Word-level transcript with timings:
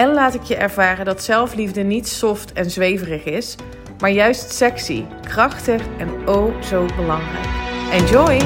en 0.00 0.12
laat 0.12 0.34
ik 0.34 0.42
je 0.42 0.56
ervaren 0.56 1.04
dat 1.04 1.22
zelfliefde 1.22 1.82
niet 1.82 2.08
soft 2.08 2.52
en 2.52 2.70
zweverig 2.70 3.24
is, 3.24 3.56
maar 3.98 4.10
juist 4.10 4.52
sexy, 4.52 5.04
krachtig 5.22 5.82
en 5.98 6.28
oh 6.28 6.62
zo 6.62 6.86
belangrijk. 6.96 7.46
Enjoy! 7.92 8.38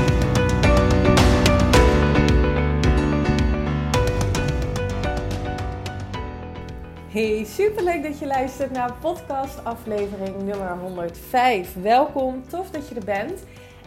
Hey, 7.08 7.44
superleuk 7.44 8.02
dat 8.02 8.18
je 8.18 8.26
luistert 8.26 8.70
naar 8.70 8.92
podcast 9.00 9.64
aflevering 9.64 10.42
nummer 10.42 10.78
105. 10.78 11.82
Welkom, 11.82 12.48
tof 12.48 12.70
dat 12.70 12.88
je 12.88 12.94
er 12.94 13.04
bent. 13.04 13.44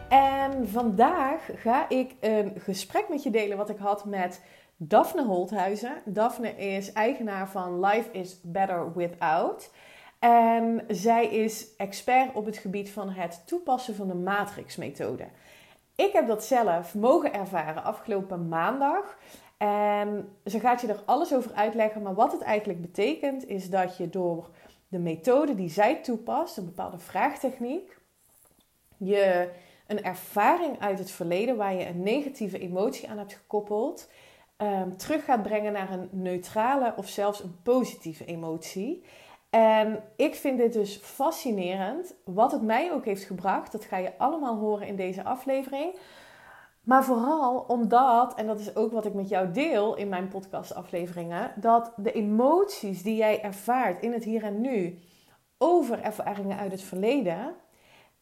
En 0.10 0.70
vandaag 0.70 1.50
ga 1.56 1.90
ik 1.90 2.16
een 2.20 2.54
gesprek 2.58 3.10
met 3.10 3.24
je 3.24 3.30
delen 3.30 3.58
wat 3.58 3.70
ik 3.70 3.78
had 3.78 4.06
met 4.06 4.42
Daphne 4.80 5.26
Holthuizen. 5.26 6.02
Daphne 6.06 6.56
is 6.56 6.92
eigenaar 6.92 7.50
van 7.50 7.80
Life 7.80 8.12
is 8.12 8.40
Better 8.44 8.94
Without. 8.94 9.72
En 10.20 10.84
zij 10.88 11.26
is 11.26 11.76
expert 11.76 12.34
op 12.34 12.46
het 12.46 12.58
gebied 12.58 12.90
van 12.90 13.10
het 13.10 13.42
toepassen 13.46 13.96
van 13.96 14.08
de 14.08 14.14
matrixmethode. 14.14 15.28
Ik 15.96 16.12
heb 16.12 16.28
dat 16.28 16.44
zelf 16.44 16.96
mogen 16.96 17.34
ervaren 17.34 17.84
afgelopen 17.84 18.48
maandag. 18.48 19.18
En 19.58 20.30
ze 20.46 20.60
gaat 20.60 20.82
je 20.82 20.88
er 20.88 21.04
alles 21.06 21.34
over 21.34 21.54
uitleggen. 21.54 22.02
Maar 22.02 22.16
wat 22.16 22.32
het 22.32 22.42
eigenlijk 22.42 22.82
betekent, 22.82 23.48
is 23.48 23.70
dat 23.70 23.98
je 23.98 24.10
door 24.10 24.50
de 24.88 25.00
methode 25.00 25.56
die 25.56 25.70
zij 25.70 25.96
toepast, 25.96 26.58
een 26.58 26.66
bepaalde 26.66 27.00
vraagtechniek, 27.00 27.98
je 28.98 29.50
een 29.88 30.04
ervaring 30.04 30.80
uit 30.80 31.00
het 31.00 31.12
verleden 31.12 31.58
waar 31.58 31.74
je 31.74 31.88
een 31.88 32.04
negatieve 32.04 32.60
emotie 32.60 33.10
aan 33.10 33.18
hebt 33.18 33.34
gekoppeld, 33.34 34.10
um, 34.58 34.98
terug 34.98 35.26
gaat 35.26 35.44
brengen 35.44 35.74
naar 35.74 35.92
een 35.92 36.10
neutrale 36.12 36.94
of 36.96 37.08
zelfs 37.08 37.44
een 37.44 37.62
positieve 37.64 38.26
emotie. 38.26 39.04
En 39.50 40.04
ik 40.16 40.36
vind 40.36 40.58
dit 40.58 40.74
dus 40.74 40.98
fascinerend. 40.98 42.16
Wat 42.26 42.52
het 42.52 42.62
mij 42.62 42.92
ook 42.92 43.06
heeft 43.06 43.24
gebracht, 43.24 43.72
dat 43.72 43.86
ga 43.86 43.98
je 43.98 44.18
allemaal 44.18 44.58
horen 44.58 44.88
in 44.88 44.96
deze 44.96 45.24
aflevering. 45.24 46.00
Maar 46.84 47.04
vooral 47.04 47.60
omdat, 47.68 48.36
en 48.36 48.48
dat 48.48 48.60
is 48.60 48.76
ook 48.76 48.92
wat 48.92 49.06
ik 49.06 49.14
met 49.14 49.30
jou 49.30 49.52
deel 49.52 49.96
in 49.96 50.10
mijn 50.10 50.28
podcastafleveringen, 50.28 51.52
dat 51.56 51.94
de 51.96 52.12
emoties 52.12 53.04
die 53.04 53.16
jij 53.16 53.42
ervaart 53.42 54.02
in 54.02 54.14
het 54.14 54.24
hier 54.24 54.44
en 54.44 54.62
nu 54.62 55.00
over 55.58 56.02
ervaringen 56.02 56.58
uit 56.58 56.72
het 56.72 56.82
verleden, 56.82 57.56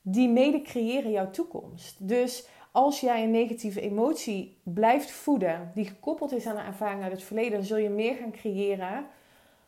die 0.01 0.29
mede 0.29 0.61
creëren 0.61 1.11
jouw 1.11 1.29
toekomst. 1.29 2.07
Dus 2.07 2.47
als 2.75 2.99
jij 2.99 3.23
een 3.23 3.31
negatieve 3.31 3.81
emotie 3.81 4.57
blijft 4.63 5.11
voeden, 5.11 5.71
die 5.73 5.85
gekoppeld 5.85 6.31
is 6.31 6.45
aan 6.45 6.57
een 6.57 6.65
ervaring 6.65 7.03
uit 7.03 7.11
het 7.11 7.23
verleden, 7.23 7.51
dan 7.51 7.63
zul 7.63 7.77
je 7.77 7.89
meer 7.89 8.15
gaan 8.15 8.31
creëren 8.31 9.05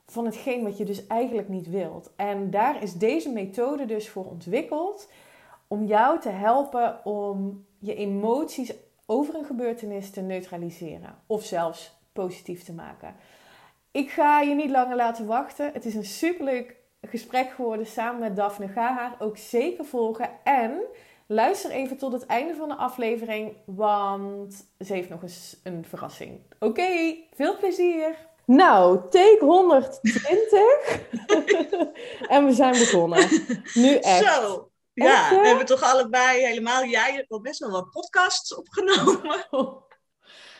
van 0.06 0.26
hetgeen 0.26 0.64
wat 0.64 0.78
je 0.78 0.86
dus 0.86 1.08
eigenlijk 1.08 1.50
niet 1.50 1.70
wilt. 1.70 2.12
En 2.16 2.50
daar 2.50 2.84
is 2.84 2.94
deze 2.94 3.30
methode 3.30 3.86
dus 3.86 4.10
voor 4.10 4.26
ontwikkeld 4.26 5.10
om 5.68 5.86
jou 5.86 6.20
te 6.20 6.30
helpen 6.30 7.06
om 7.06 7.66
je 7.80 7.96
emoties 7.96 8.74
over 9.06 9.36
een 9.36 9.46
gebeurtenis 9.46 10.10
te 10.10 10.22
neutraliseren 10.22 11.16
of 11.28 11.44
zelfs 11.44 11.98
positief 12.14 12.64
te 12.64 12.74
maken. 12.74 13.16
Ik 13.92 14.10
ga 14.10 14.42
je 14.42 14.56
niet 14.56 14.70
langer 14.70 14.96
laten 14.96 15.26
wachten. 15.26 15.74
Het 15.74 15.86
is 15.86 15.96
een 15.96 16.06
superleuk 16.06 16.76
gesprek 17.02 17.50
geworden 17.50 17.86
samen 17.86 18.20
met 18.20 18.36
Daphne. 18.36 18.68
Ga 18.68 18.94
haar 18.94 19.16
ook 19.20 19.38
zeker 19.38 19.86
volgen 19.86 20.30
en 20.44 20.82
Luister 21.28 21.72
even 21.72 21.98
tot 21.98 22.12
het 22.12 22.26
einde 22.26 22.56
van 22.56 22.68
de 22.68 22.76
aflevering, 22.76 23.58
want 23.66 24.68
ze 24.80 24.94
heeft 24.94 25.10
nog 25.10 25.22
eens 25.22 25.58
een 25.64 25.86
verrassing. 25.86 26.42
Oké, 26.60 27.16
veel 27.36 27.58
plezier! 27.58 28.16
Nou, 28.46 29.00
take 29.10 29.38
120. 29.40 30.60
en 32.36 32.46
we 32.46 32.54
zijn 32.54 32.72
begonnen. 32.72 33.28
Nu 33.74 33.96
echt. 33.96 34.26
Zo. 34.26 34.72
Ja, 34.94 35.30
we 35.30 35.48
hebben 35.48 35.66
toch 35.66 35.82
allebei 35.82 36.46
helemaal, 36.46 36.86
jij 36.86 37.14
hebt 37.14 37.32
al 37.32 37.42
best 37.42 37.60
wel 37.60 37.72
wat 37.72 37.90
podcasts 37.90 38.56
opgenomen. 38.56 39.46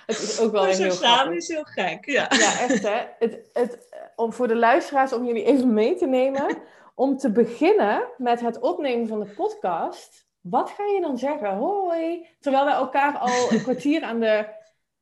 Het 0.06 0.22
is 0.22 0.40
ook 0.40 0.52
wel 0.52 0.64
maar 0.64 0.76
heel 0.76 0.92
samen 0.92 1.36
is 1.36 1.48
heel 1.48 1.64
gek, 1.64 2.06
ja. 2.06 2.28
Ja, 2.30 2.60
echt 2.60 2.84
hè. 2.84 3.06
Het, 3.20 3.50
het, 3.54 3.90
om 4.16 4.34
voor 4.34 4.48
de 4.48 4.56
luisteraars, 4.56 5.14
om 5.14 5.26
jullie 5.26 5.44
even 5.44 5.74
mee 5.74 5.96
te 5.96 6.06
nemen. 6.06 6.58
Om 6.96 7.18
te 7.18 7.32
beginnen 7.32 8.08
met 8.18 8.40
het 8.40 8.60
opnemen 8.60 9.08
van 9.08 9.20
de 9.20 9.26
podcast 9.26 10.27
wat 10.50 10.70
ga 10.70 10.84
je 10.84 11.02
dan 11.02 11.18
zeggen? 11.18 11.56
Hoi. 11.56 12.28
Terwijl 12.40 12.66
we 12.66 12.72
elkaar 12.72 13.18
al 13.18 13.52
een 13.52 13.62
kwartier 13.62 14.04
aan 14.04 14.20
de, 14.20 14.46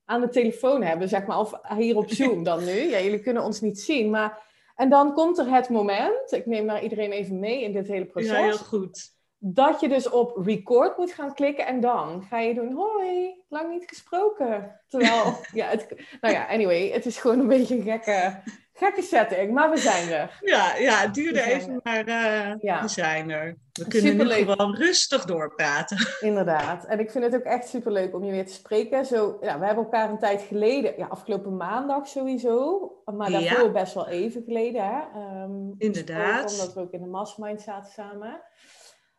aan 0.06 0.22
de 0.22 0.30
telefoon 0.30 0.84
hebben, 0.84 1.10
zeg 1.10 1.26
maar. 1.26 1.40
Of 1.40 1.54
hier 1.78 1.98
op 1.98 2.10
Zoom 2.10 2.44
dan 2.44 2.66
nu. 2.66 2.90
Ja, 2.90 3.00
jullie 3.00 3.22
kunnen 3.22 3.44
ons 3.44 3.62
niet 3.62 3.80
zien. 3.80 4.10
Maar... 4.10 4.44
En 4.76 4.90
dan 4.90 5.14
komt 5.14 5.38
er 5.38 5.54
het 5.54 5.70
moment. 5.70 6.32
Ik 6.32 6.46
neem 6.46 6.66
maar 6.66 6.84
iedereen 6.84 7.12
even 7.12 7.40
mee 7.40 7.64
in 7.64 7.72
dit 7.72 7.88
hele 7.88 8.06
proces. 8.06 8.32
Ja, 8.32 8.44
heel 8.44 8.58
goed. 8.58 9.14
Dat 9.38 9.80
je 9.80 9.90
dus 9.90 10.10
op 10.10 10.38
record 10.46 10.98
moet 10.98 11.12
gaan 11.12 11.34
klikken. 11.34 11.66
En 11.66 11.80
dan 11.80 12.24
ga 12.30 12.40
je 12.40 12.54
doen, 12.54 12.74
hoi, 12.74 13.36
lang 13.50 13.70
niet 13.70 13.86
gesproken. 13.88 14.82
Terwijl, 14.88 15.38
ja, 15.54 15.68
het, 15.68 15.88
nou 16.22 16.34
ja, 16.34 16.48
anyway. 16.48 16.90
Het 16.90 17.06
is 17.06 17.18
gewoon 17.18 17.40
een 17.40 17.48
beetje 17.48 17.76
een 17.76 17.82
gekke 17.82 18.42
Gekke 18.78 19.02
setting, 19.02 19.54
maar 19.54 19.70
we 19.70 19.78
zijn 19.78 20.10
er. 20.10 20.40
Ja, 20.54 20.76
ja 20.76 20.98
het 20.98 21.14
duurde 21.14 21.42
even, 21.42 21.80
maar 21.84 22.08
uh, 22.08 22.82
we 22.82 22.88
zijn 22.88 23.30
er. 23.30 23.58
We 23.72 23.88
kunnen 23.88 24.12
superleuk. 24.12 24.46
nu 24.46 24.52
gewoon 24.52 24.76
rustig 24.76 25.26
doorpraten. 25.26 25.98
Inderdaad. 26.30 26.86
En 26.86 27.00
ik 27.00 27.12
vind 27.12 27.24
het 27.24 27.36
ook 27.36 27.42
echt 27.42 27.68
superleuk 27.68 28.16
om 28.16 28.24
je 28.24 28.32
weer 28.32 28.46
te 28.46 28.54
spreken. 28.54 29.06
Zo, 29.06 29.38
ja, 29.42 29.60
we 29.60 29.66
hebben 29.66 29.84
elkaar 29.84 30.10
een 30.10 30.20
tijd 30.20 30.42
geleden, 30.42 30.94
ja, 30.98 31.08
afgelopen 31.08 31.58
maandag 31.58 32.08
sowieso, 32.08 32.92
maar 33.06 33.32
daarvoor 33.32 33.72
best 33.72 33.94
wel 33.94 34.08
even 34.08 34.44
geleden. 34.44 34.86
Hè? 34.86 35.02
Um, 35.44 35.76
Inderdaad. 35.78 36.52
Omdat 36.52 36.74
we 36.74 36.80
ook 36.80 36.92
in 36.92 37.02
de 37.02 37.08
mastermind 37.08 37.62
zaten 37.62 37.92
samen. 37.92 38.42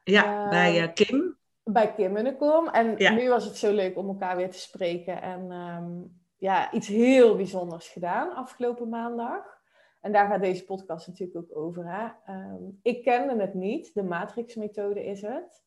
Ja, 0.05 0.45
uh, 0.45 0.51
bij 0.51 0.83
uh, 0.83 0.93
Kim. 0.95 1.37
Bij 1.65 1.95
Kim. 1.95 2.17
En 2.17 2.95
ja. 2.97 3.11
nu 3.11 3.29
was 3.29 3.45
het 3.45 3.57
zo 3.57 3.73
leuk 3.73 3.97
om 3.97 4.09
elkaar 4.09 4.37
weer 4.37 4.51
te 4.51 4.59
spreken. 4.59 5.23
En 5.23 5.53
um, 5.53 6.25
ja, 6.47 6.73
iets 6.73 6.87
heel 6.87 7.37
bijzonders 7.37 7.89
gedaan 7.89 8.35
afgelopen 8.35 8.89
maandag. 8.89 9.61
En 10.01 10.13
daar 10.13 10.29
gaat 10.29 10.41
deze 10.41 10.65
podcast 10.65 11.07
natuurlijk 11.07 11.39
ook 11.39 11.57
over. 11.57 11.85
Hè? 11.87 12.35
Um, 12.35 12.79
ik 12.83 13.03
kende 13.03 13.41
het 13.41 13.55
niet, 13.55 13.95
de 13.95 14.03
Matrix-methode 14.03 15.05
is 15.05 15.23
het. 15.23 15.65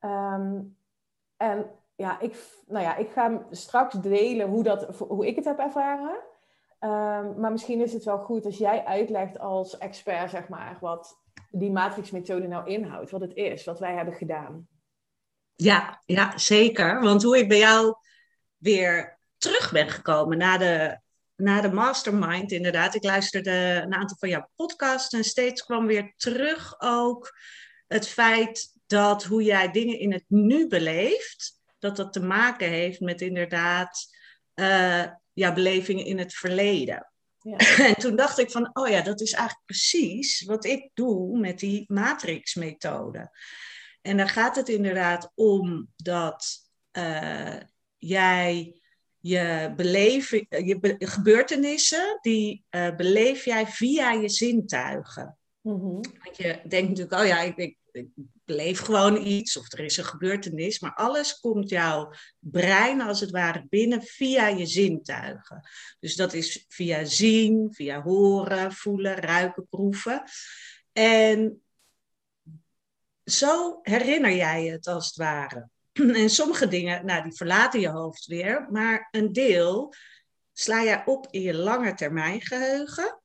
Um, 0.00 0.76
en 1.36 1.70
ja 1.94 2.20
ik, 2.20 2.36
nou 2.66 2.84
ja, 2.84 2.96
ik 2.96 3.10
ga 3.10 3.46
straks 3.50 3.94
delen 3.94 4.48
hoe, 4.48 4.62
dat, 4.62 4.96
hoe 4.98 5.26
ik 5.26 5.36
het 5.36 5.44
heb 5.44 5.58
ervaren. 5.58 6.16
Um, 6.80 7.40
maar 7.40 7.52
misschien 7.52 7.80
is 7.80 7.92
het 7.92 8.04
wel 8.04 8.18
goed 8.18 8.44
als 8.44 8.58
jij 8.58 8.84
uitlegt 8.84 9.38
als 9.38 9.78
expert, 9.78 10.30
zeg 10.30 10.48
maar, 10.48 10.78
wat 10.80 11.22
die 11.50 11.70
Matrix-methode 11.70 12.46
nou 12.46 12.68
inhoudt, 12.68 13.10
wat 13.10 13.20
het 13.20 13.34
is, 13.34 13.64
wat 13.64 13.78
wij 13.78 13.94
hebben 13.94 14.14
gedaan. 14.14 14.68
Ja, 15.54 16.02
ja, 16.04 16.38
zeker. 16.38 17.00
Want 17.00 17.22
hoe 17.22 17.38
ik 17.38 17.48
bij 17.48 17.58
jou 17.58 17.94
weer 18.56 19.13
terug 19.44 19.72
ben 19.72 19.90
gekomen 19.90 20.38
na 20.38 20.58
de, 20.58 20.98
na 21.36 21.60
de 21.60 21.72
mastermind, 21.72 22.52
inderdaad. 22.52 22.94
Ik 22.94 23.04
luisterde 23.04 23.80
een 23.84 23.94
aantal 23.94 24.16
van 24.16 24.28
jouw 24.28 24.50
podcasts 24.56 25.14
en 25.14 25.24
steeds 25.24 25.64
kwam 25.64 25.86
weer 25.86 26.14
terug 26.16 26.74
ook 26.78 27.38
het 27.86 28.08
feit 28.08 28.72
dat 28.86 29.24
hoe 29.24 29.42
jij 29.42 29.70
dingen 29.70 29.98
in 29.98 30.12
het 30.12 30.24
nu 30.28 30.68
beleeft, 30.68 31.60
dat 31.78 31.96
dat 31.96 32.12
te 32.12 32.22
maken 32.22 32.68
heeft 32.68 33.00
met 33.00 33.20
inderdaad 33.20 34.06
uh, 34.54 35.04
jouw 35.32 35.52
belevingen 35.52 36.04
in 36.04 36.18
het 36.18 36.34
verleden. 36.34 37.10
Ja. 37.38 37.56
En 37.88 37.94
toen 37.94 38.16
dacht 38.16 38.38
ik 38.38 38.50
van, 38.50 38.70
oh 38.72 38.88
ja, 38.88 39.00
dat 39.00 39.20
is 39.20 39.32
eigenlijk 39.32 39.66
precies 39.66 40.42
wat 40.42 40.64
ik 40.64 40.90
doe 40.94 41.38
met 41.38 41.58
die 41.58 41.84
matrix-methode. 41.86 43.30
En 44.02 44.16
dan 44.16 44.28
gaat 44.28 44.56
het 44.56 44.68
inderdaad 44.68 45.32
om 45.34 45.88
dat 45.96 46.46
uh, 46.92 47.56
jij 47.98 48.78
je, 49.26 49.72
beleven, 49.76 50.46
je 50.48 50.96
gebeurtenissen, 50.98 52.18
die 52.20 52.64
uh, 52.70 52.96
beleef 52.96 53.44
jij 53.44 53.66
via 53.66 54.12
je 54.12 54.28
zintuigen. 54.28 55.38
Mm 55.60 55.80
-hmm. 55.80 56.00
Want 56.22 56.36
je 56.36 56.60
denkt 56.68 56.88
natuurlijk, 56.88 57.20
oh 57.20 57.26
ja, 57.26 57.40
ik, 57.40 57.56
ik, 57.56 57.76
ik, 57.92 58.06
beleef 58.44 58.80
gewoon 58.80 59.26
iets 59.26 59.56
of 59.56 59.72
er 59.72 59.84
is 59.84 59.96
een 59.96 60.04
gebeurtenis, 60.04 60.80
maar 60.80 60.94
alles 60.94 61.40
komt 61.40 61.68
jouw 61.68 62.12
brein 62.38 63.00
als 63.00 63.20
het 63.20 63.30
ware 63.30 63.66
binnen 63.68 64.02
via 64.02 64.48
je 64.48 64.66
zintuigen. 64.66 65.68
Dus 66.00 66.16
dat 66.16 66.32
is 66.32 66.64
via 66.68 67.04
zien, 67.04 67.74
via 67.74 68.02
horen, 68.02 68.72
voelen, 68.72 69.16
ruiken, 69.16 69.66
proeven. 69.68 70.22
En 70.92 71.62
zo 73.24 73.78
herinner 73.82 74.34
jij 74.34 74.64
het 74.64 74.86
als 74.86 75.06
het 75.06 75.16
ware. 75.16 75.68
En 76.22 76.30
sommige 76.30 76.68
dingen, 76.68 77.06
nou, 77.06 77.22
die 77.22 77.36
verlaten 77.36 77.80
je 77.80 77.88
hoofd 77.88 78.26
weer, 78.26 78.66
maar 78.70 79.08
een 79.10 79.32
deel 79.32 79.94
sla 80.52 80.82
jij 80.82 81.02
op 81.04 81.26
in 81.30 81.40
je 81.40 81.54
lange 81.54 81.94
termijn 81.94 82.40
geheugen 82.40 83.18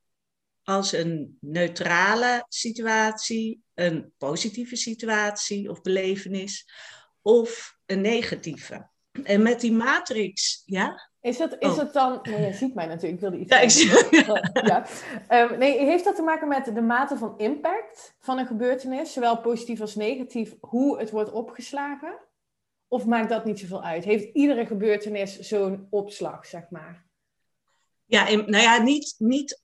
als 0.64 0.92
een 0.92 1.38
neutrale 1.42 2.46
situatie, 2.48 3.64
een 3.74 4.14
positieve 4.18 4.76
situatie 4.76 5.70
of 5.70 5.82
belevenis, 5.82 6.70
of 7.22 7.78
een 7.86 8.02
negatieve. 8.02 8.90
En 9.24 9.42
met 9.42 9.60
die 9.60 9.72
matrix, 9.72 10.62
ja? 10.66 11.10
Is 11.22 11.38
het, 11.38 11.56
is 11.60 11.70
Oh. 11.70 11.78
het 11.78 11.94
dan... 11.94 12.20
Nee, 12.22 12.46
je 12.46 12.54
ziet 12.54 12.74
mij 12.74 12.86
natuurlijk, 12.86 13.14
ik 13.14 13.20
wilde 13.20 13.38
iets 13.38 13.54
Ja, 13.54 13.60
ik 13.60 13.70
zie 13.70 13.90
ja. 14.68 14.86
Ehm, 15.28 15.58
nee, 15.58 15.86
heeft 15.86 16.04
dat 16.04 16.16
te 16.16 16.22
maken 16.22 16.48
met 16.48 16.66
de 16.66 16.82
mate 16.82 17.18
van 17.18 17.38
impact 17.38 18.16
van 18.20 18.38
een 18.38 18.46
gebeurtenis, 18.46 19.14
zowel 19.14 19.42
positief 19.42 19.82
als 19.82 19.96
negatief, 19.96 20.56
hoe 20.60 21.00
het 21.00 21.12
wordt 21.12 21.32
opgeslagen? 21.32 22.20
Of 22.92 23.06
maakt 23.06 23.30
dat 23.30 23.46
niet 23.46 23.60
zoveel 23.60 23.84
uit? 23.84 24.04
Heeft 24.04 24.34
iedere 24.34 24.66
gebeurtenis 24.66 25.40
zo'n 25.40 25.88
opslag, 25.90 26.46
zeg 26.46 26.70
maar? 26.70 27.08
Ja, 28.06 28.30
nou 28.30 28.64
ja, 28.64 28.82
niet, 28.82 29.16
niet 29.18 29.62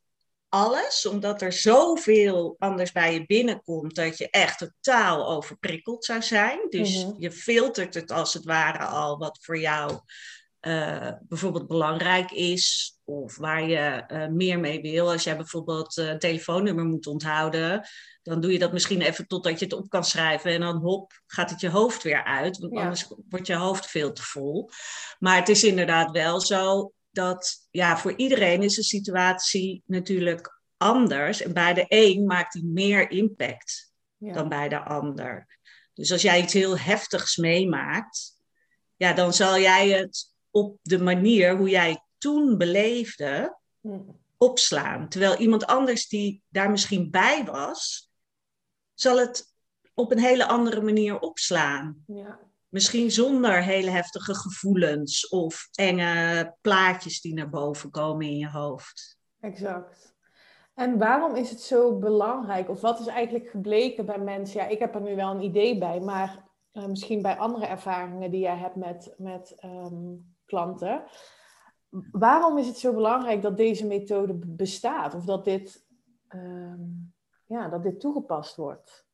alles, 0.49 1.05
omdat 1.05 1.41
er 1.41 1.51
zoveel 1.53 2.55
anders 2.59 2.91
bij 2.91 3.13
je 3.13 3.25
binnenkomt 3.25 3.95
dat 3.95 4.17
je 4.17 4.29
echt 4.29 4.57
totaal 4.57 5.27
overprikkeld 5.27 6.05
zou 6.05 6.21
zijn. 6.21 6.59
Dus 6.69 7.05
Mhm. 7.05 7.13
je 7.17 7.31
filtert 7.31 7.93
het 7.93 8.11
als 8.11 8.33
het 8.33 8.43
ware 8.45 8.85
al 8.85 9.17
wat 9.17 9.37
voor 9.41 9.59
jou 9.59 9.99
eh, 10.59 11.11
bijvoorbeeld 11.21 11.67
belangrijk 11.67 12.31
is 12.31 12.94
of 13.05 13.37
waar 13.37 13.67
je 13.67 13.77
eh, 13.77 14.27
meer 14.27 14.59
mee 14.59 14.81
wil. 14.81 15.11
Als 15.11 15.23
jij 15.23 15.35
bijvoorbeeld 15.35 15.97
eh, 15.97 16.07
een 16.07 16.19
telefoonnummer 16.19 16.85
moet 16.85 17.07
onthouden, 17.07 17.87
dan 18.21 18.41
doe 18.41 18.51
je 18.51 18.59
dat 18.59 18.73
misschien 18.73 19.01
even 19.01 19.27
totdat 19.27 19.59
je 19.59 19.65
het 19.65 19.73
op 19.73 19.89
kan 19.89 20.03
schrijven 20.03 20.51
en 20.51 20.59
dan 20.59 20.75
hop, 20.77 21.21
gaat 21.27 21.49
het 21.49 21.61
je 21.61 21.69
hoofd 21.69 22.03
weer 22.03 22.23
uit, 22.23 22.57
want 22.57 22.73
Ja. 22.73 22.81
anders 22.81 23.07
wordt 23.29 23.47
je 23.47 23.55
hoofd 23.55 23.85
veel 23.85 24.11
te 24.11 24.23
vol. 24.23 24.69
Maar 25.19 25.35
het 25.35 25.49
is 25.49 25.63
inderdaad 25.63 26.11
wel 26.11 26.41
zo 26.41 26.91
dat 27.11 27.67
ja, 27.71 27.97
voor 27.97 28.13
iedereen 28.15 28.63
is 28.63 28.75
de 28.75 28.83
situatie 28.83 29.83
natuurlijk 29.85 30.61
anders. 30.77 31.41
En 31.41 31.53
bij 31.53 31.73
de 31.73 31.85
een 31.87 32.25
maakt 32.25 32.53
die 32.53 32.65
meer 32.65 33.11
impact 33.11 33.93
Ja. 34.17 34.33
dan 34.33 34.49
bij 34.49 34.69
de 34.69 34.83
ander. 34.83 35.59
Dus 35.93 36.11
als 36.11 36.21
jij 36.21 36.41
iets 36.41 36.53
heel 36.53 36.77
heftigs 36.77 37.37
meemaakt, 37.37 38.33
ja, 38.95 39.13
dan 39.13 39.33
zal 39.33 39.59
jij 39.59 39.89
het 39.89 40.33
op 40.49 40.77
de 40.81 40.99
manier 40.99 41.57
hoe 41.57 41.69
jij 41.69 41.89
het 41.89 42.04
toen 42.17 42.57
beleefde 42.57 43.57
opslaan. 44.37 45.09
Terwijl 45.09 45.35
iemand 45.35 45.65
anders 45.65 46.07
die 46.07 46.43
daar 46.49 46.71
misschien 46.71 47.11
bij 47.11 47.45
was, 47.45 48.11
zal 48.93 49.17
het 49.19 49.53
op 49.93 50.11
een 50.11 50.19
hele 50.19 50.47
andere 50.47 50.81
manier 50.81 51.19
opslaan. 51.19 52.03
Ja. 52.07 52.39
Misschien 52.69 53.11
zonder 53.11 53.63
hele 53.63 53.89
heftige 53.89 54.35
gevoelens 54.35 55.27
of 55.27 55.67
enge 55.71 56.55
plaatjes 56.61 57.21
die 57.21 57.33
naar 57.33 57.49
boven 57.49 57.89
komen 57.91 58.25
in 58.25 58.37
je 58.37 58.49
hoofd. 58.49 59.17
Exact. 59.39 60.13
En 60.73 60.97
waarom 60.97 61.35
is 61.35 61.49
het 61.49 61.61
zo 61.61 61.97
belangrijk? 61.97 62.69
Of 62.69 62.81
wat 62.81 62.99
is 62.99 63.07
eigenlijk 63.07 63.49
gebleken 63.49 64.05
bij 64.05 64.19
mensen? 64.19 64.61
Ja, 64.61 64.67
ik 64.67 64.79
heb 64.79 64.95
er 64.95 65.01
nu 65.01 65.15
wel 65.15 65.31
een 65.31 65.43
idee 65.43 65.77
bij, 65.77 65.99
maar 65.99 66.43
eh, 66.71 66.85
misschien 66.85 67.21
bij 67.21 67.37
andere 67.37 67.65
ervaringen 67.65 68.31
die 68.31 68.41
jij 68.41 68.57
hebt 68.57 68.75
met, 68.75 69.13
met 69.17 69.55
ehm, 69.57 70.13
klanten. 70.45 71.03
Waarom 72.11 72.57
is 72.57 72.67
het 72.67 72.77
zo 72.77 72.93
belangrijk 72.93 73.41
dat 73.41 73.57
deze 73.57 73.85
methode 73.85 74.33
bestaat? 74.33 75.13
Of 75.13 75.25
dat 75.25 75.45
dit, 75.45 75.85
ehm, 76.27 76.81
ja, 77.45 77.69
dat 77.69 77.83
dit 77.83 77.99
toegepast 77.99 78.55
wordt? 78.55 79.05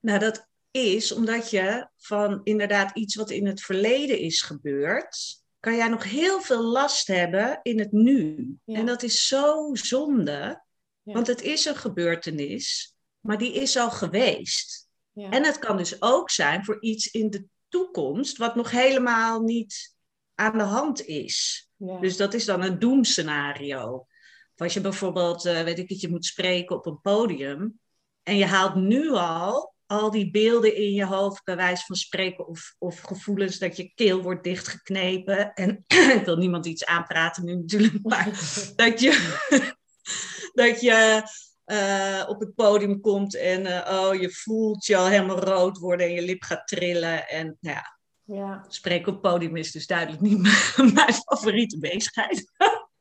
Nou, 0.00 0.18
dat 0.18 0.48
is 0.70 1.12
omdat 1.12 1.50
je 1.50 1.88
van 1.96 2.40
inderdaad 2.44 2.96
iets 2.96 3.14
wat 3.14 3.30
in 3.30 3.46
het 3.46 3.60
verleden 3.60 4.18
is 4.18 4.42
gebeurd, 4.42 5.44
kan 5.60 5.76
jij 5.76 5.88
nog 5.88 6.04
heel 6.04 6.40
veel 6.40 6.62
last 6.62 7.06
hebben 7.06 7.60
in 7.62 7.78
het 7.78 7.92
nu. 7.92 8.50
Ja. 8.64 8.78
En 8.78 8.86
dat 8.86 9.02
is 9.02 9.26
zo 9.26 9.74
zonde, 9.74 10.64
Ja. 11.02 11.12
want 11.12 11.26
het 11.26 11.42
is 11.42 11.64
een 11.64 11.76
gebeurtenis, 11.76 12.94
maar 13.20 13.38
die 13.38 13.52
is 13.52 13.76
al 13.76 13.90
geweest. 13.90 14.88
Ja. 15.12 15.30
En 15.30 15.44
het 15.44 15.58
kan 15.58 15.76
dus 15.76 16.02
ook 16.02 16.30
zijn 16.30 16.64
voor 16.64 16.82
iets 16.82 17.10
in 17.10 17.30
de 17.30 17.44
toekomst 17.68 18.36
wat 18.36 18.54
nog 18.54 18.70
helemaal 18.70 19.40
niet 19.40 19.94
aan 20.34 20.58
de 20.58 20.64
hand 20.64 21.04
is. 21.04 21.65
Ja. 21.76 21.98
Dus 22.00 22.16
dat 22.16 22.34
is 22.34 22.44
dan 22.44 22.62
een 22.62 22.78
doemscenario. 22.78 24.06
Of 24.54 24.60
als 24.60 24.74
je 24.74 24.80
bijvoorbeeld, 24.80 25.44
eh, 25.44 25.62
weet 25.62 25.78
ik 25.78 25.88
het, 25.88 26.00
je 26.00 26.08
moet 26.08 26.24
spreken 26.24 26.76
op 26.76 26.86
een 26.86 27.00
podium. 27.00 27.80
En 28.22 28.36
je 28.36 28.46
haalt 28.46 28.74
nu 28.74 29.10
al 29.10 29.74
al 29.86 30.10
die 30.10 30.30
beelden 30.30 30.76
in 30.76 30.92
je 30.92 31.04
hoofd, 31.04 31.44
bij 31.44 31.56
wijze 31.56 31.84
van 31.84 31.96
spreken, 31.96 32.46
of, 32.46 32.74
of 32.78 33.00
gevoelens 33.00 33.58
dat 33.58 33.76
je 33.76 33.92
keel 33.94 34.22
wordt 34.22 34.44
dichtgeknepen. 34.44 35.52
En 35.54 35.84
ik 36.18 36.22
wil 36.24 36.36
niemand 36.36 36.66
iets 36.66 36.84
aanpraten 36.84 37.44
nu 37.44 37.54
natuurlijk, 37.54 38.02
maar 38.02 38.24
dat 38.76 39.00
je, 39.00 39.36
dat 40.62 40.80
je 40.80 41.22
eh, 41.64 42.24
op 42.28 42.40
het 42.40 42.54
podium 42.54 43.00
komt 43.00 43.36
en 43.36 43.66
eh, 43.66 44.04
oh, 44.04 44.14
je 44.14 44.30
voelt 44.30 44.86
je 44.86 44.96
al 44.96 45.06
helemaal 45.06 45.38
rood 45.40 45.78
worden 45.78 46.06
en 46.06 46.12
je 46.12 46.22
lip 46.22 46.42
gaat 46.42 46.66
trillen. 46.68 47.28
En 47.28 47.56
nou 47.60 47.76
ja, 47.76 47.95
ja. 48.26 48.64
spreken 48.68 49.12
op 49.12 49.22
podium 49.22 49.56
is 49.56 49.72
dus 49.72 49.86
duidelijk 49.86 50.22
niet 50.22 50.38
mijn, 50.76 50.94
mijn 50.94 51.12
favoriete 51.12 51.78
bezigheid. 51.78 52.52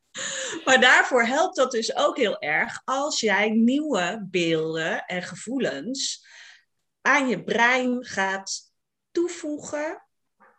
maar 0.65 0.81
daarvoor 0.81 1.23
helpt 1.23 1.55
dat 1.55 1.71
dus 1.71 1.95
ook 1.95 2.17
heel 2.17 2.39
erg 2.39 2.81
als 2.83 3.19
jij 3.19 3.49
nieuwe 3.49 4.27
beelden 4.31 5.05
en 5.05 5.23
gevoelens 5.23 6.27
aan 7.01 7.27
je 7.27 7.43
brein 7.43 8.05
gaat 8.05 8.71
toevoegen 9.11 10.05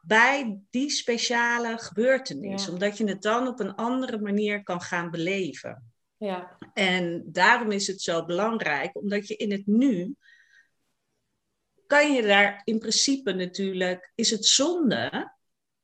bij 0.03 0.61
die 0.71 0.91
speciale 0.91 1.79
gebeurtenis. 1.79 2.67
Ja. 2.67 2.73
Omdat 2.73 2.99
je 2.99 3.09
het 3.09 3.23
dan 3.23 3.47
op 3.47 3.61
een 3.61 3.75
andere 3.75 4.21
manier 4.21 4.62
kan 4.62 4.81
gaan 4.81 5.11
beleven. 5.11 5.93
ja. 6.17 6.59
En 6.75 7.25
daarom 7.27 7.71
is 7.71 7.87
het 7.87 8.03
zo 8.03 8.25
belangrijk, 8.25 8.97
omdat 8.97 9.29
je 9.29 9.37
in 9.37 9.51
het 9.51 9.67
nu 9.67 10.17
kan 11.87 12.12
je 12.12 12.23
daar 12.23 12.61
in 12.65 12.79
principe 12.79 13.33
natuurlijk, 13.33 14.12
is 14.15 14.31
het 14.31 14.47
zonde 14.47 15.35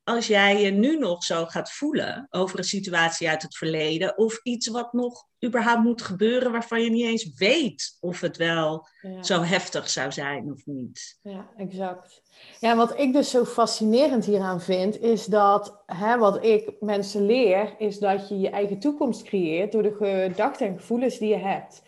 als 0.04 0.26
jij 0.26 0.62
je 0.62 0.70
nu 0.70 0.98
nog 0.98 1.24
zo 1.24 1.46
gaat 1.46 1.72
voelen 1.72 2.26
over 2.30 2.58
een 2.58 2.64
situatie 2.64 3.28
uit 3.28 3.42
het 3.42 3.56
verleden 3.56 4.18
of 4.18 4.40
iets 4.42 4.68
wat 4.68 4.92
nog 4.92 5.26
überhaupt 5.44 5.82
moet 5.82 6.02
gebeuren 6.02 6.52
waarvan 6.52 6.82
je 6.82 6.90
niet 6.90 7.04
eens 7.04 7.34
weet 7.36 7.96
of 8.00 8.20
het 8.20 8.36
wel 8.36 8.86
ja. 9.00 9.22
zo 9.22 9.42
heftig 9.42 9.90
zou 9.90 10.12
zijn 10.12 10.52
of 10.52 10.66
niet. 10.66 11.18
Ja, 11.22 11.48
exact. 11.56 12.22
Ja, 12.60 12.76
wat 12.76 12.98
ik 12.98 13.12
dus 13.12 13.30
zo 13.30 13.44
fascinerend 13.44 14.24
hieraan 14.24 14.60
vind, 14.60 15.00
is 15.00 15.24
dat 15.24 15.82
hè, 15.86 16.18
wat 16.18 16.44
ik 16.44 16.72
mensen 16.80 17.26
leer, 17.26 17.74
is 17.78 17.98
dat 17.98 18.28
je 18.28 18.38
je 18.38 18.50
eigen 18.50 18.78
toekomst 18.78 19.22
creëert 19.22 19.72
door 19.72 19.82
de 19.82 19.94
gedachten 19.94 20.66
en 20.66 20.78
gevoelens 20.78 21.18
die 21.18 21.28
je 21.28 21.38
hebt. 21.38 21.82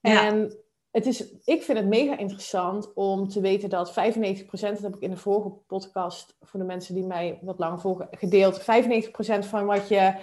Ja. 0.00 0.48
Het 0.92 1.06
is, 1.06 1.24
ik 1.44 1.62
vind 1.62 1.78
het 1.78 1.86
mega 1.86 2.18
interessant 2.18 2.92
om 2.94 3.28
te 3.28 3.40
weten 3.40 3.68
dat 3.68 3.90
95%, 3.90 3.94
dat 4.50 4.78
heb 4.78 4.94
ik 4.94 5.00
in 5.00 5.10
de 5.10 5.16
vorige 5.16 5.48
podcast 5.48 6.36
voor 6.40 6.60
de 6.60 6.66
mensen 6.66 6.94
die 6.94 7.04
mij 7.04 7.38
wat 7.42 7.58
lang 7.58 7.80
volgen 7.80 8.08
gedeeld, 8.10 8.60
95% 8.60 8.64
van 9.38 9.66
wat 9.66 9.88
je 9.88 10.14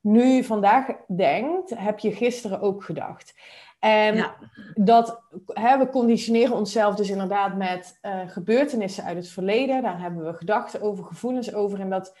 nu 0.00 0.44
vandaag 0.44 0.86
denkt, 1.06 1.72
heb 1.76 1.98
je 1.98 2.12
gisteren 2.12 2.60
ook 2.60 2.84
gedacht. 2.84 3.34
En 3.78 4.14
Ja. 4.16 4.34
dat 4.74 5.20
hè, 5.46 5.78
we 5.78 5.88
conditioneren 5.88 6.56
onszelf 6.56 6.94
dus 6.94 7.10
inderdaad 7.10 7.56
met 7.56 7.98
eh, 8.00 8.20
gebeurtenissen 8.26 9.04
uit 9.04 9.16
het 9.16 9.28
verleden. 9.28 9.82
Daar 9.82 10.00
hebben 10.00 10.24
we 10.24 10.34
gedachten 10.34 10.80
over, 10.82 11.04
gevoelens 11.04 11.54
over. 11.54 11.80
En 11.80 11.90
dat 11.90 12.16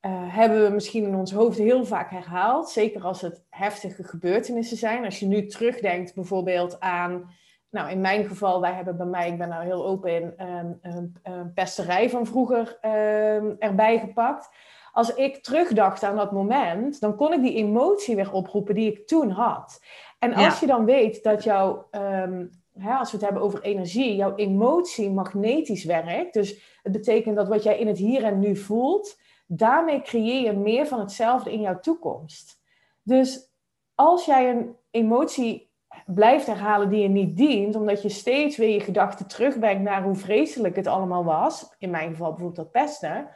eh, 0.00 0.10
hebben 0.34 0.64
we 0.64 0.70
misschien 0.70 1.04
in 1.04 1.14
ons 1.14 1.32
hoofd 1.32 1.58
heel 1.58 1.84
vaak 1.84 2.10
herhaald. 2.10 2.70
Zeker 2.70 3.02
als 3.02 3.20
het 3.20 3.44
heftige 3.50 4.04
gebeurtenissen 4.04 4.76
zijn. 4.76 5.04
Als 5.04 5.18
je 5.18 5.26
nu 5.26 5.46
terugdenkt 5.46 6.14
bijvoorbeeld 6.14 6.80
aan... 6.80 7.36
Nou, 7.70 7.90
in 7.90 8.00
mijn 8.00 8.24
geval, 8.24 8.60
wij 8.60 8.72
hebben 8.72 8.96
bij 8.96 9.06
mij, 9.06 9.28
ik 9.30 9.38
ben 9.38 9.48
nou 9.48 9.64
heel 9.64 9.86
open 9.86 10.14
in, 10.14 10.32
een, 10.36 10.78
een, 10.82 11.16
een 11.22 11.52
pesterij 11.52 12.10
van 12.10 12.26
vroeger 12.26 12.78
ehm, 12.80 13.54
erbij 13.58 13.98
gepakt. 13.98 14.48
Als 14.92 15.14
ik 15.14 15.42
terugdacht 15.42 16.02
aan 16.02 16.16
dat 16.16 16.32
moment, 16.32 17.00
dan 17.00 17.16
kon 17.16 17.32
ik 17.32 17.42
die 17.42 17.54
emotie 17.56 18.16
weer 18.16 18.32
oproepen 18.32 18.74
die 18.74 18.92
ik 18.92 19.06
toen 19.06 19.30
had. 19.30 19.80
En 20.18 20.34
als 20.34 20.54
Ja. 20.54 20.56
je 20.60 20.66
dan 20.66 20.84
weet 20.84 21.22
dat 21.22 21.44
jouw, 21.44 21.86
ehm, 21.90 22.46
hè, 22.78 22.92
als 22.94 23.10
we 23.10 23.16
het 23.16 23.24
hebben 23.24 23.42
over 23.42 23.62
energie, 23.62 24.16
jouw 24.16 24.34
emotie 24.34 25.10
magnetisch 25.10 25.84
werkt. 25.84 26.34
Dus 26.34 26.78
het 26.82 26.92
betekent 26.92 27.36
dat 27.36 27.48
wat 27.48 27.62
jij 27.62 27.78
in 27.78 27.86
het 27.86 27.98
hier 27.98 28.24
en 28.24 28.38
nu 28.38 28.56
voelt, 28.56 29.20
daarmee 29.50 30.02
creëer 30.02 30.40
je 30.40 30.52
meer 30.52 30.86
van 30.86 31.00
hetzelfde 31.00 31.52
in 31.52 31.60
jouw 31.60 31.80
toekomst. 31.80 32.60
Dus 33.02 33.50
als 33.94 34.24
jij 34.24 34.50
een 34.50 34.76
emotie 34.90 35.70
blijft 36.06 36.46
herhalen 36.46 36.88
die 36.88 37.02
je 37.02 37.08
niet 37.08 37.36
dient, 37.36 37.76
omdat 37.76 38.02
je 38.02 38.08
steeds 38.08 38.56
weer 38.56 38.68
je 38.68 38.80
gedachten 38.80 39.26
terugbrengt 39.26 39.82
naar 39.82 40.02
hoe 40.02 40.14
vreselijk 40.14 40.76
het 40.76 40.86
allemaal 40.86 41.24
was, 41.24 41.74
in 41.78 41.90
mijn 41.90 42.10
geval 42.10 42.28
bijvoorbeeld 42.28 42.56
dat 42.56 42.70
pesten, 42.70 43.28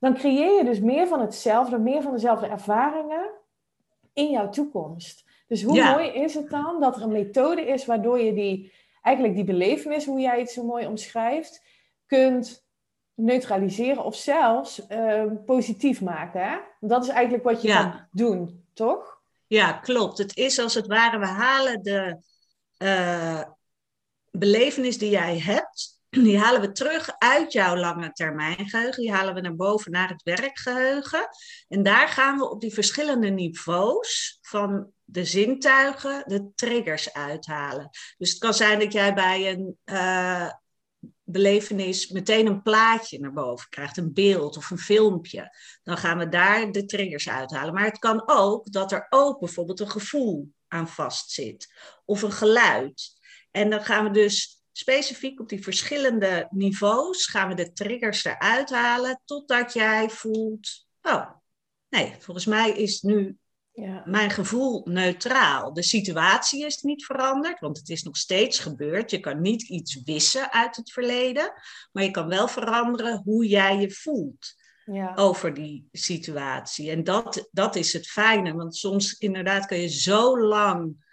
dan 0.00 0.14
creëer 0.14 0.56
je 0.56 0.64
dus 0.64 0.80
meer 0.80 1.06
van 1.06 1.20
hetzelfde, 1.20 1.78
meer 1.78 2.02
van 2.02 2.12
dezelfde 2.12 2.46
ervaringen 2.46 3.30
in 4.12 4.30
jouw 4.30 4.48
toekomst. 4.48 5.26
Dus 5.46 5.62
hoe 5.62 5.82
mooi 5.82 6.08
is 6.08 6.34
het 6.34 6.50
dan 6.50 6.80
dat 6.80 6.96
er 6.96 7.02
een 7.02 7.12
methode 7.12 7.62
is 7.62 7.86
waardoor 7.86 8.20
je 8.20 8.34
die, 8.34 8.72
eigenlijk 9.02 9.34
die 9.34 9.44
belevenis, 9.44 10.06
hoe 10.06 10.20
jij 10.20 10.38
het 10.38 10.50
zo 10.50 10.64
mooi 10.64 10.86
omschrijft, 10.86 11.64
kunt 12.06 12.67
neutraliseren 13.18 14.04
of 14.04 14.16
zelfs 14.16 14.86
ehm, 14.86 15.36
positief 15.46 16.00
maken. 16.00 16.48
Hè? 16.48 16.56
Dat 16.80 17.04
is 17.04 17.10
eigenlijk 17.10 17.44
wat 17.44 17.62
je 17.62 17.68
ja. 17.68 17.82
kan 17.82 18.06
doen, 18.10 18.64
toch? 18.74 19.20
Ja, 19.46 19.72
klopt. 19.72 20.18
Het 20.18 20.36
is 20.36 20.58
als 20.58 20.74
het 20.74 20.86
ware, 20.86 21.18
we 21.18 21.26
halen 21.26 21.82
de 21.82 22.18
uh, 22.78 23.42
belevenis 24.30 24.98
die 24.98 25.10
jij 25.10 25.38
hebt, 25.38 26.00
die 26.10 26.38
halen 26.38 26.60
we 26.60 26.72
terug 26.72 27.10
uit 27.18 27.52
jouw 27.52 27.76
lange 27.76 28.12
termijn 28.12 28.68
geheugen. 28.68 29.02
Die 29.02 29.12
halen 29.12 29.34
we 29.34 29.40
naar 29.40 29.56
boven 29.56 29.92
naar 29.92 30.08
het 30.08 30.22
werkgeheugen. 30.22 31.28
En 31.68 31.82
daar 31.82 32.08
gaan 32.08 32.38
we 32.38 32.50
op 32.50 32.60
die 32.60 32.74
verschillende 32.74 33.28
niveaus 33.28 34.38
van 34.40 34.92
de 35.04 35.24
zintuigen 35.24 36.22
de 36.26 36.50
triggers 36.54 37.12
uithalen. 37.12 37.88
Dus 38.18 38.30
het 38.30 38.38
kan 38.38 38.54
zijn 38.54 38.78
dat 38.78 38.92
jij 38.92 39.14
bij 39.14 39.50
een 39.52 39.78
uh, 39.84 40.50
belevenis 41.30 42.08
meteen 42.08 42.46
een 42.46 42.62
plaatje 42.62 43.20
naar 43.20 43.32
boven 43.32 43.68
krijgt, 43.68 43.96
een 43.96 44.12
beeld 44.12 44.56
of 44.56 44.70
een 44.70 44.78
filmpje. 44.78 45.56
Dan 45.82 45.96
gaan 45.96 46.18
we 46.18 46.28
daar 46.28 46.72
de 46.72 46.84
triggers 46.84 47.28
uithalen. 47.28 47.74
Maar 47.74 47.84
het 47.84 47.98
kan 47.98 48.22
ook 48.26 48.72
dat 48.72 48.92
er 48.92 49.06
ook 49.08 49.38
bijvoorbeeld 49.38 49.80
een 49.80 49.90
gevoel 49.90 50.52
aan 50.68 50.88
vastzit 50.88 51.74
of 52.04 52.22
een 52.22 52.32
geluid. 52.32 53.16
En 53.50 53.70
dan 53.70 53.84
gaan 53.84 54.04
we 54.04 54.10
dus 54.10 54.62
specifiek 54.72 55.40
op 55.40 55.48
die 55.48 55.62
verschillende 55.62 56.48
niveaus 56.50 57.26
gaan 57.26 57.48
we 57.48 57.54
de 57.54 57.72
triggers 57.72 58.24
eruit 58.24 58.70
halen 58.70 59.22
totdat 59.24 59.72
jij 59.72 60.10
voelt, 60.10 60.86
oh, 61.02 61.30
nee, 61.88 62.14
volgens 62.18 62.46
mij 62.46 62.70
is 62.70 63.00
nu 63.00 63.38
ja. 63.80 64.02
mijn 64.04 64.30
gevoel 64.30 64.82
neutraal. 64.84 65.72
De 65.72 65.82
situatie 65.82 66.64
is 66.64 66.82
niet 66.82 67.04
veranderd, 67.04 67.60
want 67.60 67.78
het 67.78 67.88
is 67.88 68.02
nog 68.02 68.16
steeds 68.16 68.58
gebeurd. 68.58 69.10
Je 69.10 69.20
kan 69.20 69.40
niet 69.40 69.62
iets 69.62 70.02
wissen 70.04 70.52
uit 70.52 70.76
het 70.76 70.92
verleden, 70.92 71.52
maar 71.92 72.02
je 72.02 72.10
kan 72.10 72.28
wel 72.28 72.48
veranderen 72.48 73.22
hoe 73.24 73.46
jij 73.46 73.78
je 73.78 73.90
voelt. 73.90 74.56
Ja. 74.92 75.12
over 75.14 75.54
die 75.54 75.88
situatie. 75.92 76.90
En 76.90 77.04
dat, 77.04 77.48
dat 77.50 77.76
is 77.76 77.92
het 77.92 78.06
fijne, 78.06 78.52
want 78.52 78.76
soms 78.76 79.12
inderdaad 79.18 79.66
kan 79.66 79.78
je 79.78 79.88
zo 79.88 80.40
lang 80.40 81.06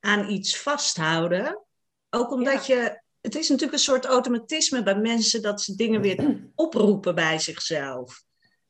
aan 0.00 0.30
iets 0.30 0.58
vasthouden, 0.58 1.64
ook 2.10 2.30
omdat 2.30 2.66
je, 2.66 3.02
het 3.20 3.34
is 3.34 3.48
natuurlijk 3.48 3.78
een 3.78 3.84
soort 3.84 4.04
automatisme 4.04 4.82
bij 4.82 4.98
mensen 4.98 5.42
dat 5.42 5.62
ze 5.62 5.74
dingen 5.74 6.00
weer 6.00 6.42
oproepen 6.54 7.14
bij 7.14 7.38
zichzelf. 7.38 8.24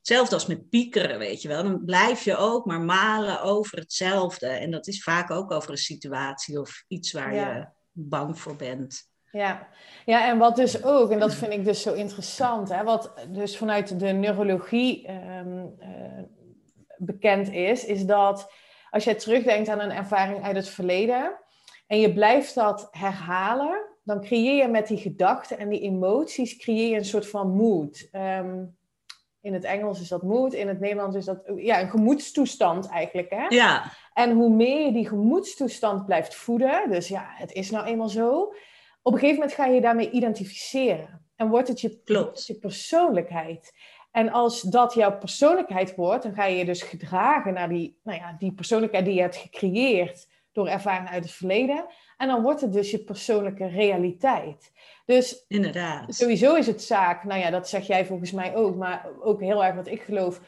Hetzelfde 0.06 0.34
als 0.34 0.46
met 0.46 0.70
piekeren, 0.70 1.18
weet 1.18 1.42
je 1.42 1.48
wel. 1.48 1.62
Dan 1.62 1.84
blijf 1.84 2.24
je 2.24 2.36
ook 2.36 2.64
maar 2.64 2.80
malen 2.80 3.42
over 3.42 3.78
hetzelfde. 3.78 4.46
En 4.46 4.70
dat 4.70 4.86
is 4.86 5.02
vaak 5.02 5.30
ook 5.30 5.50
over 5.50 5.70
een 5.70 5.76
situatie 5.76 6.60
of 6.60 6.84
iets 6.88 7.12
waar 7.12 7.34
je 7.34 7.66
bang 7.92 8.38
voor 8.38 8.56
bent. 8.56 9.10
Ja. 9.30 9.68
ja, 10.04 10.28
en 10.28 10.38
wat 10.38 10.56
dus 10.56 10.84
ook, 10.84 11.10
en 11.10 11.18
dat 11.18 11.34
vind 11.34 11.52
ik 11.52 11.64
dus 11.64 11.82
zo 11.82 11.92
interessant, 11.92 12.68
hè, 12.68 12.84
wat 12.84 13.12
dus 13.28 13.56
vanuit 13.56 14.00
de 14.00 14.06
neurologie 14.06 15.06
ehm, 15.06 15.66
eh, 15.78 16.22
bekend 16.96 17.50
is, 17.52 17.84
is 17.84 18.04
dat 18.04 18.52
als 18.90 19.04
jij 19.04 19.14
terugdenkt 19.14 19.68
aan 19.68 19.80
een 19.80 19.90
ervaring 19.90 20.44
uit 20.44 20.56
het 20.56 20.68
verleden 20.68 21.38
en 21.86 22.00
je 22.00 22.12
blijft 22.12 22.54
dat 22.54 22.88
herhalen, 22.90 23.86
dan 24.02 24.20
creëer 24.20 24.54
je 24.54 24.68
met 24.68 24.86
die 24.86 24.98
gedachten 24.98 25.58
en 25.58 25.68
die 25.68 25.80
emoties 25.80 26.56
creëer 26.56 26.88
je 26.88 26.96
een 26.96 27.04
soort 27.04 27.28
van 27.28 27.50
mood. 27.50 28.08
Ehm, 28.10 28.64
in 29.46 29.54
het 29.54 29.64
Engels 29.64 30.00
is 30.00 30.08
dat 30.08 30.22
mood, 30.22 30.52
in 30.52 30.68
het 30.68 30.80
Nederlands 30.80 31.16
is 31.16 31.24
dat 31.24 31.42
ja, 31.56 31.80
een 31.80 31.90
gemoedstoestand 31.90 32.88
eigenlijk. 32.88 33.30
Hè? 33.30 33.46
Ja. 33.48 33.92
En 34.12 34.32
hoe 34.32 34.50
meer 34.50 34.86
je 34.86 34.92
die 34.92 35.08
gemoedstoestand 35.08 36.06
blijft 36.06 36.34
voeden, 36.34 36.90
dus 36.90 37.08
ja, 37.08 37.26
het 37.28 37.52
is 37.52 37.70
nou 37.70 37.86
eenmaal 37.86 38.08
zo, 38.08 38.52
op 39.02 39.12
een 39.12 39.18
gegeven 39.18 39.40
moment 39.40 39.52
ga 39.52 39.66
je 39.66 39.80
daarmee 39.80 40.10
identificeren. 40.10 41.24
En 41.36 41.48
wordt 41.48 41.68
het 41.68 41.80
je, 41.80 42.00
Klopt. 42.04 42.46
je 42.46 42.54
persoonlijkheid. 42.54 43.74
En 44.10 44.32
als 44.32 44.60
dat 44.60 44.94
jouw 44.94 45.18
persoonlijkheid 45.18 45.94
wordt, 45.94 46.22
dan 46.22 46.34
ga 46.34 46.44
je 46.44 46.56
je 46.56 46.64
dus 46.64 46.82
gedragen 46.82 47.52
naar 47.52 47.68
die, 47.68 48.00
nou 48.02 48.18
ja, 48.18 48.36
die 48.38 48.52
persoonlijkheid 48.52 49.04
die 49.04 49.14
je 49.14 49.20
hebt 49.20 49.36
gecreëerd 49.36 50.28
door 50.52 50.68
ervaring 50.68 51.08
uit 51.08 51.24
het 51.24 51.32
verleden. 51.32 51.86
En 52.16 52.28
dan 52.28 52.42
wordt 52.42 52.60
het 52.60 52.72
dus 52.72 52.90
je 52.90 52.98
persoonlijke 52.98 53.66
realiteit. 53.66 54.72
Dus 55.06 55.44
Inderdaad. 55.48 56.14
sowieso 56.14 56.54
is 56.54 56.66
het 56.66 56.82
zaak, 56.82 57.24
nou 57.24 57.40
ja, 57.40 57.50
dat 57.50 57.68
zeg 57.68 57.86
jij 57.86 58.06
volgens 58.06 58.32
mij 58.32 58.54
ook, 58.54 58.76
maar 58.76 59.08
ook 59.20 59.40
heel 59.40 59.64
erg 59.64 59.74
wat 59.74 59.86
ik 59.86 60.02
geloof. 60.02 60.40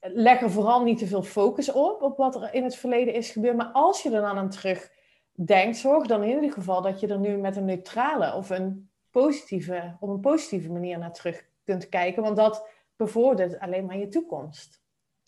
Leg 0.00 0.40
er 0.40 0.50
vooral 0.50 0.82
niet 0.82 0.98
te 0.98 1.06
veel 1.06 1.22
focus 1.22 1.72
op, 1.72 2.02
op 2.02 2.16
wat 2.16 2.34
er 2.34 2.54
in 2.54 2.64
het 2.64 2.76
verleden 2.76 3.14
is 3.14 3.30
gebeurd. 3.30 3.56
Maar 3.56 3.70
als 3.72 4.02
je 4.02 4.10
er 4.10 4.20
dan 4.20 4.36
aan 4.36 4.50
terugdenkt, 4.50 5.76
zorg 5.76 6.06
dan 6.06 6.22
in 6.22 6.34
ieder 6.34 6.52
geval 6.52 6.82
dat 6.82 7.00
je 7.00 7.06
er 7.06 7.18
nu 7.18 7.36
met 7.36 7.56
een 7.56 7.64
neutrale 7.64 8.34
of 8.34 8.50
een 8.50 8.90
positieve, 9.10 9.96
op 10.00 10.08
een 10.08 10.20
positieve 10.20 10.72
manier 10.72 10.98
naar 10.98 11.12
terug 11.12 11.44
kunt 11.64 11.88
kijken. 11.88 12.22
Want 12.22 12.36
dat 12.36 12.68
bevordert 12.96 13.58
alleen 13.58 13.86
maar 13.86 13.98
je 13.98 14.08
toekomst. 14.08 14.81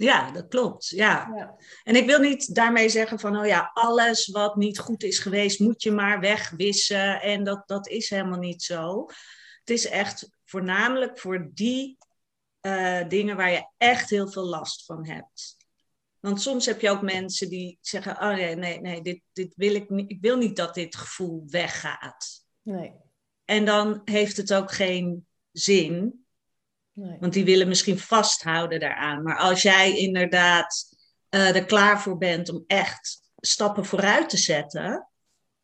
Ja, 0.05 0.31
dat 0.31 0.49
klopt. 0.49 0.89
Ja. 0.89 1.33
ja. 1.37 1.57
En 1.83 1.97
ik 1.97 2.07
wil 2.07 2.19
niet 2.19 2.55
daarmee 2.55 2.89
zeggen 2.89 3.19
van, 3.19 3.39
oh 3.39 3.47
ja, 3.47 3.71
alles 3.73 4.29
wat 4.29 4.57
niet 4.57 4.79
goed 4.79 5.03
is 5.03 5.19
geweest, 5.19 5.61
moet 5.61 5.83
je 5.83 5.91
maar 5.91 6.21
wegwissen. 6.21 7.21
En 7.21 7.45
dat, 7.45 7.63
dat 7.67 7.89
is 7.89 8.11
helemaal 8.11 8.39
niet 8.39 8.63
zo. 8.63 9.07
Het 9.59 9.71
is 9.71 9.87
echt 9.87 10.29
voornamelijk 10.45 11.19
voor 11.19 11.51
die 11.55 11.99
uh, 12.61 13.09
dingen 13.09 13.37
waar 13.37 13.51
je 13.51 13.69
echt 13.77 14.11
heel 14.11 14.29
veel 14.29 14.45
last 14.45 14.85
van 14.85 15.07
hebt. 15.07 15.57
Want 16.21 16.41
soms 16.41 16.67
heb 16.67 16.81
je 16.81 16.91
ook 16.91 17.03
mensen 17.03 17.49
die 17.49 17.79
zeggen, 17.81 18.13
oh 18.13 18.35
nee, 18.35 18.55
nee, 18.55 18.81
nee, 18.81 19.03
dit, 19.03 19.21
dit 19.33 19.53
wil 19.57 19.75
ik 19.75 19.91
niet. 19.91 20.11
Ik 20.11 20.21
wil 20.21 20.37
niet 20.37 20.57
dat 20.57 20.75
dit 20.75 20.97
gevoel 20.97 21.45
weggaat. 21.47 22.47
Nee. 22.63 22.93
En 23.45 23.65
dan 23.65 24.01
heeft 24.05 24.37
het 24.37 24.55
ook 24.55 24.73
geen 24.73 25.27
zin 25.53 26.24
want 26.95 27.33
die 27.33 27.45
willen 27.45 27.69
misschien 27.69 27.99
vasthouden 27.99 28.81
daaraan. 28.81 29.23
Maar 29.23 29.39
als 29.39 29.63
jij 29.63 29.99
inderdaad 29.99 30.97
uh, 31.31 31.57
er 31.57 31.65
klaar 31.65 32.01
voor 32.01 32.19
bent 32.19 32.49
om 32.49 32.65
echt 32.67 33.21
stappen 33.37 33.85
vooruit 33.85 34.29
te 34.29 34.37
zetten 34.37 35.09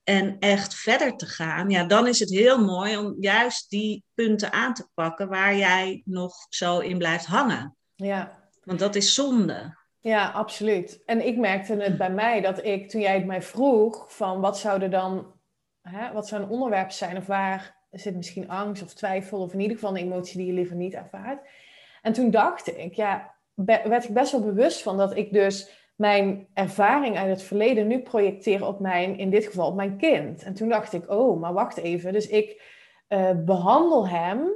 en 0.04 0.38
echt 0.38 0.74
verder 0.74 1.16
te 1.16 1.26
gaan, 1.26 1.70
ja, 1.70 1.84
dan 1.84 2.06
is 2.06 2.18
het 2.18 2.30
heel 2.30 2.64
mooi 2.64 2.96
om 2.96 3.16
juist 3.18 3.70
die 3.70 4.04
punten 4.14 4.52
aan 4.52 4.74
te 4.74 4.88
pakken 4.94 5.28
waar 5.28 5.56
jij 5.56 6.02
nog 6.04 6.34
zo 6.48 6.78
in 6.78 6.98
blijft 6.98 7.26
hangen. 7.26 7.76
Ja. 7.94 8.38
Want 8.64 8.78
dat 8.78 8.94
is 8.94 9.14
zonde. 9.14 9.78
Ja, 10.00 10.30
absoluut. 10.30 11.02
En 11.04 11.26
ik 11.26 11.36
merkte 11.36 11.74
het 11.74 11.98
bij 11.98 12.10
mij 12.10 12.40
dat 12.40 12.64
ik, 12.64 12.88
toen 12.88 13.00
jij 13.00 13.14
het 13.14 13.26
mij 13.26 13.42
vroeg, 13.42 14.04
van 14.08 14.40
wat 14.40 14.58
zou 14.58 14.82
er 14.82 14.90
dan, 14.90 15.32
hè, 15.82 16.12
wat 16.12 16.28
zou 16.28 16.42
een 16.42 16.48
onderwerp 16.48 16.90
zijn 16.90 17.16
of 17.16 17.26
waar 17.26 17.79
er 17.90 17.98
zit 17.98 18.16
misschien 18.16 18.48
angst 18.48 18.82
of 18.82 18.94
twijfel, 18.94 19.40
of 19.40 19.52
in 19.52 19.60
ieder 19.60 19.76
geval 19.76 19.90
een 19.90 20.02
emotie 20.02 20.36
die 20.36 20.46
je 20.46 20.52
liever 20.52 20.76
niet 20.76 20.94
ervaart. 20.94 21.48
En 22.02 22.12
toen 22.12 22.30
dacht 22.30 22.76
ik, 22.76 22.94
ja, 22.94 23.34
werd 23.54 24.04
ik 24.04 24.14
best 24.14 24.32
wel 24.32 24.44
bewust 24.44 24.82
van 24.82 24.96
dat 24.96 25.16
ik 25.16 25.32
dus 25.32 25.78
mijn 25.96 26.46
ervaring 26.54 27.16
uit 27.18 27.28
het 27.28 27.42
verleden 27.42 27.86
nu 27.86 28.00
projecteer 28.00 28.66
op 28.66 28.80
mijn, 28.80 29.18
in 29.18 29.30
dit 29.30 29.44
geval 29.44 29.66
op 29.66 29.74
mijn 29.74 29.96
kind. 29.96 30.42
En 30.42 30.54
toen 30.54 30.68
dacht 30.68 30.92
ik, 30.92 31.10
oh, 31.10 31.40
maar 31.40 31.52
wacht 31.52 31.76
even. 31.76 32.12
Dus 32.12 32.28
ik 32.28 32.62
uh, 33.08 33.30
behandel 33.44 34.08
hem 34.08 34.50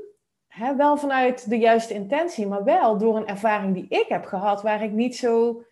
hè, 0.46 0.76
wel 0.76 0.96
vanuit 0.96 1.48
de 1.48 1.58
juiste 1.58 1.94
intentie, 1.94 2.46
maar 2.46 2.64
wel 2.64 2.98
door 2.98 3.16
een 3.16 3.26
ervaring 3.26 3.74
die 3.74 3.86
ik 3.88 4.06
heb 4.08 4.24
gehad 4.24 4.62
waar 4.62 4.82
ik 4.82 4.92
niet 4.92 5.16
zo 5.16 5.64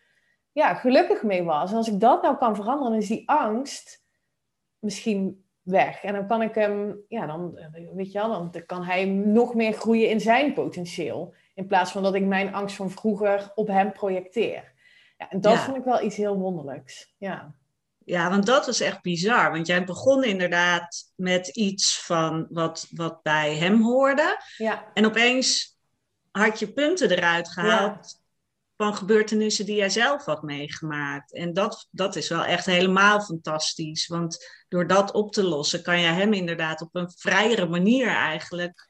ja, 0.52 0.75
gelukkig 0.75 1.23
mee 1.23 1.42
was. 1.42 1.71
En 1.71 1.76
als 1.76 1.88
ik 1.88 2.00
dat 2.00 2.23
nou 2.23 2.37
kan 2.37 2.57
veranderen, 2.57 2.99
is 2.99 3.09
die 3.09 3.28
angst 3.28 4.04
misschien 4.78 5.45
weg. 5.62 6.02
En 6.02 6.12
dan 6.12 6.26
kan 6.26 6.42
ik 6.42 6.54
hem, 6.54 7.00
ja, 7.09 7.26
dan 7.26 7.59
weet 7.95 8.12
je 8.12 8.19
wel, 8.19 8.50
dan 8.50 8.66
kan 8.66 8.85
hij 8.85 9.04
nog 9.04 9.54
meer 9.54 9.73
groeien 9.73 10.09
in 10.09 10.21
zijn 10.21 10.52
potentieel. 10.52 11.35
In 11.54 11.66
plaats 11.66 11.92
van 11.92 12.02
dat 12.02 12.14
ik 12.14 12.25
mijn 12.25 12.54
angst 12.54 12.76
van 12.76 12.90
vroeger 12.90 13.52
op 13.54 13.66
hem 13.66 13.92
projecteer. 13.92 14.73
Ja, 15.19 15.31
en 15.31 15.40
dat 15.40 15.59
vond 15.59 15.76
ik 15.76 15.85
wel 15.85 16.02
iets 16.02 16.16
heel 16.16 16.37
wonderlijks. 16.37 17.14
Ja. 17.19 17.54
Ja, 18.04 18.31
want 18.31 18.47
dat 18.47 18.66
was 18.66 18.81
echt 18.81 19.02
bizar. 19.02 19.50
Want 19.50 19.66
jij 19.66 19.85
begon 19.85 20.25
inderdaad 20.25 21.12
met 21.16 21.49
iets 21.49 22.04
van 22.04 22.47
wat, 22.50 22.88
wat 22.90 23.23
bij 23.23 23.57
hem 23.57 23.83
hoorde. 23.83 24.40
Ja. 24.57 24.90
En 24.95 25.07
opeens 25.07 25.78
had 26.31 26.59
je 26.59 26.73
punten 26.73 27.11
eruit 27.11 27.49
gehaald 27.49 28.22
van 28.83 28.95
gebeurtenissen 28.95 29.67
die 29.67 29.77
jij 29.77 29.91
zelf 29.91 30.25
had 30.25 30.43
meegemaakt. 30.43 31.33
En 31.33 31.53
dat, 31.53 31.89
dat 31.91 32.17
is 32.17 32.29
wel 32.29 32.45
echt 32.45 32.67
helemaal 32.67 33.21
fantastisch. 33.21 34.07
Want 34.07 34.47
door 34.69 34.87
dat 34.87 35.12
op 35.12 35.33
te 35.33 35.45
lossen, 35.45 35.83
kan 35.83 36.01
je 36.01 36.07
hem 36.07 36.33
inderdaad 36.33 36.81
op 36.81 36.89
een 36.93 37.11
vrijere 37.17 37.67
manier 37.67 38.09
eigenlijk 38.09 38.89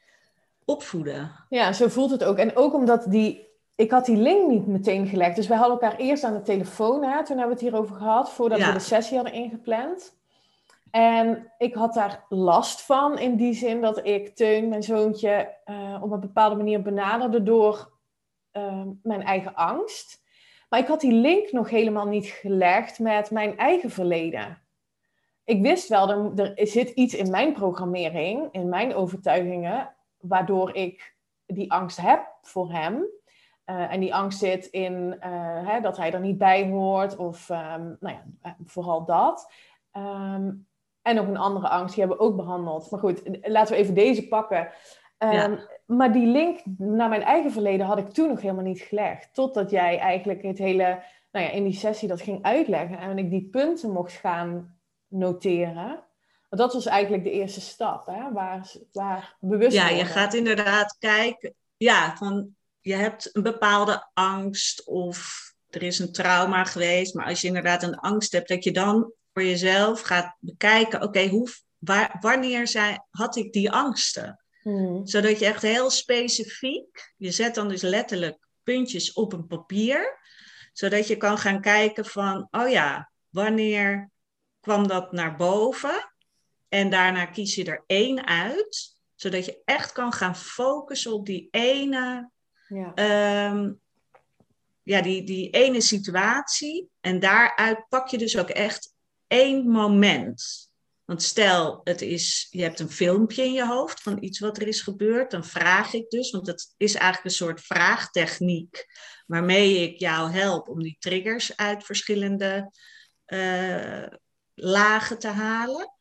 opvoeden. 0.65 1.31
Ja, 1.49 1.73
zo 1.73 1.89
voelt 1.89 2.11
het 2.11 2.25
ook. 2.25 2.37
En 2.37 2.57
ook 2.57 2.75
omdat 2.75 3.05
die. 3.09 3.51
Ik 3.75 3.91
had 3.91 4.05
die 4.05 4.17
link 4.17 4.49
niet 4.49 4.67
meteen 4.67 5.07
gelegd. 5.07 5.37
Dus 5.37 5.47
wij 5.47 5.57
hadden 5.57 5.81
elkaar 5.81 5.99
eerst 5.99 6.25
aan 6.25 6.35
de 6.35 6.43
telefoon. 6.43 7.03
Hè, 7.03 7.25
toen 7.25 7.39
hebben 7.39 7.57
we 7.57 7.63
het 7.63 7.71
hierover 7.73 7.97
gehad. 7.97 8.31
Voordat 8.31 8.59
we 8.59 8.73
de 8.73 8.79
sessie 8.79 9.17
hadden 9.17 9.35
ingepland. 9.35 10.15
En 10.91 11.53
ik 11.59 11.75
had 11.75 11.95
daar 11.95 12.25
last 12.29 12.83
van. 12.83 13.19
In 13.19 13.37
die 13.37 13.55
zin 13.55 13.81
dat 13.81 14.07
ik 14.07 14.37
Teun, 14.37 14.69
mijn 14.69 14.83
zoontje, 14.83 15.55
uh, 15.67 16.03
op 16.03 16.11
een 16.11 16.21
bepaalde 16.21 16.57
manier 16.57 16.83
benaderde 16.83 17.43
door 17.43 17.92
Ehm, 18.53 18.89
mijn 19.03 19.23
eigen 19.23 19.55
angst. 19.55 20.23
Maar 20.69 20.81
ik 20.81 20.87
had 20.87 21.01
die 21.01 21.13
link 21.13 21.53
nog 21.53 21.71
helemaal 21.71 22.07
niet 22.07 22.27
gelegd 22.27 22.99
met 22.99 23.31
mijn 23.31 23.57
eigen 23.57 23.91
verleden. 23.91 24.63
Ik 25.45 25.63
wist 25.63 25.89
wel, 25.89 26.11
er, 26.11 26.55
er 26.59 26.67
zit 26.67 26.91
iets 26.91 27.15
in 27.15 27.31
mijn 27.31 27.53
programmering, 27.53 28.49
in 28.51 28.69
mijn 28.69 28.95
overtuigingen, 28.95 29.95
waardoor 30.21 30.75
ik 30.75 31.17
die 31.47 31.73
angst 31.73 32.01
heb 32.01 32.35
voor 32.43 32.73
hem. 32.73 33.05
Uh, 33.67 33.93
en 33.93 34.01
die 34.01 34.15
angst 34.15 34.39
zit 34.39 34.67
in 34.67 35.17
uh, 35.19 35.69
hè, 35.69 35.81
dat 35.81 35.97
hij 35.97 36.13
er 36.13 36.21
niet 36.21 36.39
bij 36.39 36.71
hoort, 36.71 37.17
of 37.17 37.49
um, 37.49 37.97
nou 38.01 38.15
ja, 38.15 38.25
eh, 38.43 38.53
vooral 38.65 39.05
dat. 39.05 39.53
Um, 39.97 40.67
en 41.03 41.15
nog 41.15 41.27
een 41.27 41.37
andere 41.37 41.69
angst, 41.69 41.95
die 41.95 42.05
hebben 42.05 42.21
we 42.21 42.25
ook 42.25 42.37
behandeld. 42.37 42.91
Maar 42.91 43.01
goed, 43.01 43.23
laten 43.43 43.75
we 43.75 43.81
even 43.81 43.95
deze 43.95 44.29
pakken. 44.29 44.69
Um, 45.23 45.31
ja. 45.33 45.59
Maar 45.87 46.13
die 46.13 46.27
link 46.27 46.61
naar 46.79 47.09
mijn 47.09 47.23
eigen 47.23 47.53
verleden 47.53 47.87
had 47.87 47.99
ik 47.99 48.11
toen 48.11 48.29
nog 48.29 48.41
helemaal 48.41 48.65
niet 48.65 48.81
gelegd. 48.81 49.35
Totdat 49.35 49.71
jij 49.71 49.99
eigenlijk 49.99 50.43
het 50.43 50.59
hele, 50.59 51.03
nou 51.33 51.47
ja, 51.47 51.51
in 51.51 51.65
die 51.65 51.73
sessie 51.73 52.09
dat 52.09 52.21
ging 52.21 52.43
uitleggen 52.43 52.99
en 52.99 53.19
ik 53.19 53.31
die 53.31 53.49
punten 53.51 53.91
mocht 53.91 54.13
gaan 54.13 54.79
noteren. 55.09 56.05
Want 56.49 56.63
dat 56.63 56.73
was 56.73 56.87
eigenlijk 56.87 57.25
de 57.25 57.31
eerste 57.31 57.61
stap, 57.61 58.07
hè? 58.07 58.33
Waar, 58.33 58.73
waar 58.93 59.37
bewust 59.41 59.73
Ja, 59.73 59.89
je 59.89 60.05
gaat 60.05 60.35
inderdaad 60.35 60.97
kijken, 60.99 61.55
ja, 61.77 62.17
van 62.17 62.57
je 62.81 62.95
hebt 62.95 63.31
een 63.33 63.43
bepaalde 63.43 64.09
angst 64.15 64.85
of 64.87 65.51
er 65.71 65.83
is 65.83 65.99
een 65.99 66.13
trauma 66.13 66.65
geweest, 66.65 67.15
maar 67.15 67.27
als 67.27 67.41
je 67.41 67.47
inderdaad 67.47 67.83
een 67.83 67.99
angst 67.99 68.33
hebt, 68.33 68.49
dat 68.49 68.65
je 68.65 68.73
dan 68.73 69.13
voor 69.33 69.43
jezelf 69.43 70.01
gaat 70.01 70.37
bekijken, 70.39 71.03
oké, 71.03 71.19
okay, 71.19 71.47
waar, 71.79 72.17
wanneer 72.21 72.69
zijn, 72.69 73.05
had 73.11 73.37
ik 73.37 73.53
die 73.53 73.71
angsten? 73.71 74.42
Hmm. 74.63 75.07
Zodat 75.07 75.39
je 75.39 75.47
echt 75.47 75.63
heel 75.63 75.91
specifiek, 75.91 77.13
je 77.17 77.31
zet 77.31 77.55
dan 77.55 77.69
dus 77.69 77.83
letterlijk 77.83 78.39
puntjes 78.63 79.13
op 79.13 79.33
een 79.33 79.47
papier, 79.47 80.19
zodat 80.73 81.07
je 81.07 81.17
kan 81.17 81.39
gaan 81.39 81.61
kijken 81.61 82.05
van, 82.05 82.49
oh 82.51 82.69
ja, 82.69 83.11
wanneer 83.29 84.11
kwam 84.61 84.89
dat 84.89 85.13
naar 85.13 85.37
boven? 85.37 86.13
En 86.69 86.91
daarna 86.91 87.27
kies 87.27 87.55
je 87.55 87.65
er 87.65 87.85
één 87.87 88.27
uit, 88.27 88.97
zodat 89.15 89.45
je 89.45 89.63
echt 89.65 89.93
kan 89.93 90.13
gaan 90.13 90.37
focussen 90.37 91.13
op 91.13 91.27
die 91.27 91.49
ene, 91.51 92.31
ja. 92.69 92.93
Um, 93.51 93.81
ja, 94.83 95.03
die, 95.03 95.25
die 95.25 95.51
ene 95.51 95.81
situatie. 95.81 96.91
En 97.01 97.21
daaruit 97.21 97.89
pak 97.89 98.09
je 98.09 98.19
dus 98.19 98.39
ook 98.39 98.49
echt 98.49 98.95
één 99.27 99.69
moment. 99.69 100.71
Want 101.13 101.25
stel, 101.25 101.81
het 101.85 102.03
is, 102.03 102.47
je 102.51 102.63
hebt 102.63 102.81
een 102.81 102.91
filmpje 102.91 103.45
in 103.45 103.53
je 103.53 103.67
hoofd 103.67 104.03
van 104.03 104.23
iets 104.23 104.39
wat 104.39 104.57
er 104.57 104.69
is 104.69 104.81
gebeurd, 104.81 105.31
dan 105.31 105.45
vraag 105.45 105.93
ik 105.93 106.11
dus, 106.11 106.31
want 106.31 106.47
dat 106.47 106.75
is 106.77 106.95
eigenlijk 106.95 107.25
een 107.25 107.47
soort 107.47 107.61
vraagtechniek 107.61 108.87
waarmee 109.27 109.91
ik 109.91 109.99
jou 109.99 110.31
help 110.31 110.69
om 110.69 110.83
die 110.83 110.97
triggers 110.99 111.57
uit 111.57 111.85
verschillende 111.85 112.73
uh, 113.27 114.07
lagen 114.55 115.19
te 115.19 115.29
halen. 115.29 115.93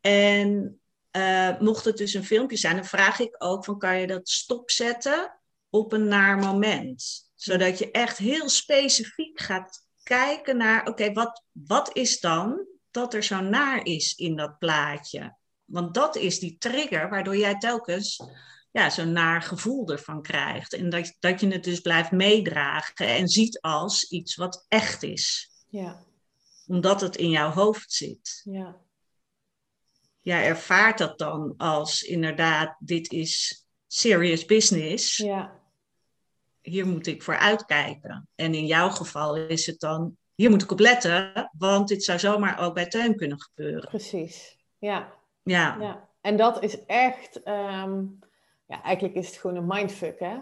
En 0.00 0.80
uh, 1.16 1.58
mocht 1.60 1.84
het 1.84 1.96
dus 1.96 2.14
een 2.14 2.24
filmpje 2.24 2.56
zijn, 2.56 2.76
dan 2.76 2.84
vraag 2.84 3.18
ik 3.18 3.34
ook 3.38 3.64
van 3.64 3.78
kan 3.78 4.00
je 4.00 4.06
dat 4.06 4.28
stopzetten 4.28 5.40
op 5.70 5.92
een 5.92 6.08
naar 6.08 6.38
moment. 6.38 7.30
Zodat 7.34 7.78
je 7.78 7.90
echt 7.90 8.18
heel 8.18 8.48
specifiek 8.48 9.40
gaat 9.40 9.86
kijken 10.02 10.56
naar, 10.56 10.86
oké, 10.86 11.12
wat, 11.12 11.44
wat 11.52 11.96
is 11.96 12.20
dan 12.20 12.71
dat 12.92 13.14
er 13.14 13.22
zo 13.22 13.40
naar 13.40 13.86
is 13.86 14.14
in 14.14 14.36
dat 14.36 14.58
plaatje? 14.58 15.36
Want 15.64 15.94
dat 15.94 16.16
is 16.16 16.38
die 16.38 16.58
trigger 16.58 17.08
waardoor 17.10 17.36
jij 17.36 17.58
telkens 17.58 18.20
ja, 18.72 18.90
zo'n 18.90 19.12
naar 19.12 19.42
gevoel 19.42 19.88
ervan 19.88 20.22
krijgt. 20.22 20.72
En 20.72 20.90
dat, 20.90 21.16
dat 21.18 21.40
je 21.40 21.48
het 21.48 21.64
dus 21.64 21.80
blijft 21.80 22.10
meedragen 22.10 23.06
en 23.06 23.28
ziet 23.28 23.60
als 23.60 24.10
iets 24.10 24.34
wat 24.34 24.64
echt 24.68 25.02
is. 25.02 25.50
Ja. 25.68 26.04
Omdat 26.66 27.00
het 27.00 27.16
in 27.16 27.30
jouw 27.30 27.50
hoofd 27.50 27.92
zit. 27.92 28.40
Ja. 28.44 28.80
Jij 30.20 30.46
ervaart 30.46 30.98
dat 30.98 31.18
dan 31.18 31.54
als 31.56 32.02
inderdaad, 32.02 32.76
dit 32.78 33.12
is 33.12 33.64
serious 33.86 34.44
business. 34.44 35.16
Ja. 35.16 35.60
Hier 36.60 36.86
moet 36.86 37.06
ik 37.06 37.22
voor 37.22 37.36
uitkijken. 37.36 38.28
En 38.34 38.54
in 38.54 38.66
jouw 38.66 38.90
geval 38.90 39.36
is 39.36 39.66
het 39.66 39.80
dan, 39.80 40.16
hier 40.42 40.50
moet 40.50 40.62
ik 40.62 40.70
op 40.70 40.78
letten, 40.78 41.50
want 41.58 41.88
dit 41.88 42.04
zou 42.04 42.18
zomaar 42.18 42.60
ook 42.60 42.74
bij 42.74 42.86
Teun 42.86 43.16
kunnen 43.16 43.40
gebeuren. 43.40 43.88
Precies, 43.88 44.58
ja. 44.78 45.08
Ja. 45.42 45.76
ja. 45.80 46.08
En 46.20 46.36
dat 46.36 46.62
is 46.62 46.84
echt, 46.86 47.40
um, 47.48 48.18
ja, 48.66 48.82
eigenlijk 48.82 49.14
is 49.14 49.26
het 49.26 49.36
gewoon 49.36 49.56
een 49.56 49.66
mindfuck, 49.66 50.18
hè? 50.18 50.34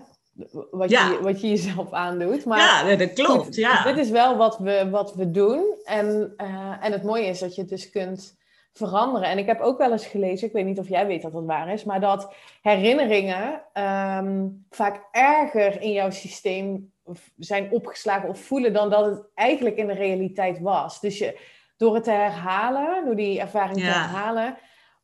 Wat, 0.71 0.91
ja. 0.91 1.11
je, 1.11 1.21
wat 1.23 1.41
je 1.41 1.49
jezelf 1.49 1.93
aandoet. 1.93 2.45
Maar 2.45 2.59
ja, 2.59 2.97
dat 2.97 3.13
klopt. 3.13 3.45
Goed, 3.45 3.55
ja. 3.55 3.83
Dit 3.83 3.97
is 3.99 4.11
wel 4.11 4.37
wat 4.37 4.59
we, 4.59 4.89
wat 4.91 5.15
we 5.15 5.31
doen. 5.31 5.75
En, 5.85 6.35
uh, 6.37 6.85
en 6.85 6.93
het 6.93 7.03
mooie 7.03 7.27
is 7.27 7.39
dat 7.39 7.55
je 7.55 7.61
het 7.61 7.71
dus 7.71 7.91
kunt 7.91 8.39
veranderen. 8.73 9.29
En 9.29 9.39
ik 9.39 9.47
heb 9.47 9.61
ook 9.61 9.79
wel 9.79 9.93
eens 9.93 10.07
gelezen, 10.07 10.47
ik 10.47 10.53
weet 10.53 10.65
niet 10.65 10.79
of 10.79 10.89
jij 10.89 11.07
weet 11.07 11.23
dat 11.23 11.33
dat 11.33 11.45
waar 11.45 11.73
is, 11.73 11.85
maar 11.85 12.01
dat 12.01 12.35
herinneringen 12.63 13.63
um, 13.75 14.67
vaak 14.71 15.03
erger 15.13 15.81
in 15.81 15.93
jouw 15.93 16.11
systeem 16.11 16.93
zijn 17.37 17.71
opgeslagen 17.71 18.29
of 18.29 18.41
voelen 18.41 18.73
dan 18.73 18.91
dat 18.91 19.05
het 19.05 19.27
eigenlijk 19.35 19.77
in 19.77 19.87
de 19.87 19.93
realiteit 19.93 20.61
was. 20.61 21.01
Dus 21.01 21.19
je, 21.19 21.39
door 21.77 21.95
het 21.95 22.05
te 22.05 22.11
herhalen, 22.11 23.05
door 23.05 23.17
die 23.17 23.41
ervaring 23.41 23.79
te 23.79 23.85
herhalen, 23.85 24.57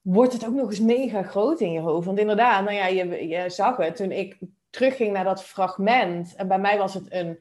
wordt 0.02 0.32
het 0.32 0.46
ook 0.46 0.54
nog 0.54 0.68
eens 0.68 0.80
mega 0.80 1.22
groot 1.22 1.60
in 1.60 1.72
je 1.72 1.80
hoofd. 1.80 2.06
Want 2.06 2.18
inderdaad, 2.18 2.64
nou 2.64 2.76
ja, 2.76 2.86
je, 2.86 3.28
je 3.28 3.50
zag 3.50 3.76
het 3.76 3.96
toen 3.96 4.12
ik 4.12 4.38
terugging 4.70 5.12
naar 5.12 5.24
dat 5.24 5.42
fragment. 5.42 6.34
En 6.34 6.48
bij 6.48 6.58
mij 6.58 6.78
was 6.78 6.94
het 6.94 7.12
een 7.12 7.38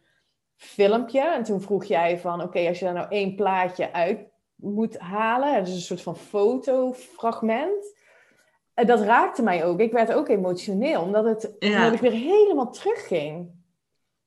filmpje. 0.55 1.21
En 1.21 1.43
toen 1.43 1.61
vroeg 1.61 1.85
jij 1.85 2.19
van, 2.19 2.41
oké, 2.41 2.67
als 2.67 2.79
je 2.79 2.85
daar 2.85 2.93
nou 2.93 3.07
één 3.09 3.35
plaatje 3.35 3.93
uit 3.93 4.19
moet 4.55 4.97
halen. 4.97 5.63
Dus 5.63 5.73
een 5.73 5.79
soort 5.79 6.01
van 6.01 6.17
fotofragment. 6.17 7.95
En 8.73 8.87
dat 8.87 9.01
raakte 9.01 9.43
mij 9.43 9.65
ook. 9.65 9.79
Ik 9.79 9.91
werd 9.91 10.13
ook 10.13 10.29
emotioneel, 10.29 11.01
omdat, 11.01 11.25
het, 11.25 11.55
omdat 11.59 11.93
ik 11.93 11.99
weer 11.99 12.11
helemaal 12.11 12.71
terugging. 12.71 13.51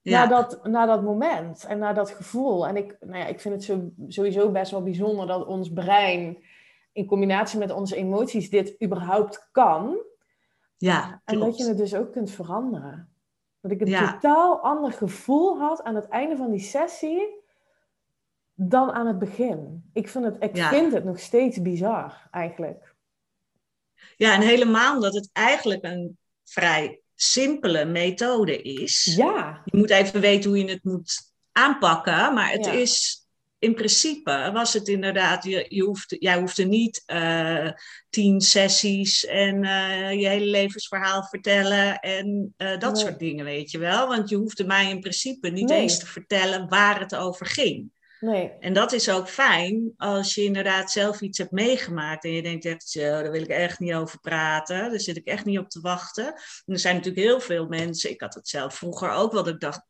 Ja. 0.09 0.19
Naar, 0.19 0.29
dat, 0.29 0.67
naar 0.67 0.87
dat 0.87 1.03
moment 1.03 1.65
en 1.65 1.79
naar 1.79 1.95
dat 1.95 2.11
gevoel. 2.11 2.67
En 2.67 2.77
ik, 2.77 2.97
nou 3.01 3.19
ja, 3.19 3.27
ik 3.27 3.41
vind 3.41 3.55
het 3.55 3.65
zo, 3.65 3.91
sowieso 4.09 4.51
best 4.51 4.71
wel 4.71 4.83
bijzonder 4.83 5.27
dat 5.27 5.47
ons 5.47 5.73
brein 5.73 6.43
in 6.93 7.07
combinatie 7.07 7.59
met 7.59 7.73
onze 7.73 7.97
emoties 7.97 8.51
dit 8.51 8.83
überhaupt 8.83 9.49
kan. 9.53 9.99
Ja, 10.77 11.23
en 11.25 11.39
dat 11.39 11.57
je 11.57 11.69
het 11.69 11.77
dus 11.77 11.95
ook 11.95 12.13
kunt 12.13 12.31
veranderen. 12.31 13.13
Dat 13.61 13.71
ik 13.71 13.81
een 13.81 14.07
totaal 14.07 14.61
ander 14.61 14.93
gevoel 14.93 15.59
had 15.59 15.83
aan 15.83 15.95
het 15.95 16.09
einde 16.09 16.37
van 16.37 16.51
die 16.51 16.61
sessie 16.61 17.45
dan 18.55 18.93
aan 18.93 19.07
het 19.07 19.19
begin. 19.19 19.91
Ik, 19.93 20.09
vind 20.09 20.25
het, 20.25 20.37
ik 20.39 20.57
vind 20.57 20.93
het 20.93 21.05
nog 21.05 21.21
steeds 21.21 21.63
bizar, 21.63 22.29
eigenlijk. 22.31 22.95
Ja, 24.17 24.35
en 24.35 24.41
helemaal 24.41 24.95
omdat 24.95 25.15
het 25.15 25.31
eigenlijk 25.33 25.85
een 25.85 26.19
vrij 26.45 27.01
simpele 27.21 27.85
methode 27.85 28.63
is. 28.63 29.15
Ja. 29.17 29.63
Je 29.65 29.77
moet 29.77 29.91
even 29.91 30.21
weten 30.21 30.51
hoe 30.51 30.59
je 30.59 30.71
het 30.71 30.85
moet 30.85 31.33
aanpakken, 31.53 32.35
maar 32.35 32.51
het 32.51 32.67
is 32.67 33.27
in 33.59 33.75
principe 33.75 34.51
was 34.53 34.73
het 34.73 34.89
inderdaad, 34.89 35.45
je, 35.45 35.67
je 35.69 35.83
hoeft, 35.83 36.17
jij 36.19 36.39
hoefde 36.39 36.65
niet 36.65 37.03
uh, 37.07 37.71
tien 38.11 38.41
sessies 38.41 39.27
en 39.27 39.65
uh, 39.65 40.13
je 40.13 40.29
hele 40.29 40.47
levensverhaal 40.47 41.25
vertellen 41.25 41.99
en 41.99 42.55
uh, 42.59 42.79
dat 42.79 42.99
soort 42.99 43.19
dingen, 43.19 43.45
weet 43.45 43.71
je 43.71 43.79
wel. 43.79 44.09
Want 44.09 44.29
je 44.29 44.37
hoefde 44.37 44.65
mij 44.65 44.91
in 44.91 45.01
principe 45.01 45.49
niet 45.49 45.69
nee. 45.69 45.81
eens 45.81 45.99
te 45.99 46.07
vertellen 46.07 46.69
waar 46.69 47.01
het 47.01 47.15
over 47.15 47.47
ging. 47.47 47.91
Nee. 48.21 48.53
En 48.61 48.73
dat 48.73 48.93
is 48.93 49.11
ook 49.11 49.29
fijn 49.29 49.93
als 49.97 50.35
je 50.35 50.45
inderdaad 50.45 50.91
zelf 50.91 51.21
iets 51.21 51.39
hebt 51.39 51.51
meegemaakt 51.51 52.25
en 52.25 52.33
je 52.33 52.43
denkt 52.43 52.65
echt, 52.65 52.95
daar 52.95 53.31
wil 53.31 53.43
ik 53.43 53.49
echt 53.49 53.79
niet 53.79 53.95
over 53.95 54.21
praten, 54.21 54.91
daar 54.91 55.01
zit 55.01 55.17
ik 55.17 55.27
echt 55.27 55.45
niet 55.45 55.59
op 55.59 55.69
te 55.69 55.81
wachten. 55.81 56.27
En 56.27 56.73
er 56.73 56.79
zijn 56.79 56.97
natuurlijk 56.97 57.27
heel 57.27 57.41
veel 57.41 57.67
mensen, 57.67 58.11
ik 58.11 58.21
had 58.21 58.35
het 58.35 58.49
zelf 58.49 58.75
vroeger 58.75 59.11
ook 59.11 59.33
wel, 59.33 59.43
dat 59.43 59.55
ik 59.55 59.61
dacht, 59.61 59.81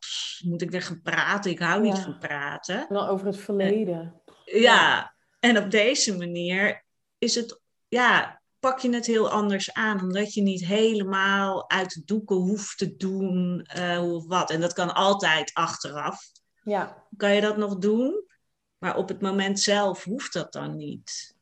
moet 0.44 0.62
ik 0.62 0.70
weer 0.70 0.82
gaan 0.82 1.02
praten? 1.02 1.50
Ik 1.50 1.58
hou 1.58 1.82
niet 1.82 1.98
van 1.98 2.18
praten. 2.18 2.78
En 2.78 2.94
dan 2.94 3.08
over 3.08 3.26
het 3.26 3.38
verleden. 3.38 4.22
Ja, 4.44 4.60
ja, 4.60 5.14
en 5.40 5.58
op 5.58 5.70
deze 5.70 6.16
manier 6.16 6.84
is 7.18 7.34
het, 7.34 7.60
ja, 7.88 8.42
pak 8.60 8.78
je 8.78 8.94
het 8.94 9.06
heel 9.06 9.30
anders 9.30 9.72
aan, 9.72 10.00
omdat 10.00 10.34
je 10.34 10.42
niet 10.42 10.64
helemaal 10.64 11.70
uit 11.70 11.92
de 11.92 12.02
doeken 12.04 12.36
hoeft 12.36 12.78
te 12.78 12.96
doen 12.96 13.66
uh, 13.78 14.12
of 14.12 14.26
wat. 14.26 14.50
En 14.50 14.60
dat 14.60 14.72
kan 14.72 14.94
altijd 14.94 15.50
achteraf. 15.54 16.20
Ja. 16.68 17.06
Kan 17.16 17.34
je 17.34 17.40
dat 17.40 17.56
nog 17.56 17.78
doen? 17.78 18.24
Maar 18.78 18.96
op 18.96 19.08
het 19.08 19.20
moment 19.20 19.60
zelf 19.60 20.04
hoeft 20.04 20.32
dat 20.32 20.52
dan 20.52 20.76
niet. 20.76 21.36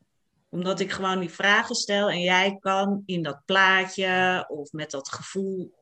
Omdat 0.49 0.79
ik 0.79 0.91
gewoon 0.91 1.19
die 1.19 1.29
vragen 1.29 1.75
stel 1.75 2.09
en 2.09 2.21
jij 2.21 2.57
kan 2.59 3.03
in 3.05 3.23
dat 3.23 3.41
plaatje 3.45 4.45
of 4.47 4.71
met 4.71 4.91
dat 4.91 5.09
gevoel, 5.09 5.73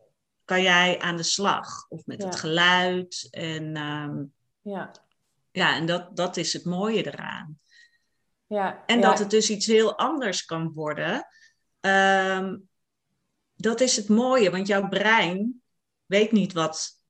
kan 0.46 0.62
jij 0.62 1.00
aan 1.00 1.18
de 1.18 1.24
slag. 1.24 1.86
Of 1.90 2.06
met 2.06 2.24
het 2.24 2.36
geluid. 2.36 3.28
En, 3.32 3.78
um, 3.78 4.34
ja. 4.62 4.92
Ja, 5.52 5.76
en 5.76 5.86
dat, 5.86 6.16
dat 6.16 6.38
is 6.38 6.54
het 6.54 6.66
mooie 6.66 7.06
eraan. 7.06 7.60
Ja, 8.48 8.84
en 8.86 9.02
dat 9.02 9.20
het 9.20 9.30
dus 9.30 9.50
iets 9.50 9.66
heel 9.66 9.98
anders 9.98 10.46
kan 10.46 10.72
worden. 10.74 11.28
Um, 11.82 12.70
dat 13.56 13.82
is 13.82 13.96
het 13.96 14.10
mooie, 14.10 14.52
want 14.52 14.68
jouw 14.68 14.88
brein 14.88 15.62
weet 16.06 16.32
niet 16.32 16.54
wat 16.54 17.04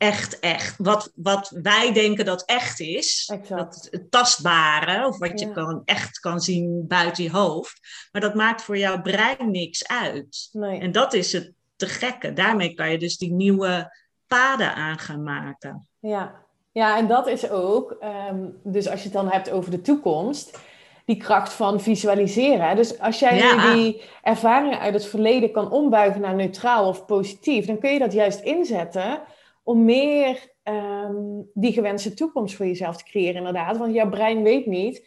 echt, 0.00 0.38
echt. 0.38 0.74
Wat, 0.78 1.12
wat 1.14 1.50
wij 1.62 1.92
denken 1.92 2.24
dat 2.24 2.42
echt 2.44 2.80
is. 2.80 3.30
Exact. 3.32 3.60
Dat 3.60 3.88
het 3.90 4.10
tastbare, 4.10 5.06
of 5.06 5.18
wat 5.18 5.40
je 5.40 5.52
kan, 5.52 5.82
echt 5.84 6.18
kan 6.18 6.40
zien 6.40 6.84
buiten 6.88 7.24
je 7.24 7.30
hoofd. 7.30 7.80
Maar 8.12 8.20
dat 8.20 8.34
maakt 8.34 8.62
voor 8.62 8.78
jouw 8.78 9.02
brein 9.02 9.50
niks 9.50 9.88
uit. 9.88 10.48
Nee. 10.52 10.80
En 10.80 10.92
dat 10.92 11.12
is 11.12 11.32
het 11.32 11.52
te 11.76 11.86
gekke. 11.86 12.32
Daarmee 12.32 12.74
kan 12.74 12.90
je 12.90 12.98
dus 12.98 13.18
die 13.18 13.32
nieuwe 13.32 13.96
paden 14.26 14.74
aan 14.74 14.98
gaan 14.98 15.22
maken. 15.22 15.88
Ja. 15.98 16.34
ja, 16.72 16.96
en 16.98 17.06
dat 17.08 17.26
is 17.26 17.50
ook, 17.50 17.96
ehm, 18.00 18.46
dus 18.64 18.88
als 18.88 18.98
je 18.98 19.04
het 19.04 19.16
dan 19.16 19.30
hebt 19.30 19.50
over 19.50 19.70
de 19.70 19.80
toekomst, 19.80 20.58
die 21.04 21.16
kracht 21.16 21.52
van 21.52 21.80
visualiseren. 21.80 22.76
Dus 22.76 22.98
als 22.98 23.18
jij 23.18 23.36
Ja. 23.36 23.72
die 23.74 24.02
ervaringen 24.22 24.80
uit 24.80 24.94
het 24.94 25.06
verleden 25.06 25.52
kan 25.52 25.70
ombuigen 25.70 26.20
naar 26.20 26.34
neutraal 26.34 26.88
of 26.88 27.06
positief, 27.06 27.66
dan 27.66 27.78
kun 27.78 27.92
je 27.92 27.98
dat 27.98 28.12
juist 28.12 28.40
inzetten 28.40 29.20
om 29.62 29.84
meer 29.84 30.52
ehm, 30.62 31.42
die 31.54 31.72
gewenste 31.72 32.14
toekomst 32.14 32.56
voor 32.56 32.66
jezelf 32.66 32.96
te 32.96 33.04
creëren, 33.04 33.34
inderdaad. 33.36 33.76
Want 33.76 33.94
jouw 33.94 34.08
brein 34.08 34.42
weet 34.42 34.66
niet 34.66 35.06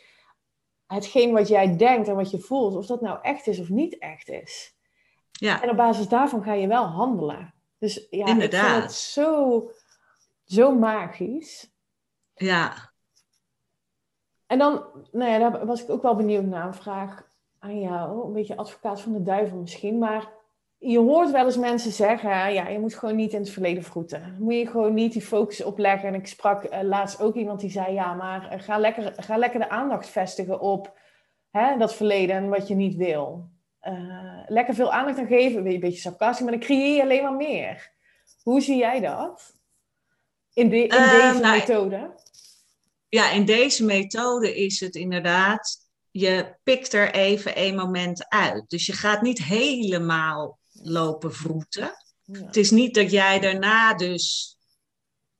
hetgeen 0.87 1.33
wat 1.33 1.47
jij 1.47 1.77
denkt 1.77 2.07
en 2.07 2.15
wat 2.15 2.31
je 2.31 2.39
voelt, 2.39 2.75
of 2.75 2.85
dat 2.85 3.01
nou 3.01 3.19
echt 3.21 3.47
is 3.47 3.59
of 3.59 3.69
niet 3.69 3.97
echt 3.97 4.29
is. 4.29 4.75
Ja, 5.31 5.61
En 5.61 5.69
op 5.69 5.77
basis 5.77 6.07
daarvan 6.07 6.43
ga 6.43 6.53
je 6.53 6.67
wel 6.67 6.83
handelen. 6.85 7.53
Dus 7.77 7.95
ja, 7.95 8.01
ik 8.09 8.09
vind 8.27 8.29
Inderdaad. 8.29 8.83
het 8.83 8.91
zo, 8.91 9.69
zo 10.45 10.75
magisch. 10.75 11.71
ja. 12.35 12.91
En 14.47 14.59
dan, 14.59 14.83
nou 15.11 15.31
ja, 15.31 15.37
daar 15.49 15.65
was 15.65 15.83
ik 15.83 15.89
ook 15.89 16.01
wel 16.01 16.15
benieuwd 16.15 16.43
naar 16.45 16.67
een 16.67 16.73
vraag 16.73 17.27
aan 17.59 17.79
jou. 17.79 18.25
Een 18.25 18.33
beetje 18.33 18.55
advocaat 18.57 19.01
van 19.01 19.13
de 19.13 19.23
duivel 19.23 19.57
misschien. 19.57 19.97
Maar 19.97 20.29
je 20.85 20.99
hoort 20.99 21.31
wel 21.31 21.45
eens 21.45 21.57
mensen 21.57 21.91
zeggen, 21.91 22.29
ja, 22.29 22.67
je 22.67 22.79
moet 22.79 22.95
gewoon 22.95 23.15
niet 23.15 23.33
in 23.33 23.39
het 23.39 23.49
verleden 23.49 23.83
vroeten. 23.83 24.35
Moet 24.39 24.53
je 24.53 24.67
gewoon 24.67 24.93
niet 24.93 25.13
die 25.13 25.21
focus 25.21 25.63
opleggen. 25.63 26.07
En 26.07 26.15
ik 26.15 26.27
sprak 26.27 26.63
eh, 26.63 26.81
laatst 26.81 27.21
ook 27.21 27.35
iemand 27.35 27.59
die 27.59 27.71
zei, 27.71 27.93
ja, 27.93 28.13
maar 28.13 28.49
eh, 28.49 28.61
ga 28.61 28.77
lekker, 28.77 29.13
ga 29.17 29.37
lekker 29.37 29.59
de 29.59 29.69
aandacht 29.69 30.09
vestigen 30.09 30.59
op 30.59 30.97
hè, 31.51 31.77
dat 31.77 31.95
verleden 31.95 32.35
en 32.35 32.49
wat 32.49 32.67
je 32.67 32.75
niet 32.75 32.95
wil. 32.95 33.49
Eh, 33.79 34.43
lekker 34.47 34.73
veel 34.73 34.91
aandacht 34.91 35.19
aan 35.19 35.27
geven, 35.27 35.67
een 35.67 35.79
beetje 35.79 35.99
sarcastisch, 35.99 36.43
maar 36.43 36.51
dan 36.51 36.61
creëer 36.61 36.95
je 36.95 37.01
alleen 37.01 37.23
maar 37.23 37.35
meer. 37.35 37.91
Hoe 38.43 38.61
zie 38.61 38.77
jij 38.77 38.99
dat? 38.99 39.53
In, 40.53 40.69
de, 40.69 40.77
in 40.77 40.89
deze 40.89 41.39
nou, 41.41 41.57
methode? 41.57 42.13
ja, 43.09 43.31
in 43.31 43.45
deze 43.45 43.85
methode 43.85 44.55
is 44.55 44.79
het 44.79 44.95
inderdaad, 44.95 45.77
je 46.11 46.55
pikt 46.63 46.93
er 46.93 47.13
even 47.13 47.51
een 47.55 47.75
moment 47.75 48.29
uit. 48.29 48.69
Dus 48.69 48.85
je 48.85 48.93
gaat 48.93 49.21
niet 49.21 49.43
helemaal 49.43 50.59
lopen 50.87 51.33
vroeten. 51.33 51.93
Ja. 52.21 52.45
Het 52.45 52.57
is 52.57 52.71
niet 52.71 52.95
dat 52.95 53.11
jij 53.11 53.39
daarna 53.39 53.93
dus 53.93 54.57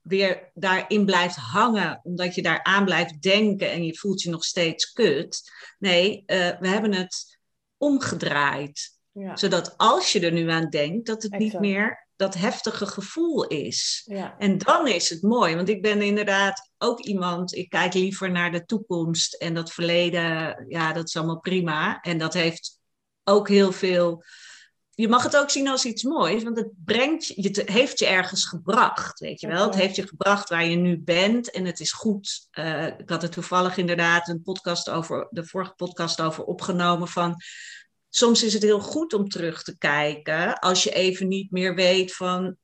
weer 0.02 0.52
daarin 0.54 1.06
blijft 1.06 1.36
hangen, 1.36 2.00
omdat 2.04 2.36
je 2.36 2.42
daar 2.42 2.64
aan 2.64 2.86
blijft 2.86 3.22
denken 3.22 3.72
en 3.72 3.86
je 3.86 3.98
voelt 3.98 4.22
je 4.22 4.30
nog 4.30 4.44
steeds 4.44 4.92
kut. 4.92 5.52
Nee, 5.80 6.24
eh, 6.26 6.60
we 6.60 6.68
hebben 6.68 6.94
het 6.94 7.40
omgedraaid. 7.78 8.98
Ja. 9.12 9.36
Zodat 9.36 9.78
als 9.78 10.12
je 10.12 10.20
er 10.20 10.32
nu 10.32 10.50
aan 10.50 10.70
denkt, 10.70 11.06
dat 11.06 11.24
het 11.24 11.38
niet 11.38 11.60
meer 11.60 12.08
dat 12.16 12.34
heftige 12.34 12.86
gevoel 12.86 13.48
is. 13.48 14.04
Ja. 14.06 14.36
En 14.38 14.58
dan 14.58 14.88
is 14.88 15.10
het 15.10 15.22
mooi, 15.22 15.56
want 15.56 15.70
ik 15.70 15.82
ben 15.82 16.02
inderdaad 16.02 16.72
ook 16.78 17.00
iemand, 17.00 17.56
ik 17.56 17.70
kijk 17.70 17.94
liever 17.94 18.32
naar 18.32 18.52
de 18.52 18.66
toekomst 18.66 19.34
en 19.34 19.54
dat 19.54 19.72
verleden, 19.72 20.66
ja, 20.68 20.94
dat 20.94 21.08
is 21.08 21.16
allemaal 21.16 21.40
prima. 21.40 22.02
En 22.02 22.18
dat 22.18 22.34
heeft 22.34 22.80
ook 23.24 23.50
heel 23.50 23.72
veel. 23.72 24.24
Je 24.96 25.08
mag 25.08 25.24
het 25.24 25.38
ook 25.38 25.50
zien 25.50 25.68
als 25.68 25.86
iets 25.86 26.04
moois, 26.04 26.44
want 26.44 26.58
het 26.58 26.70
brengt 26.86 27.26
je, 27.26 27.42
het 27.42 27.70
heeft 27.70 28.00
je 28.00 28.06
ergens 28.06 28.46
gebracht, 28.46 29.20
weet 29.20 29.40
je 29.40 29.48
wel. 29.48 29.66
Het 29.66 29.76
heeft 29.76 29.96
je 29.96 30.08
gebracht 30.08 30.50
waar 30.50 30.66
je 30.66 30.76
nu 30.76 31.00
bent 31.00 31.52
en 31.52 31.66
het 31.66 31.80
is 31.80 31.92
goed. 31.92 32.48
Eh, 32.52 32.88
ik 32.88 33.10
had 33.10 33.24
er 33.24 33.30
toevallig 33.30 33.78
inderdaad 33.78 34.28
een 34.28 34.42
podcast 34.42 34.90
over, 34.90 35.28
de 35.30 35.46
vorige 35.46 35.74
podcast 35.76 36.22
over 36.22 36.44
opgenomen 36.44 37.08
van 37.08 37.36
soms 38.10 38.44
is 38.44 38.54
het 38.54 38.64
heel 38.64 38.80
goed 38.80 39.14
om 39.14 39.30
terug 39.30 39.64
te 39.64 39.78
kijken 39.78 40.60
als 40.60 40.84
je 40.84 40.92
even 40.92 41.28
niet 41.28 41.52
meer 41.52 41.76
weet 41.76 42.16
van, 42.16 42.58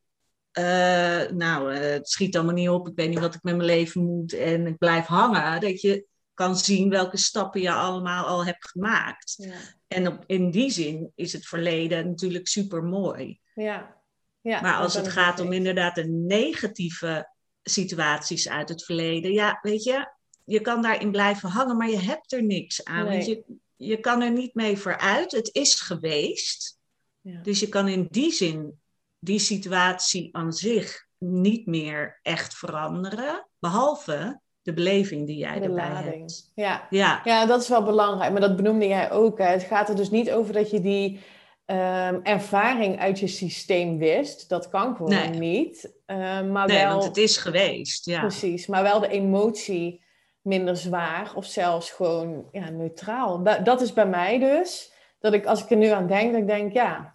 eh, 0.52 1.30
nou, 1.30 1.74
eh, 1.74 1.92
het 1.92 2.10
schiet 2.10 2.36
allemaal 2.36 2.54
niet 2.54 2.70
op, 2.70 2.88
ik 2.88 2.96
weet 2.96 3.10
niet 3.10 3.20
wat 3.20 3.36
ik 3.36 3.44
met 3.44 3.56
mijn 3.56 3.68
leven 3.68 4.04
moet 4.04 4.34
en 4.34 4.68
ik 4.68 4.78
blijf 4.78 5.06
hangen, 5.06 5.62
dat 5.62 5.82
je 5.82 6.06
kan 6.40 6.58
zien 6.58 6.90
welke 6.90 7.18
stappen 7.18 7.62
je 7.62 7.72
allemaal 7.72 8.26
al 8.26 8.46
hebt 8.46 8.70
gemaakt. 8.70 9.34
Ja. 9.38 9.54
En 9.88 10.08
op, 10.08 10.24
in 10.26 10.52
die 10.52 10.70
zin 10.70 11.12
is 11.16 11.34
het 11.34 11.46
verleden 11.46 12.08
natuurlijk 12.08 12.48
super 12.48 12.84
mooi. 12.84 13.40
Ja. 13.54 14.02
ja. 14.42 14.62
Maar 14.62 14.76
als 14.76 14.94
het 14.94 15.08
gaat 15.08 15.40
om 15.40 15.52
inderdaad 15.52 15.96
de 15.96 16.08
negatieve 16.08 17.30
situaties 17.64 18.50
uit 18.50 18.70
het 18.70 18.84
verleden, 18.86 19.32
ja, 19.32 19.60
weet 19.62 19.84
je, 19.84 20.14
je 20.46 20.60
kan 20.60 20.82
daarin 20.82 21.12
blijven 21.12 21.50
hangen, 21.50 21.78
maar 21.78 21.90
je 21.90 22.00
hebt 22.00 22.32
er 22.32 22.44
niks 22.44 22.84
aan. 22.84 23.06
Want 23.06 23.26
je, 23.26 23.44
je 23.76 24.00
kan 24.00 24.22
er 24.22 24.32
niet 24.32 24.54
mee 24.54 24.78
vooruit. 24.78 25.32
Het 25.32 25.50
is 25.56 25.80
geweest. 25.80 26.78
Ja. 27.22 27.42
Dus 27.42 27.60
je 27.60 27.70
kan 27.70 27.88
in 27.88 28.08
die 28.10 28.32
zin 28.32 28.80
die 29.20 29.40
situatie 29.40 30.36
aan 30.36 30.54
zich 30.54 31.08
niet 31.18 31.66
meer 31.66 32.20
echt 32.22 32.56
veranderen, 32.56 33.48
behalve 33.60 34.42
de 34.70 34.76
beleving 34.82 35.28
die 35.28 35.38
jij 35.38 35.60
De 35.60 35.66
erbij 35.66 35.90
lading. 35.90 36.20
hebt. 36.20 36.52
Ja. 36.56 36.88
Ja, 36.90 37.22
ja, 37.24 37.46
dat 37.46 37.62
is 37.62 37.70
wel 37.70 37.84
belangrijk. 37.84 38.32
Maar 38.32 38.42
dat 38.42 38.56
benoemde 38.56 38.88
jij 38.88 39.12
ook. 39.12 39.38
Hè. 39.38 39.46
Het 39.46 39.64
gaat 39.64 39.90
er 39.90 39.96
dus 39.96 40.10
niet 40.10 40.32
over 40.32 40.54
dat 40.54 40.70
je 40.72 40.80
die 40.82 41.20
ehm, 41.66 42.20
ervaring 42.24 43.00
uit 43.00 43.20
je 43.20 43.28
systeem 43.28 43.98
wist. 43.98 44.50
Dat 44.50 44.70
kan 44.70 44.96
gewoon 44.96 45.12
Nee. 45.12 45.30
niet. 45.30 45.94
Ehm, 46.06 46.52
maar 46.52 46.68
nee, 46.68 46.78
wel, 46.84 46.92
want 46.92 47.04
het 47.04 47.18
is 47.18 47.38
geweest. 47.38 48.06
Ja, 48.06 48.20
Precies, 48.20 48.68
maar 48.68 48.84
wel 48.84 49.00
de 49.00 49.08
emotie 49.08 50.04
minder 50.42 50.78
zwaar 50.78 51.32
of 51.36 51.46
zelfs 51.46 51.92
gewoon 51.92 52.48
ja, 52.52 52.70
neutraal. 52.70 53.44
Da- 53.44 53.58
dat 53.60 53.82
is 53.82 53.94
bij 53.94 54.08
mij 54.08 54.40
dus, 54.40 54.92
dat 55.20 55.34
ik 55.34 55.46
als 55.46 55.64
ik 55.64 55.70
er 55.72 55.78
nu 55.78 55.88
aan 55.88 56.08
denk, 56.08 56.32
dat 56.32 56.42
ik 56.42 56.48
denk, 56.48 56.74
ja, 56.74 57.12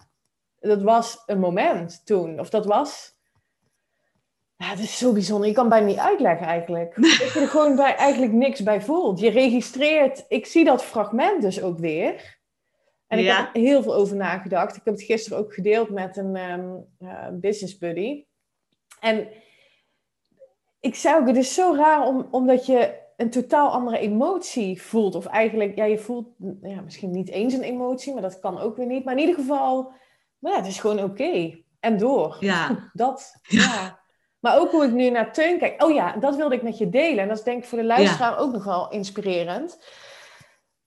dat 0.59 0.81
was 0.81 1.23
een 1.25 1.39
moment 1.39 2.01
toen. 2.05 2.39
Of 2.39 2.49
dat 2.49 2.65
was... 2.65 3.13
Ja, 4.57 4.65
het 4.65 4.79
is 4.79 4.97
zo 4.97 5.13
bijzonder. 5.13 5.47
Je 5.47 5.53
kan 5.53 5.69
bijna 5.69 5.85
niet 5.85 5.97
uitleggen 5.97 6.47
eigenlijk. 6.47 6.95
Dat 7.19 7.33
je 7.33 7.39
er 7.39 7.47
gewoon 7.47 7.75
bij, 7.75 7.95
eigenlijk 7.95 8.33
niks 8.33 8.63
bij 8.63 8.81
voelt. 8.81 9.19
Je 9.19 9.29
registreert... 9.29 10.25
Ik 10.27 10.45
zie 10.45 10.63
dat 10.63 10.83
fragment 10.83 11.41
dus 11.41 11.61
ook 11.61 11.77
weer. 11.79 12.37
En 13.07 13.19
ik 13.19 13.25
Ja. 13.25 13.37
heb 13.37 13.55
er 13.55 13.61
heel 13.61 13.83
veel 13.83 13.95
over 13.95 14.15
nagedacht. 14.15 14.75
Ik 14.75 14.81
heb 14.85 14.93
het 14.93 15.03
gisteren 15.03 15.37
ook 15.37 15.53
gedeeld 15.53 15.89
met 15.89 16.17
een 16.17 16.35
eh, 16.35 17.27
business 17.31 17.77
buddy. 17.77 18.25
En 18.99 19.27
ik 20.79 20.95
zei 20.95 21.15
ook, 21.19 21.27
het 21.27 21.37
is 21.37 21.53
zo 21.53 21.73
raar 21.75 22.07
om, 22.07 22.27
omdat 22.31 22.65
je 22.65 22.93
een 23.17 23.29
totaal 23.29 23.69
andere 23.69 23.97
emotie 23.97 24.81
voelt. 24.81 25.15
Of 25.15 25.25
eigenlijk, 25.25 25.75
ja, 25.75 25.83
je 25.85 25.97
voelt 25.97 26.27
ja, 26.61 26.81
misschien 26.81 27.11
niet 27.11 27.29
eens 27.29 27.53
een 27.53 27.61
emotie, 27.63 28.13
maar 28.13 28.21
dat 28.21 28.39
kan 28.39 28.59
ook 28.59 28.77
weer 28.77 28.85
niet. 28.85 29.03
Maar 29.05 29.13
in 29.13 29.19
ieder 29.19 29.35
geval, 29.35 29.91
nou 30.39 30.55
ja, 30.55 30.61
het 30.61 30.69
is 30.69 30.79
gewoon 30.79 31.03
oké. 31.03 31.59
En 31.79 31.97
door. 31.97 32.37
ja. 32.39 32.89
Dat, 32.93 33.35
ja. 33.41 34.03
Maar 34.45 34.59
ook 34.59 34.71
hoe 34.71 34.85
ik 34.85 34.91
nu 34.91 35.09
naar 35.09 35.33
Teun 35.33 35.59
kijk. 35.59 35.83
Oh 35.83 35.93
ja, 35.93 36.15
dat 36.19 36.35
wilde 36.35 36.55
ik 36.55 36.61
met 36.61 36.77
je 36.77 36.89
delen. 36.89 37.19
En 37.19 37.27
dat 37.27 37.37
is 37.37 37.43
denk 37.43 37.63
ik 37.63 37.69
voor 37.69 37.77
de 37.77 37.83
luisteraar 37.83 38.37
ook 38.37 38.51
nog 38.51 38.63
wel 38.63 38.89
inspirerend. 38.89 39.79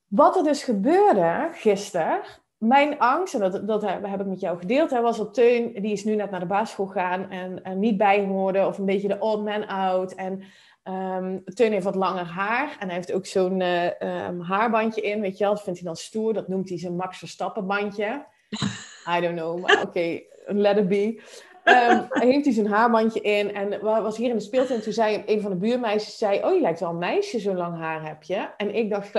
Wat 0.06 0.36
er 0.36 0.42
dus 0.42 0.62
gebeurde 0.62 1.48
gisteren. 1.52 2.20
Mijn 2.56 2.98
angst, 2.98 3.34
en 3.34 3.40
dat, 3.40 3.66
dat 3.66 3.82
heb 3.82 4.20
ik 4.20 4.26
met 4.26 4.40
jou 4.40 4.58
gedeeld, 4.58 4.90
hè, 4.90 5.00
was 5.00 5.16
dat 5.16 5.34
Teun, 5.34 5.72
die 5.72 5.92
is 5.92 6.04
nu 6.04 6.14
net 6.14 6.30
naar 6.30 6.40
de 6.40 6.46
basisschool 6.46 6.86
gegaan 6.86 7.30
en, 7.30 7.62
en 7.62 7.78
niet 7.78 7.96
bijhoorde. 7.96 8.66
Of 8.66 8.78
een 8.78 8.84
beetje 8.84 9.08
de 9.08 9.18
old 9.18 9.44
man 9.44 9.66
out. 9.66 10.14
En 10.14 10.42
ehm, 10.82 11.38
Teun 11.44 11.72
heeft 11.72 11.84
wat 11.84 11.94
langer 11.94 12.26
haar. 12.26 12.76
En 12.78 12.86
hij 12.86 12.96
heeft 12.96 13.12
ook 13.12 13.26
zo'n 13.26 13.60
eh, 13.60 14.00
ehm, 14.00 14.40
haarbandje 14.40 15.00
in, 15.00 15.20
weet 15.20 15.38
je 15.38 15.44
wel. 15.44 15.54
Dat 15.54 15.62
vindt 15.62 15.78
hij 15.78 15.88
dan 15.88 15.96
stoer. 15.96 16.34
Dat 16.34 16.48
noemt 16.48 16.68
hij 16.68 16.78
zijn 16.78 16.96
Max 16.96 17.18
Verstappen 17.18 17.66
bandje. 17.66 18.24
I 19.16 19.20
don't 19.20 19.36
know, 19.36 19.60
maar 19.60 19.82
oké, 19.82 20.20
let 20.46 20.76
it 20.76 20.88
be. 20.88 21.20
Ehm, 21.68 22.04
heeft 22.08 22.44
hij 22.44 22.54
zijn 22.54 22.66
haarbandje 22.66 23.20
in 23.20 23.54
en 23.54 23.80
wa- 23.82 24.02
was 24.02 24.16
hier 24.16 24.28
in 24.30 24.36
de 24.36 24.42
speeltuin. 24.42 24.80
Toen 24.80 24.92
zei 24.92 25.22
een 25.26 25.40
van 25.40 25.50
de 25.50 25.56
buurmeisjes, 25.56 26.18
zei, 26.18 26.44
oh 26.44 26.54
je 26.54 26.60
lijkt 26.60 26.80
wel 26.80 26.88
een 26.90 26.98
meisje, 26.98 27.40
zo 27.40 27.54
lang 27.54 27.76
haar 27.78 28.06
heb 28.06 28.22
je. 28.22 28.48
En 28.56 28.74
ik 28.74 28.90
dacht 28.90 29.12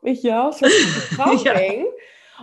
weet 0.00 0.20
je 0.20 0.28
wel, 0.28 0.52
zo'n 0.52 0.68
verkramping. 1.00 2.02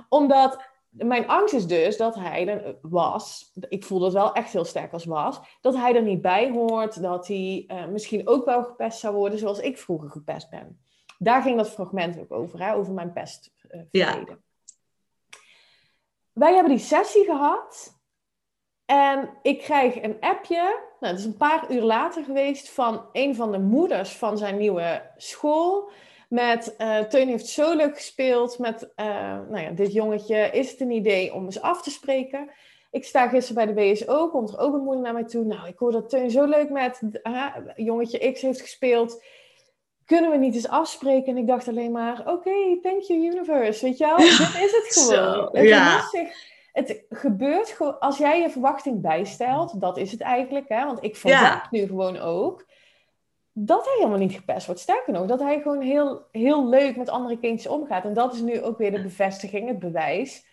Omdat 0.09 0.69
mijn 0.89 1.27
angst 1.27 1.53
is 1.53 1.67
dus 1.67 1.97
dat 1.97 2.15
hij 2.15 2.47
er 2.47 2.75
was, 2.81 3.51
ik 3.69 3.83
voel 3.83 3.99
dat 3.99 4.13
wel 4.13 4.33
echt 4.33 4.51
heel 4.53 4.65
sterk 4.65 4.93
als 4.93 5.05
was, 5.05 5.39
dat 5.61 5.75
hij 5.75 5.95
er 5.95 6.01
niet 6.01 6.21
bij 6.21 6.49
hoort, 6.51 7.01
dat 7.01 7.27
hij 7.27 7.63
eh, 7.67 7.85
misschien 7.85 8.27
ook 8.27 8.45
wel 8.45 8.63
gepest 8.63 8.99
zou 8.99 9.15
worden 9.15 9.39
zoals 9.39 9.59
ik 9.59 9.77
vroeger 9.77 10.09
gepest 10.09 10.49
ben. 10.49 10.79
Daar 11.17 11.41
ging 11.41 11.57
dat 11.57 11.69
fragment 11.69 12.19
ook 12.19 12.31
over, 12.31 12.63
hè, 12.65 12.75
over 12.75 12.93
mijn 12.93 13.13
pestverleden. 13.13 13.87
Ja. 13.91 14.23
Wij 16.33 16.53
hebben 16.53 16.75
die 16.75 16.85
sessie 16.85 17.25
gehad 17.25 18.00
en 18.91 19.29
ik 19.41 19.59
krijg 19.59 20.01
een 20.01 20.17
appje, 20.19 20.79
nou, 20.99 21.13
het 21.13 21.19
is 21.19 21.25
een 21.25 21.37
paar 21.37 21.71
uur 21.71 21.81
later 21.81 22.23
geweest, 22.23 22.69
van 22.69 23.05
een 23.11 23.35
van 23.35 23.51
de 23.51 23.59
moeders 23.59 24.11
van 24.11 24.37
zijn 24.37 24.57
nieuwe 24.57 25.01
school. 25.17 25.89
Met 26.29 26.75
eh, 26.75 26.99
Teun 26.99 27.27
heeft 27.27 27.47
zo 27.47 27.75
leuk 27.75 27.95
gespeeld 27.95 28.59
met 28.59 28.89
eh, 28.95 29.05
nou 29.49 29.59
ja, 29.59 29.69
dit 29.69 29.93
jongetje. 29.93 30.49
Is 30.51 30.71
het 30.71 30.81
een 30.81 30.91
idee 30.91 31.33
om 31.33 31.45
eens 31.45 31.61
af 31.61 31.81
te 31.81 31.89
spreken? 31.89 32.49
Ik 32.91 33.05
sta 33.05 33.27
gisteren 33.27 33.65
bij 33.65 33.73
de 33.73 33.93
BSO, 33.93 34.29
komt 34.29 34.51
er 34.51 34.59
ook 34.59 34.73
een 34.73 34.83
moeder 34.83 35.03
naar 35.03 35.13
mij 35.13 35.25
toe. 35.25 35.43
Nou, 35.43 35.67
ik 35.67 35.77
hoor 35.77 35.91
dat 35.91 36.09
Teun 36.09 36.31
zo 36.31 36.45
leuk 36.45 36.69
met 36.69 37.01
uh, 37.23 37.55
jongetje 37.75 38.31
X 38.31 38.41
heeft 38.41 38.61
gespeeld. 38.61 39.23
Kunnen 40.05 40.31
we 40.31 40.37
niet 40.37 40.55
eens 40.55 40.67
afspreken? 40.67 41.31
En 41.31 41.37
ik 41.37 41.47
dacht 41.47 41.67
alleen 41.67 41.91
maar, 41.91 42.19
oké, 42.19 42.29
okay, 42.31 42.79
thank 42.81 43.01
you 43.01 43.19
universe. 43.19 43.85
Weet 43.85 43.97
je 43.97 44.05
wel, 44.05 44.17
dit 44.17 44.29
is 44.39 44.71
het 44.71 44.87
gewoon. 44.89 45.49
het, 45.51 45.67
ja. 45.67 45.95
het 45.95 46.50
gebeurt 47.09 47.69
gewoon, 47.69 47.99
als 47.99 48.17
jij 48.17 48.41
je 48.41 48.49
verwachting 48.49 49.01
bijstelt, 49.01 49.81
dat 49.81 49.97
is 49.97 50.11
het 50.11 50.21
eigenlijk. 50.21 50.69
Hè? 50.69 50.85
Want 50.85 51.03
ik 51.03 51.15
verwacht 51.15 51.71
nu 51.71 51.85
gewoon 51.87 52.17
ook 52.17 52.65
dat 53.53 53.85
hij 53.85 53.93
helemaal 53.97 54.17
niet 54.17 54.33
gepest 54.33 54.65
wordt. 54.65 54.81
Sterker 54.81 55.13
nog, 55.13 55.25
dat 55.25 55.39
hij 55.39 55.61
gewoon 55.61 55.81
heel, 55.81 56.25
heel 56.31 56.69
leuk 56.69 56.95
met 56.95 57.09
andere 57.09 57.39
kindjes 57.39 57.71
omgaat. 57.71 58.05
En 58.05 58.13
dat 58.13 58.33
is 58.33 58.41
nu 58.41 58.61
ook 58.61 58.77
weer 58.77 58.91
de 58.91 59.01
bevestiging, 59.01 59.67
het 59.67 59.79
bewijs 59.79 60.45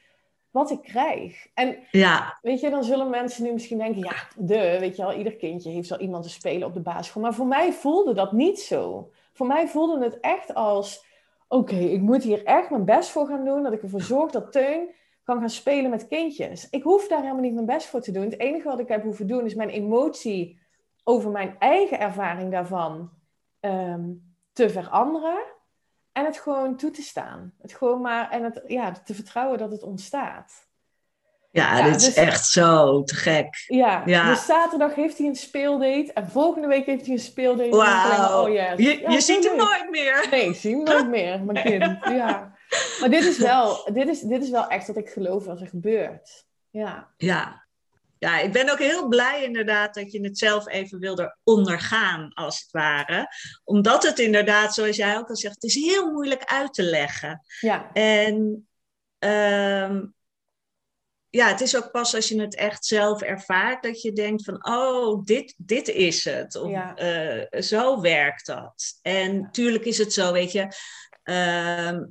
wat 0.50 0.70
ik 0.70 0.82
krijg. 0.82 1.46
En 1.54 1.76
ja. 1.90 2.38
weet 2.42 2.60
je, 2.60 2.70
dan 2.70 2.84
zullen 2.84 3.10
mensen 3.10 3.44
nu 3.44 3.52
misschien 3.52 3.78
denken, 3.78 4.02
ja, 4.02 4.14
de, 4.36 4.76
weet 4.80 4.96
je 4.96 5.02
wel, 5.02 5.12
ieder 5.12 5.36
kindje 5.36 5.70
heeft 5.70 5.88
wel 5.88 6.00
iemand 6.00 6.22
te 6.22 6.30
spelen 6.30 6.68
op 6.68 6.74
de 6.74 6.80
basisschool. 6.80 7.22
Maar 7.22 7.34
voor 7.34 7.46
mij 7.46 7.72
voelde 7.72 8.14
dat 8.14 8.32
niet 8.32 8.60
zo. 8.60 9.10
Voor 9.32 9.46
mij 9.46 9.68
voelde 9.68 10.04
het 10.04 10.20
echt 10.20 10.54
als, 10.54 11.04
oké, 11.48 11.76
ik 11.76 12.00
moet 12.00 12.22
hier 12.22 12.44
echt 12.44 12.70
mijn 12.70 12.84
best 12.84 13.10
voor 13.10 13.26
gaan 13.26 13.44
doen, 13.44 13.62
dat 13.62 13.72
ik 13.72 13.82
ervoor 13.82 14.02
zorg 14.02 14.30
dat 14.30 14.52
Teun 14.52 14.88
kan 15.28 15.38
gaan 15.38 15.50
spelen 15.50 15.90
met 15.90 16.08
kindjes. 16.08 16.66
Ik 16.70 16.82
hoef 16.82 17.08
daar 17.08 17.20
helemaal 17.20 17.42
niet 17.42 17.54
mijn 17.54 17.66
best 17.66 17.86
voor 17.86 18.00
te 18.00 18.12
doen. 18.12 18.22
Het 18.22 18.40
enige 18.40 18.68
wat 18.68 18.78
ik 18.78 18.88
heb 18.88 19.02
hoeven 19.02 19.26
doen 19.26 19.44
is 19.44 19.54
mijn 19.54 19.68
emotie 19.68 20.60
over 21.04 21.30
mijn 21.30 21.56
eigen 21.58 22.00
ervaring 22.00 22.52
daarvan 22.52 23.10
ehm, 23.60 24.04
te 24.52 24.70
veranderen. 24.70 25.38
En 26.12 26.24
het 26.24 26.38
gewoon 26.38 26.76
toe 26.76 26.90
te 26.90 27.02
staan. 27.02 27.54
Het 27.60 27.72
gewoon 27.74 28.00
maar, 28.00 28.30
en 28.30 28.44
het, 28.44 28.62
ja, 28.66 28.92
te 29.04 29.14
vertrouwen 29.14 29.58
dat 29.58 29.70
het 29.70 29.82
ontstaat. 29.82 30.68
Ja, 31.50 31.82
dit 31.82 31.96
is 31.96 32.04
dus- 32.04 32.14
echt 32.14 32.46
zo 32.46 33.02
te 33.04 33.14
gek. 33.14 33.64
Ja, 33.66 34.02
ja, 34.06 34.30
dus 34.30 34.46
zaterdag 34.46 34.94
heeft 34.94 35.18
hij 35.18 35.26
een 35.26 35.36
speeldate 35.36 36.12
en 36.12 36.28
volgende 36.30 36.68
week 36.68 36.86
heeft 36.86 37.04
hij 37.04 37.14
een 37.14 37.20
speeldate. 37.20 37.76
Wauw, 37.76 38.46
oh, 38.46 38.52
yes. 38.52 38.78
je, 38.78 39.10
je 39.10 39.20
ziet 39.20 39.48
hem 39.48 39.56
nooit 39.56 39.90
meer. 39.90 40.26
Nee, 40.30 40.48
ik 40.48 40.56
zie 40.56 40.74
hem 40.74 40.84
nooit 40.84 41.08
meer, 41.08 41.42
mijn 41.44 41.64
kind. 41.64 41.98
Ja. 42.18 42.56
Maar 43.00 43.10
dit 43.10 43.24
is, 43.24 43.38
wel, 43.52 43.90
dit, 43.92 44.08
is, 44.08 44.20
dit 44.20 44.42
is 44.42 44.50
wel 44.50 44.66
echt 44.66 44.86
wat 44.86 44.96
ik 44.96 45.08
geloof 45.08 45.46
als 45.46 45.60
er 45.60 45.68
gebeurt. 45.68 46.46
Ja. 46.70 47.14
Ja, 47.16 47.68
ja, 48.18 48.38
ik 48.38 48.52
ben 48.52 48.70
ook 48.70 48.78
heel 48.78 49.08
blij 49.08 49.44
inderdaad 49.44 49.94
dat 49.94 50.12
je 50.12 50.20
het 50.20 50.38
zelf 50.38 50.68
even 50.68 50.98
wilde 50.98 51.36
ondergaan, 51.44 52.32
als 52.34 52.60
het 52.60 52.70
ware. 52.70 53.28
Omdat 53.64 54.02
het 54.02 54.18
inderdaad, 54.18 54.74
zoals 54.74 54.96
jij 54.96 55.16
ook 55.16 55.28
al 55.28 55.36
zegt, 55.36 55.54
het 55.54 55.64
is 55.64 55.74
heel 55.74 56.12
moeilijk 56.12 56.44
uit 56.44 56.74
te 56.74 56.82
leggen. 56.82 57.40
Ja. 57.60 57.92
En 57.92 58.68
ehm, 59.18 60.06
ja, 61.28 61.48
het 61.48 61.60
is 61.60 61.76
ook 61.76 61.90
pas 61.90 62.14
als 62.14 62.28
je 62.28 62.40
het 62.40 62.54
echt 62.54 62.86
zelf 62.86 63.22
ervaart 63.22 63.82
dat 63.82 64.02
je 64.02 64.12
denkt 64.12 64.44
van, 64.44 64.66
oh, 64.66 65.24
dit, 65.24 65.54
dit 65.56 65.88
is 65.88 66.24
het. 66.24 66.56
Of, 66.56 66.70
ja. 66.70 66.96
Eh, 66.96 67.60
zo 67.60 68.00
werkt 68.00 68.46
dat. 68.46 68.98
En 69.02 69.40
natuurlijk 69.40 69.84
is 69.84 69.98
het 69.98 70.12
zo, 70.12 70.32
weet 70.32 70.52
je, 70.52 70.68
ehm, 71.22 72.04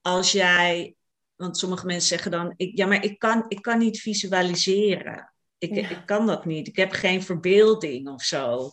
als 0.00 0.32
jij 0.32 0.96
want 1.38 1.58
sommige 1.58 1.86
mensen 1.86 2.08
zeggen 2.08 2.30
dan, 2.30 2.54
ik, 2.56 2.76
ja, 2.76 2.86
maar 2.86 3.04
ik 3.04 3.18
kan, 3.18 3.44
ik 3.48 3.62
kan 3.62 3.78
niet 3.78 4.00
visualiseren. 4.00 5.32
Ik, 5.58 5.70
ik 5.70 6.02
kan 6.06 6.26
dat 6.26 6.44
niet. 6.44 6.68
Ik 6.68 6.76
heb 6.76 6.92
geen 6.92 7.22
verbeelding 7.22 8.08
of 8.08 8.22
zo. 8.22 8.70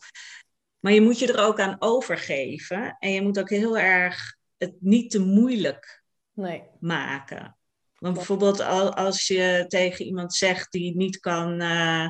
Maar 0.79 0.93
je 0.93 1.01
moet 1.01 1.19
je 1.19 1.33
er 1.33 1.45
ook 1.45 1.59
aan 1.59 1.75
overgeven. 1.79 2.95
En 2.99 3.11
je 3.11 3.21
moet 3.21 3.39
ook 3.39 3.49
heel 3.49 3.77
erg 3.77 4.35
het 4.57 4.75
niet 4.79 5.11
te 5.11 5.19
moeilijk 5.19 6.03
nee. 6.33 6.63
maken. 6.79 7.57
Want 7.97 8.15
bijvoorbeeld 8.15 8.59
als 8.95 9.27
je 9.27 9.65
tegen 9.67 10.05
iemand 10.05 10.33
zegt 10.33 10.71
die 10.71 10.95
niet 10.95 11.19
kan 11.19 11.61
uh, 11.61 12.09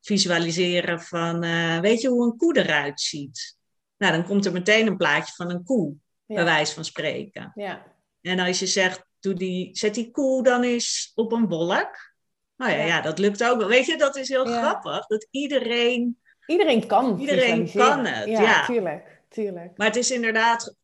visualiseren 0.00 1.00
van, 1.00 1.44
uh, 1.44 1.80
weet 1.80 2.00
je 2.00 2.08
hoe 2.08 2.24
een 2.24 2.36
koe 2.36 2.56
eruit 2.58 3.00
ziet? 3.00 3.56
Nou, 3.96 4.12
dan 4.12 4.24
komt 4.24 4.46
er 4.46 4.52
meteen 4.52 4.86
een 4.86 4.96
plaatje 4.96 5.34
van 5.34 5.50
een 5.50 5.64
koe, 5.64 5.94
ja. 6.26 6.34
bij 6.34 6.44
wijze 6.44 6.74
van 6.74 6.84
spreken. 6.84 7.52
Ja. 7.54 7.95
En 8.26 8.38
als 8.38 8.58
je 8.58 8.66
zegt, 8.66 9.04
doe 9.20 9.34
die, 9.34 9.68
zet 9.72 9.94
die 9.94 10.10
koe 10.10 10.42
dan 10.42 10.62
eens 10.62 11.12
op 11.14 11.32
een 11.32 11.48
wolk. 11.48 12.14
Nou 12.56 12.72
ja, 12.72 12.84
ja. 12.84 13.00
dat 13.00 13.18
lukt 13.18 13.44
ook. 13.44 13.64
Weet 13.64 13.86
je, 13.86 13.96
dat 13.96 14.16
is 14.16 14.28
heel 14.28 14.44
grappig. 14.44 15.06
Dat 15.06 15.26
iedereen... 15.30 16.18
Iedereen 16.46 16.86
kan 16.86 17.20
Iedereen 17.20 17.72
kan 17.72 18.04
het, 18.04 18.28
ja. 18.28 18.40
ja. 18.40 18.64
Tuurlijk, 18.64 19.22
tuurlijk. 19.28 19.76
Maar 19.76 19.86
het 19.86 19.96
is 19.96 20.10
inderdaad 20.10 20.74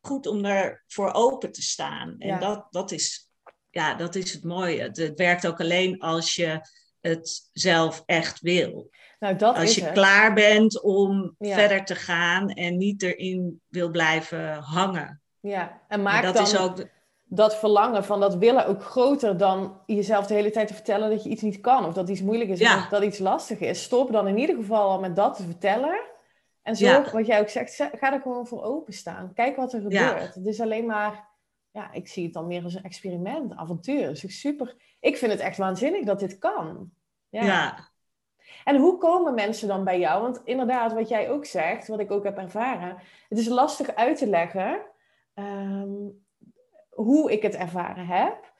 goed 0.00 0.26
om 0.26 0.44
ervoor 0.44 1.12
open 1.12 1.52
te 1.52 1.62
staan. 1.62 2.14
En 2.18 2.40
dat, 2.40 2.66
dat, 2.70 2.90
is, 2.90 3.30
ja, 3.70 3.94
dat 3.94 4.14
is 4.14 4.32
het 4.32 4.44
mooie. 4.44 4.82
Het, 4.82 4.96
het, 4.96 5.18
werkt 5.18 5.46
ook 5.46 5.60
alleen 5.60 5.98
als 5.98 6.34
je 6.34 6.60
het 7.00 7.50
zelf 7.52 8.02
echt 8.06 8.40
wil. 8.40 8.90
Nou, 9.18 9.36
dat 9.36 9.56
als 9.56 9.74
je 9.74 9.92
klaar 9.92 10.34
bent 10.34 10.82
om 10.82 11.34
verder 11.38 11.84
te 11.84 11.94
gaan 11.94 12.48
en 12.48 12.76
niet 12.76 13.02
erin 13.02 13.60
wil 13.68 13.90
blijven 13.90 14.54
hangen. 14.54 15.22
Ja, 15.48 15.80
en 15.88 16.02
maak 16.02 16.22
dat 16.22 16.34
dan... 16.34 16.42
is 16.42 16.58
ook 16.58 16.86
dat 17.24 17.56
verlangen 17.56 18.04
van 18.04 18.20
dat 18.20 18.34
willen 18.34 18.66
ook 18.66 18.82
groter 18.82 19.36
dan 19.36 19.80
jezelf 19.86 20.26
de 20.26 20.34
hele 20.34 20.50
tijd 20.50 20.68
te 20.68 20.74
vertellen 20.74 21.10
dat 21.10 21.22
je 21.22 21.30
iets 21.30 21.42
niet 21.42 21.60
kan 21.60 21.84
of 21.84 21.94
dat 21.94 22.08
iets 22.08 22.22
moeilijk 22.22 22.50
is 22.50 22.60
of 22.60 22.86
dat 22.88 23.02
iets 23.02 23.18
lastig 23.18 23.58
is. 23.58 23.82
Stop 23.82 24.12
dan 24.12 24.28
in 24.28 24.38
ieder 24.38 24.56
geval 24.56 24.90
al 24.90 25.00
met 25.00 25.16
dat 25.16 25.36
te 25.36 25.42
vertellen. 25.42 26.00
En 26.62 26.76
zorg, 26.76 27.12
wat 27.12 27.26
jij 27.26 27.40
ook 27.40 27.48
zegt, 27.48 27.74
ga 27.74 28.12
er 28.12 28.20
gewoon 28.20 28.46
voor 28.46 28.62
openstaan. 28.62 29.32
Kijk 29.34 29.56
wat 29.56 29.72
er 29.72 29.80
gebeurt. 29.80 30.34
Het 30.34 30.46
is 30.46 30.60
alleen 30.60 30.86
maar, 30.86 31.28
ja, 31.70 31.92
ik 31.92 32.08
zie 32.08 32.24
het 32.24 32.32
dan 32.32 32.46
meer 32.46 32.64
als 32.64 32.74
een 32.74 32.82
experiment, 32.82 33.56
avontuur. 33.56 34.08
Dus 34.08 34.40
super. 34.40 34.76
Ik 35.00 35.16
vind 35.16 35.32
het 35.32 35.40
echt 35.40 35.56
waanzinnig 35.56 36.04
dat 36.04 36.18
dit 36.18 36.38
kan. 36.38 36.90
Ja. 37.28 37.88
En 38.64 38.76
hoe 38.76 38.98
komen 38.98 39.34
mensen 39.34 39.68
dan 39.68 39.84
bij 39.84 39.98
jou? 39.98 40.22
Want 40.22 40.40
inderdaad, 40.44 40.92
wat 40.92 41.08
jij 41.08 41.30
ook 41.30 41.44
zegt, 41.44 41.88
wat 41.88 42.00
ik 42.00 42.10
ook 42.10 42.24
heb 42.24 42.38
ervaren, 42.38 42.96
het 43.28 43.38
is 43.38 43.48
lastig 43.48 43.94
uit 43.94 44.18
te 44.18 44.26
leggen. 44.26 44.80
Ehm, 45.38 46.10
hoe 46.88 47.32
ik 47.32 47.42
het 47.42 47.54
ervaren 47.54 48.06
heb. 48.06 48.52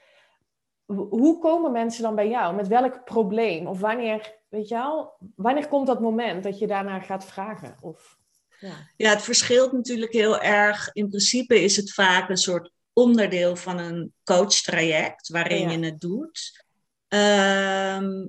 Hoe 0.87 1.39
komen 1.39 1.73
mensen 1.73 2.03
dan 2.03 2.15
bij 2.15 2.29
jou? 2.29 2.55
Met 2.55 2.69
welk 2.69 3.05
probleem? 3.05 3.67
Of 3.67 3.81
wanneer, 3.81 4.35
weet 4.49 4.69
je 4.69 4.75
wel, 4.75 5.13
wanneer 5.37 5.69
komt 5.69 5.87
dat 5.87 6.01
moment 6.01 6.43
dat 6.43 6.59
je 6.59 6.67
daarnaar 6.67 7.03
gaat 7.03 7.25
vragen? 7.25 7.77
Of, 7.81 8.19
ja. 8.61 8.75
ja, 8.97 9.11
het 9.11 9.23
verschilt 9.23 9.73
natuurlijk 9.73 10.13
heel 10.13 10.41
erg. 10.41 10.91
In 10.93 11.09
principe 11.09 11.63
is 11.63 11.77
het 11.77 11.93
vaak 11.93 12.29
een 12.29 12.37
soort 12.37 12.73
onderdeel 12.93 13.57
van 13.57 13.79
een 13.79 14.13
coachtraject 14.25 15.29
waarin 15.29 15.71
je 15.71 15.87
het 15.87 16.01
doet. 16.01 16.65
Ehm, 17.09 18.27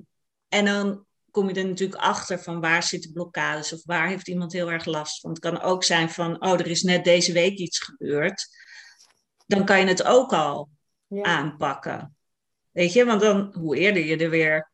en 0.48 0.64
dan 0.64 1.06
kom 1.30 1.48
je 1.48 1.54
er 1.54 1.66
natuurlijk 1.66 2.00
achter 2.00 2.38
van 2.38 2.60
waar 2.60 2.82
zitten 2.82 3.12
blokkades 3.12 3.72
of 3.72 3.84
waar 3.84 4.08
heeft 4.08 4.28
iemand 4.28 4.52
heel 4.52 4.70
erg 4.70 4.84
last 4.84 5.20
van. 5.20 5.30
Het 5.30 5.38
kan 5.38 5.60
ook 5.60 5.84
zijn 5.84 6.10
van, 6.10 6.42
oh, 6.44 6.52
er 6.52 6.66
is 6.66 6.82
net 6.82 7.04
deze 7.04 7.32
week 7.32 7.58
iets 7.58 7.78
gebeurd 7.78 8.48
dan 9.50 9.64
kan 9.64 9.80
je 9.80 9.86
het 9.86 10.02
ook 10.02 10.32
al 10.32 10.68
aanpakken. 11.22 12.16
Weet 12.70 12.92
je, 12.92 13.04
want 13.04 13.20
dan 13.20 13.54
hoe 13.58 13.76
eerder 13.76 14.04
je 14.04 14.16
er 14.16 14.30
weer 14.30 14.70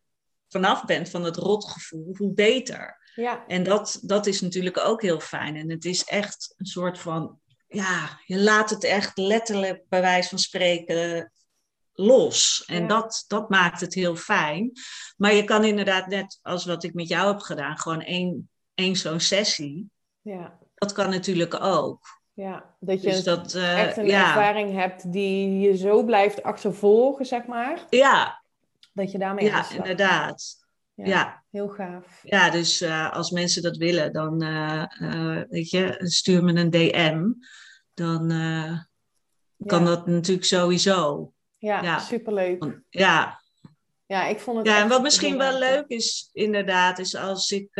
vanaf 0.48 0.84
bent 0.84 1.08
van 1.08 1.24
het 1.24 1.36
rotgevoel, 1.36 2.14
hoe 2.16 2.32
beter. 2.32 2.98
Ja. 3.14 3.46
En 3.46 3.62
dat, 3.62 3.98
dat 4.02 4.26
is 4.26 4.40
natuurlijk 4.40 4.78
ook 4.78 5.02
heel 5.02 5.20
fijn. 5.20 5.56
En 5.56 5.70
het 5.70 5.84
is 5.84 6.04
echt 6.04 6.54
een 6.56 6.66
soort 6.66 6.98
van, 6.98 7.40
ja, 7.66 8.20
je 8.24 8.38
laat 8.38 8.70
het 8.70 8.84
echt 8.84 9.18
letterlijk 9.18 9.84
bij 9.88 10.00
wijze 10.00 10.28
van 10.28 10.38
spreken 10.38 11.32
los. 11.96 12.64
En 12.66 12.86
dat, 12.86 13.24
dat 13.28 13.48
maakt 13.48 13.80
het 13.80 13.94
heel 13.94 14.16
fijn. 14.16 14.72
Maar 15.16 15.34
je 15.34 15.44
kan 15.44 15.64
inderdaad, 15.64 16.06
net 16.06 16.38
als 16.42 16.64
wat 16.64 16.84
ik 16.84 16.94
met 16.94 17.08
jou 17.08 17.28
heb 17.28 17.40
gedaan, 17.40 17.78
gewoon 17.78 18.00
één, 18.00 18.50
één 18.74 18.96
zo'n 18.96 19.20
sessie. 19.20 19.90
Ja. 20.20 20.58
Dat 20.74 20.92
kan 20.92 21.10
natuurlijk 21.10 21.60
ook. 21.60 22.20
Ja, 22.32 22.74
dat 22.80 23.02
je 23.02 23.10
dus 23.10 23.24
dat, 23.24 23.54
uh, 23.54 23.80
echt 23.80 23.96
een 23.96 24.10
ervaring 24.10 24.72
hebt 24.72 25.12
die 25.12 25.58
je 25.58 25.76
zo 25.76 26.04
blijft 26.04 26.42
achtervolgen, 26.42 27.26
zeg 27.26 27.46
maar. 27.46 27.86
Ja. 27.90 28.42
Dat 28.92 29.12
je 29.12 29.18
daarmee 29.18 29.44
Ja, 29.44 29.70
inderdaad. 29.70 30.64
Ja, 30.94 31.44
Heel 31.50 31.68
gaaf. 31.68 32.20
Ja, 32.22 32.50
dus 32.50 32.82
uh, 32.82 33.12
als 33.12 33.30
mensen 33.30 33.62
dat 33.62 33.76
willen, 33.76 34.12
dan 34.12 34.42
uh, 34.42 35.42
weet 35.48 35.70
je, 35.70 35.96
stuur 35.98 36.44
me 36.44 36.52
een 36.52 36.70
DM. 36.70 37.32
Dan 37.94 38.28
kan 39.66 39.84
dat 39.84 40.06
natuurlijk 40.06 40.46
sowieso. 40.46 41.32
Ja, 41.66 41.82
ja. 41.82 41.98
superleuk. 41.98 42.80
ja. 42.88 43.44
Ja, 44.06 44.26
ik 44.26 44.40
vond 44.40 44.56
het. 44.56 44.66
Ja, 44.66 44.80
en 44.80 44.88
wat 44.88 45.02
misschien 45.02 45.38
wel 45.38 45.58
leuk 45.58 45.84
is, 45.86 46.30
inderdaad, 46.32 46.98
is 46.98 47.14
als 47.14 47.50
ik 47.50 47.78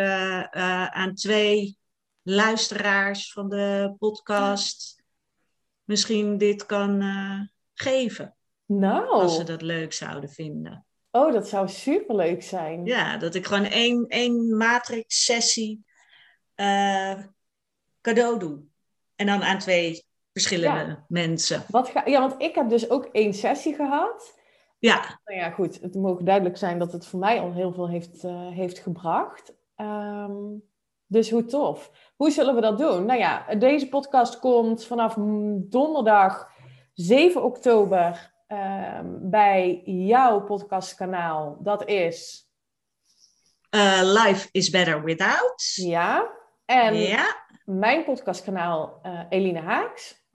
aan 0.90 1.14
twee 1.14 1.79
luisteraars 2.22 3.33
van 3.33 3.49
de 3.49 3.94
podcast 3.99 5.03
misschien 5.85 6.38
dit 6.38 6.66
kan 6.66 7.03
uh, 7.03 7.40
geven. 7.75 8.37
Nou. 8.66 9.09
Als 9.09 9.37
ze 9.37 9.44
dat 9.44 9.62
leuk 9.62 9.92
zouden 9.92 10.31
vinden. 10.31 10.87
Oh, 11.11 11.33
dat 11.33 11.49
zou 11.49 11.68
superleuk 11.68 12.42
zijn. 12.42 12.85
Ja, 12.85 13.16
dat 13.16 13.35
ik 13.35 13.46
gewoon 13.46 13.64
één, 13.64 14.07
één 14.09 14.57
matrix-sessie 14.57 15.85
uh, 16.57 17.18
cadeau 18.01 18.38
doe. 18.38 18.62
En 19.14 19.27
dan 19.27 19.42
aan 19.42 19.59
twee 19.59 20.05
verschillende 20.40 20.99
mensen. 21.09 21.64
Wat 21.68 21.88
ga, 21.88 22.03
ja, 22.05 22.20
want 22.20 22.42
ik 22.42 22.55
heb 22.55 22.68
dus 22.68 22.90
ook 22.90 23.09
één 23.12 23.35
sessie 23.35 23.75
gehad. 23.75 24.35
Ja. 24.79 25.20
Nou 25.25 25.40
ja, 25.40 25.51
goed. 25.51 25.81
Het 25.81 25.94
mogen 25.94 26.25
duidelijk 26.25 26.57
zijn 26.57 26.79
dat 26.79 26.92
het 26.92 27.07
voor 27.07 27.18
mij 27.18 27.40
al 27.40 27.53
heel 27.53 27.72
veel 27.72 27.88
heeft, 27.88 28.25
uh, 28.25 28.49
heeft 28.49 28.79
gebracht. 28.79 29.55
Um, 29.77 30.62
dus 31.07 31.31
hoe 31.31 31.44
tof. 31.44 31.90
Hoe 32.16 32.31
zullen 32.31 32.55
we 32.55 32.61
dat 32.61 32.79
doen? 32.79 33.07
Nou 33.07 33.18
ja, 33.18 33.55
deze 33.55 33.88
podcast 33.88 34.38
komt 34.38 34.85
vanaf 34.85 35.14
donderdag 35.59 36.51
7 36.92 37.44
oktober 37.44 38.33
um, 38.49 39.31
bij 39.31 39.83
jouw 39.85 40.40
podcastkanaal. 40.40 41.59
Dat 41.61 41.88
is... 41.88 42.44
Uh, 43.70 44.01
Life 44.03 44.49
is 44.53 44.70
Better 44.70 45.05
Without. 45.05 45.72
Ja. 45.75 46.31
En 46.64 46.94
ja. 46.94 47.37
mijn 47.64 48.05
podcastkanaal 48.05 49.01
uh, 49.03 49.20
Eline 49.29 49.61
Haaks. 49.61 50.25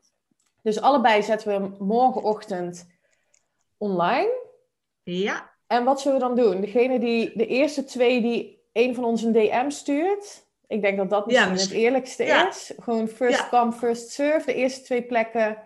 Dus 0.61 0.81
allebei 0.81 1.23
zetten 1.23 1.61
we 1.61 1.83
morgenochtend 1.83 2.87
online. 3.77 4.31
Ja. 5.03 5.49
En 5.67 5.83
wat 5.83 6.01
zullen 6.01 6.19
we 6.19 6.25
dan 6.25 6.35
doen? 6.35 6.61
Degene 6.61 6.99
die, 6.99 7.37
de 7.37 7.47
eerste 7.47 7.83
twee 7.83 8.21
die 8.21 8.61
een 8.73 8.95
van 8.95 9.03
ons 9.03 9.23
een 9.23 9.31
DM 9.31 9.69
stuurt. 9.69 10.45
Ik 10.67 10.81
denk 10.81 10.97
dat 10.97 11.09
dat 11.09 11.25
misschien 11.25 11.53
ja, 11.53 11.61
het 11.61 11.71
eerlijkste 11.71 12.23
ja. 12.23 12.47
is. 12.47 12.73
Gewoon 12.79 13.07
first 13.07 13.39
ja. 13.39 13.47
come, 13.49 13.71
first 13.71 14.09
serve. 14.09 14.45
De 14.45 14.53
eerste 14.53 14.81
twee 14.81 15.03
plekken. 15.03 15.57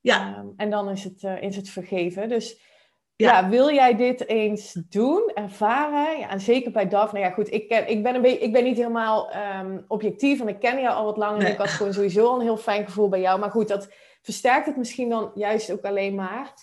Ja. 0.00 0.38
Um, 0.38 0.52
en 0.56 0.70
dan 0.70 0.90
is 0.90 1.04
het, 1.04 1.22
uh, 1.22 1.42
is 1.42 1.56
het 1.56 1.68
vergeven. 1.68 2.28
Dus 2.28 2.60
ja. 3.16 3.48
wil 3.48 3.70
jij 3.70 3.96
dit 3.96 4.28
eens 4.28 4.72
doen, 4.88 5.30
ervaren? 5.34 6.18
Ja, 6.18 6.28
en 6.28 6.40
zeker 6.40 6.70
bij 6.70 6.88
Daphne. 6.88 7.18
Ja, 7.18 7.30
goed, 7.30 7.52
ik, 7.52 7.68
ken, 7.68 7.88
ik, 7.88 8.02
ben, 8.02 8.14
een 8.14 8.22
beetje, 8.22 8.38
ik 8.38 8.52
ben 8.52 8.64
niet 8.64 8.76
helemaal 8.76 9.30
um, 9.60 9.84
objectief. 9.88 10.40
En 10.40 10.48
ik 10.48 10.60
ken 10.60 10.80
jou 10.80 10.94
al 10.94 11.04
wat 11.04 11.16
langer. 11.16 11.38
Nee. 11.38 11.46
En 11.46 11.52
ik 11.52 11.58
had 11.58 11.68
gewoon 11.68 11.92
sowieso 11.92 12.26
al 12.26 12.34
een 12.34 12.40
heel 12.40 12.56
fijn 12.56 12.84
gevoel 12.84 13.08
bij 13.08 13.20
jou. 13.20 13.40
Maar 13.40 13.50
goed, 13.50 13.68
dat 13.68 13.88
versterkt 14.22 14.66
het 14.66 14.76
misschien 14.76 15.08
dan 15.08 15.30
juist 15.34 15.72
ook 15.72 15.84
alleen 15.84 16.14
maar. 16.14 16.54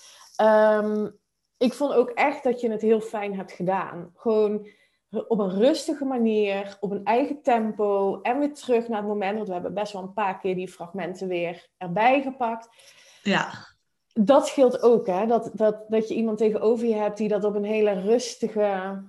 Um, 0.42 1.20
ik 1.58 1.74
vond 1.74 1.94
ook 1.94 2.10
echt 2.10 2.44
dat 2.44 2.62
je 2.62 2.72
het 2.72 2.82
heel 2.82 3.02
fijn 3.02 3.36
hebt 3.36 3.52
gedaan. 3.52 4.12
Gewoon 4.16 4.68
op 5.28 5.40
een 5.40 5.58
rustige 5.58 6.06
manier, 6.06 6.78
op 6.80 6.92
een 6.92 7.04
eigen 7.04 7.42
tempo 7.42 8.22
en 8.22 8.40
weer 8.40 8.54
terug 8.54 8.88
naar 8.88 8.98
het 8.98 9.08
moment. 9.08 9.36
Want 9.36 9.48
we 9.48 9.54
hebben 9.54 9.74
best 9.74 9.94
wel 9.94 10.02
een 10.02 10.14
paar 10.14 10.40
keer 10.40 10.56
die 10.56 10.68
fragmenten 10.68 11.28
weer 11.28 11.70
erbij 11.78 12.22
gepakt. 12.22 12.70
Ja. 13.24 13.52
Dat 14.14 14.48
scheelt 14.48 14.82
ook, 14.82 15.08
hè? 15.08 15.26
Dat, 15.26 15.52
dat, 15.54 15.86
dat 15.88 16.08
je 16.08 16.16
iemand 16.16 16.38
tegenover 16.38 16.88
je 16.88 16.96
hebt 16.96 17.18
die 17.18 17.28
dat 17.28 17.44
op 17.44 17.56
een 17.56 17.64
hele 17.64 17.92
rustige, 18.02 19.04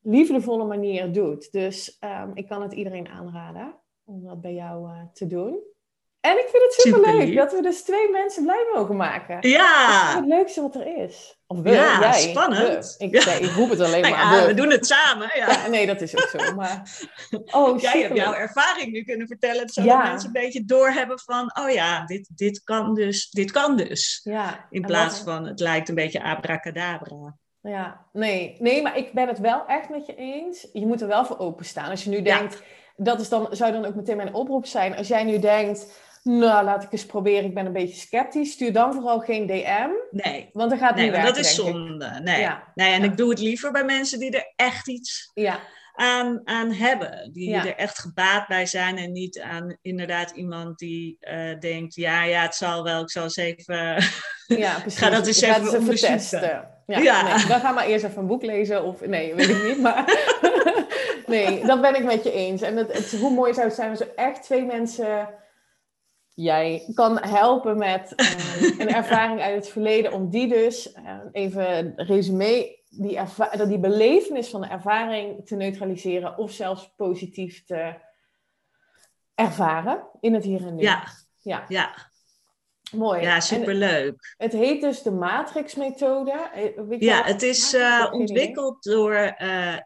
liefdevolle 0.00 0.64
manier 0.64 1.12
doet. 1.12 1.52
Dus 1.52 1.98
um, 2.00 2.30
ik 2.34 2.48
kan 2.48 2.62
het 2.62 2.72
iedereen 2.72 3.08
aanraden 3.08 3.74
om 4.04 4.24
dat 4.24 4.40
bij 4.40 4.54
jou 4.54 4.90
uh, 4.90 5.00
te 5.12 5.26
doen. 5.26 5.74
En 6.26 6.38
ik 6.38 6.48
vind 6.50 6.62
het 6.62 6.72
superleuk 6.72 7.20
super 7.20 7.34
dat 7.34 7.52
we 7.52 7.62
dus 7.62 7.82
twee 7.82 8.10
mensen 8.10 8.42
blij 8.42 8.70
mogen 8.74 8.96
maken. 8.96 9.48
Ja. 9.48 10.00
Dat 10.00 10.08
is 10.08 10.14
het 10.14 10.26
leukste 10.26 10.60
wat 10.60 10.74
er 10.74 10.96
is. 11.02 11.38
Of 11.46 11.60
we, 11.60 11.70
ja, 11.70 12.00
jij. 12.00 12.20
spannend. 12.20 12.96
We. 12.98 13.04
Ik, 13.04 13.24
ja. 13.24 13.32
ik 13.32 13.50
roep 13.50 13.70
het 13.70 13.80
alleen 13.80 14.00
nou 14.00 14.14
maar. 14.14 14.34
Ja, 14.34 14.40
we. 14.40 14.46
we 14.46 14.54
doen 14.54 14.70
het 14.70 14.86
samen. 14.86 15.30
Ja. 15.34 15.50
ja. 15.50 15.66
nee, 15.66 15.86
dat 15.86 16.00
is 16.00 16.16
ook 16.16 16.40
zo. 16.40 16.54
Maar... 16.54 16.82
Oh, 17.50 17.80
jij 17.80 18.00
hebt 18.00 18.16
jouw 18.16 18.32
ervaring 18.32 18.92
nu 18.92 19.04
kunnen 19.04 19.26
vertellen, 19.26 19.68
zodat 19.68 20.02
mensen 20.02 20.26
een 20.26 20.42
beetje 20.42 20.64
doorhebben 20.64 21.20
van, 21.20 21.52
oh 21.60 21.70
ja, 21.70 22.04
dit, 22.04 22.28
dit 22.34 22.64
kan 22.64 22.94
dus, 22.94 23.30
dit 23.30 23.50
kan 23.50 23.76
dus. 23.76 24.20
Ja. 24.24 24.66
In 24.70 24.82
plaats 24.82 25.18
van, 25.18 25.46
het 25.46 25.60
lijkt 25.60 25.88
een 25.88 25.94
beetje 25.94 26.22
abracadabra. 26.22 27.36
Ja, 27.60 28.06
nee. 28.12 28.56
nee, 28.58 28.82
maar 28.82 28.96
ik 28.96 29.12
ben 29.12 29.28
het 29.28 29.38
wel 29.38 29.66
echt 29.66 29.88
met 29.88 30.06
je 30.06 30.14
eens. 30.14 30.68
Je 30.72 30.86
moet 30.86 31.00
er 31.00 31.08
wel 31.08 31.24
voor 31.24 31.38
openstaan. 31.38 31.90
Als 31.90 32.04
je 32.04 32.10
nu 32.10 32.22
denkt, 32.22 32.62
dat 32.96 33.20
is 33.20 33.28
dan, 33.28 33.48
zou 33.50 33.72
dan 33.72 33.84
ook 33.84 33.94
meteen 33.94 34.16
mijn 34.16 34.34
oproep 34.34 34.66
zijn. 34.66 34.96
Als 34.96 35.08
jij 35.08 35.24
nu 35.24 35.38
denkt, 35.38 35.86
nou, 36.26 36.64
laat 36.64 36.82
ik 36.82 36.92
eens 36.92 37.06
proberen. 37.06 37.44
Ik 37.44 37.54
ben 37.54 37.66
een 37.66 37.72
beetje 37.72 38.00
sceptisch. 38.00 38.52
Stuur 38.52 38.72
dan 38.72 38.92
vooral 38.92 39.20
geen 39.20 39.46
DM. 39.46 39.90
Nee. 40.10 40.48
Want 40.52 40.70
dan 40.70 40.78
gaat 40.78 40.88
het 40.88 40.96
nee, 40.96 41.04
niet 41.04 41.14
werken, 41.14 41.34
dat 41.34 41.44
is 41.44 41.54
zonde. 41.54 42.20
Nee. 42.22 42.40
Ja. 42.40 42.72
nee, 42.74 42.92
en 42.92 43.02
ja. 43.02 43.06
ik 43.06 43.16
doe 43.16 43.30
het 43.30 43.38
liever 43.38 43.72
bij 43.72 43.84
mensen 43.84 44.18
die 44.18 44.30
er 44.30 44.52
echt 44.56 44.88
iets 44.88 45.30
ja. 45.34 45.60
aan, 45.94 46.40
aan 46.44 46.72
hebben. 46.72 47.30
Die 47.32 47.54
er 47.54 47.76
echt 47.76 47.98
gebaat 47.98 48.46
bij 48.46 48.66
zijn. 48.66 48.96
En 48.96 49.12
niet 49.12 49.40
aan 49.40 49.76
inderdaad 49.82 50.30
iemand 50.30 50.78
die 50.78 51.16
uh, 51.20 51.58
denkt... 51.58 51.94
Ja, 51.94 52.22
ja, 52.22 52.42
het 52.42 52.54
zal 52.54 52.82
wel. 52.82 53.02
Ik 53.02 53.10
zal 53.10 53.22
eens 53.22 53.36
even... 53.36 53.96
Ja, 54.46 54.80
precies. 54.80 54.98
Ga 54.98 55.10
dat 55.10 55.26
eens 55.26 55.40
even, 55.40 55.80
even 55.80 55.94
testen. 55.94 56.68
Ja, 56.86 56.98
ja. 56.98 57.36
Nee, 57.36 57.46
dan 57.46 57.60
ga 57.60 57.72
maar 57.72 57.86
eerst 57.86 58.04
even 58.04 58.18
een 58.18 58.26
boek 58.26 58.42
lezen. 58.42 58.84
Of 58.84 59.06
nee, 59.06 59.34
weet 59.34 59.48
ik 59.48 59.62
niet. 59.62 59.80
Maar 59.80 60.04
nee, 61.26 61.66
dat 61.66 61.80
ben 61.80 61.94
ik 61.94 62.04
met 62.04 62.24
je 62.24 62.32
eens. 62.32 62.62
En 62.62 62.76
het, 62.76 62.92
het, 62.92 63.20
hoe 63.20 63.30
mooi 63.30 63.54
zou 63.54 63.66
het 63.66 63.76
zijn 63.76 63.90
als 63.90 64.00
er 64.00 64.14
echt 64.14 64.42
twee 64.42 64.64
mensen 64.64 65.28
jij 66.36 66.90
kan 66.94 67.18
helpen 67.18 67.78
met 67.78 68.12
uh, 68.16 68.78
een 68.80 68.88
ervaring 68.88 69.40
uit 69.40 69.54
het 69.54 69.68
verleden, 69.68 70.12
om 70.12 70.30
die 70.30 70.48
dus, 70.48 70.94
uh, 70.94 71.18
even 71.32 71.92
resume, 71.96 72.78
die, 72.88 73.18
die 73.66 73.78
belevenis 73.78 74.48
van 74.48 74.60
de 74.60 74.66
ervaring 74.66 75.46
te 75.46 75.56
neutraliseren 75.56 76.38
of 76.38 76.50
zelfs 76.50 76.92
positief 76.96 77.64
te 77.64 77.94
ervaren 79.34 80.06
in 80.20 80.34
het 80.34 80.44
hier 80.44 80.66
en 80.66 80.74
nu. 80.74 80.82
Ja, 80.82 81.04
ja. 81.42 81.64
ja. 81.68 81.94
Mooi. 82.92 83.20
Ja, 83.20 83.40
superleuk. 83.40 84.34
Het, 84.36 84.52
het 84.52 84.62
heet 84.62 84.80
dus 84.80 85.02
de 85.02 85.10
Matrix-methode. 85.10 86.50
Weet 86.88 87.02
ja, 87.02 87.22
het 87.22 87.42
is 87.42 87.74
uh, 87.74 88.06
ontwikkeld 88.10 88.82
door 88.82 89.34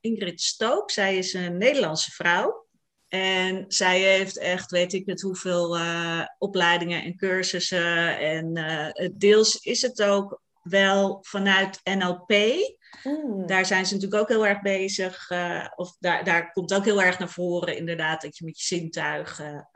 Ingrid 0.00 0.40
Stook. 0.40 0.90
Zij 0.90 1.16
is 1.16 1.34
een 1.34 1.58
Nederlandse 1.58 2.10
vrouw. 2.10 2.68
En 3.10 3.64
zij 3.68 4.00
heeft 4.00 4.38
echt, 4.38 4.70
weet 4.70 4.92
ik 4.92 5.06
het, 5.06 5.20
hoeveel 5.20 5.76
uh, 5.76 6.24
opleidingen 6.38 7.02
en 7.02 7.16
cursussen. 7.16 8.18
En 8.18 8.56
uh, 8.56 9.08
deels 9.12 9.56
is 9.56 9.82
het 9.82 10.02
ook 10.02 10.40
wel 10.62 11.18
vanuit 11.20 11.80
NLP. 11.84 12.32
Mm. 13.02 13.46
Daar 13.46 13.66
zijn 13.66 13.86
ze 13.86 13.94
natuurlijk 13.94 14.22
ook 14.22 14.28
heel 14.28 14.46
erg 14.46 14.60
bezig. 14.60 15.30
Uh, 15.30 15.66
of 15.76 15.96
daar, 15.98 16.24
daar 16.24 16.52
komt 16.52 16.74
ook 16.74 16.84
heel 16.84 17.02
erg 17.02 17.18
naar 17.18 17.30
voren, 17.30 17.76
inderdaad, 17.76 18.22
dat 18.22 18.36
je 18.36 18.44
met 18.44 18.58
je 18.60 18.76
zintuigen 18.76 19.70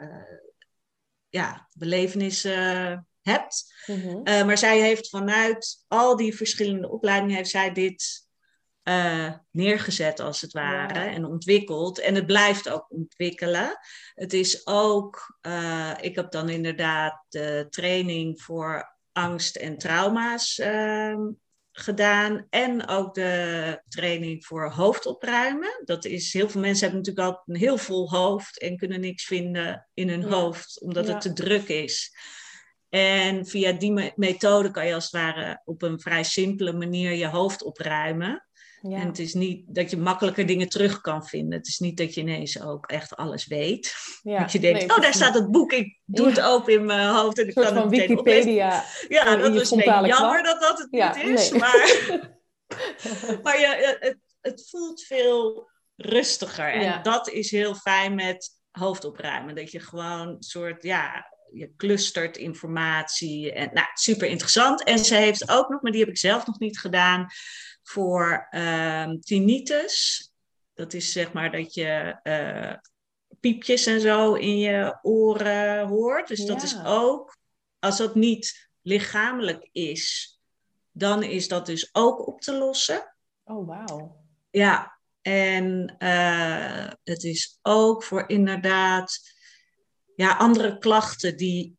ja, 1.29 1.68
belevenissen 1.73 3.09
hebt. 3.23 3.75
Mm-hmm. 3.87 4.23
maar 4.23 4.59
zij 4.59 4.81
heeft 4.81 5.09
vanuit 5.09 5.85
al 5.88 6.16
die 6.16 6.37
verschillende 6.37 6.90
opleidingen, 6.90 7.37
heeft 7.37 7.51
zij 7.51 7.73
dit 7.73 8.23
uh, 8.85 9.33
neergezet, 9.51 10.20
als 10.20 10.40
het 10.40 10.53
ware, 10.53 10.94
Ja. 10.94 11.12
en 11.12 11.25
ontwikkeld. 11.25 11.99
En 11.99 12.14
het 12.14 12.27
blijft 12.27 12.68
ook 12.68 12.87
ontwikkelen. 12.88 13.79
Het 14.14 14.33
is 14.33 14.66
ook, 14.66 15.38
uh, 15.47 15.92
ik 16.01 16.14
heb 16.14 16.31
dan 16.31 16.49
inderdaad 16.49 17.25
de 17.29 17.66
training 17.70 18.42
voor 18.42 18.92
angst 19.12 19.57
en 19.57 19.79
trauma's 19.79 20.59
uh, 20.59 21.16
gedaan. 21.73 22.47
En 22.51 22.88
ook 22.88 23.14
de 23.14 23.83
training 23.88 24.47
voor 24.47 24.70
hoofdopruimen. 24.70 25.81
Dat 25.85 26.05
is, 26.05 26.33
heel 26.33 26.49
veel 26.49 26.61
mensen 26.61 26.88
hebben 26.88 27.01
natuurlijk 27.07 27.37
al 27.37 27.42
een 27.47 27.61
heel 27.61 27.79
vol 27.79 28.11
hoofd 28.11 28.61
en 28.61 28.77
kunnen 28.77 29.01
niks 29.01 29.25
vinden 29.25 29.88
in 29.94 30.09
hun 30.09 30.20
Ja. 30.20 30.29
hoofd, 30.29 30.81
omdat 30.81 31.07
Ja. 31.07 31.12
het 31.12 31.20
te 31.20 31.33
druk 31.33 31.68
is. 31.68 32.16
En 32.88 33.47
via 33.47 33.73
die 33.73 33.92
me- 33.92 34.12
methode 34.16 34.70
kan 34.70 34.87
je 34.87 34.94
als 34.94 35.05
het 35.05 35.12
ware 35.12 35.61
op 35.64 35.83
een 35.83 36.01
vrij 36.01 36.23
simpele 36.25 36.73
manier 36.73 37.12
je 37.12 37.27
hoofd 37.29 37.62
opruimen. 37.62 38.47
Ja. 38.88 38.97
En 39.01 39.07
het 39.07 39.18
is 39.18 39.35
niet 39.35 39.75
dat 39.75 39.90
je 39.90 39.97
makkelijker 39.97 40.47
dingen 40.47 40.68
terug 40.68 41.01
kan 41.01 41.27
vinden. 41.27 41.59
Het 41.59 41.66
is 41.66 41.79
niet 41.79 41.97
dat 41.97 42.14
je 42.14 42.20
ineens 42.20 42.62
ook 42.62 42.87
echt 42.87 43.16
alles 43.16 43.47
weet. 43.47 43.94
Ja. 44.23 44.38
Dat 44.40 44.53
je 44.53 44.59
denkt, 44.59 44.79
Nee, 44.79 44.90
oh, 44.90 45.01
daar 45.03 45.14
staat 45.14 45.35
het 45.35 45.51
boek. 45.51 45.73
Ik 45.73 46.01
doe 46.05 46.27
Ja. 46.27 46.33
het 46.33 46.40
open 46.40 46.73
in 46.73 46.85
mijn 46.85 47.09
hoofd 47.09 47.38
en 47.38 47.49
ik 47.49 47.55
kan 47.55 47.64
het 47.64 47.75
van 47.75 47.88
meteen 47.88 48.18
oplezen. 48.18 48.44
Wikipedia. 48.44 48.85
Ja, 49.09 49.25
dat 49.37 49.38
is 49.38 49.44
een 49.47 49.53
beetje 49.53 49.66
frontale 49.66 50.09
jammer 50.09 50.42
dat 50.42 50.61
dat 50.61 50.79
het 50.79 50.88
Ja, 50.90 51.16
niet 51.16 51.27
is. 51.38 51.51
nee. 51.51 51.61
Maar, 51.61 51.99
maar 53.42 53.61
je, 53.61 53.97
het, 54.01 54.18
het 54.40 54.68
voelt 54.70 55.03
veel 55.03 55.68
rustiger. 55.97 56.73
En 56.73 56.81
Ja. 56.83 57.03
dat 57.03 57.29
is 57.29 57.51
heel 57.51 57.75
fijn 57.75 58.14
met 58.14 58.51
hoofdopruimen. 58.70 59.55
Dat 59.55 59.70
je 59.70 59.81
gewoon 59.81 60.29
een 60.29 60.42
soort, 60.42 60.83
ja, 60.83 61.33
je 61.53 61.73
clustert 61.77 62.37
informatie. 62.37 63.53
En, 63.53 63.70
nou, 63.73 63.87
super 63.94 64.29
interessant. 64.29 64.83
En 64.85 64.99
ze 64.99 65.14
heeft 65.14 65.49
ook 65.51 65.68
nog, 65.68 65.83
maar 65.83 65.92
die 65.92 66.01
heb 66.01 66.11
ik 66.11 66.18
zelf 66.18 66.47
nog 66.47 66.59
niet 66.59 66.78
gedaan, 66.78 67.26
voor 67.85 68.47
ehm 68.51 69.18
tinnitus. 69.18 70.28
Dat 70.74 70.93
is 70.93 71.12
zeg 71.12 71.32
maar 71.32 71.53
dat 71.53 71.74
je 71.74 72.18
eh, 72.22 72.74
piepjes 73.41 73.87
en 73.87 74.01
zo 74.01 74.35
in 74.35 74.59
je 74.59 74.99
oren 75.03 75.87
hoort. 75.87 76.28
Dus 76.28 76.45
dat 76.45 76.61
Ja. 76.61 76.66
is 76.66 76.76
ook, 76.85 77.37
als 77.78 77.97
dat 77.97 78.14
niet 78.14 78.68
lichamelijk 78.82 79.68
is, 79.72 80.39
dan 80.93 81.22
is 81.22 81.49
dat 81.49 81.66
dus 81.66 81.89
ook 81.93 82.26
op 82.26 82.41
te 82.41 82.53
lossen. 82.59 83.14
Oh, 83.45 83.66
wauw. 83.66 84.16
Ja, 84.51 84.99
en 85.22 85.95
eh, 85.99 86.91
het 87.05 87.22
is 87.24 87.59
ook 87.62 88.05
voor 88.05 88.28
inderdaad 88.28 89.20
ja, 90.16 90.37
andere 90.37 90.78
klachten 90.78 91.37
die, 91.37 91.76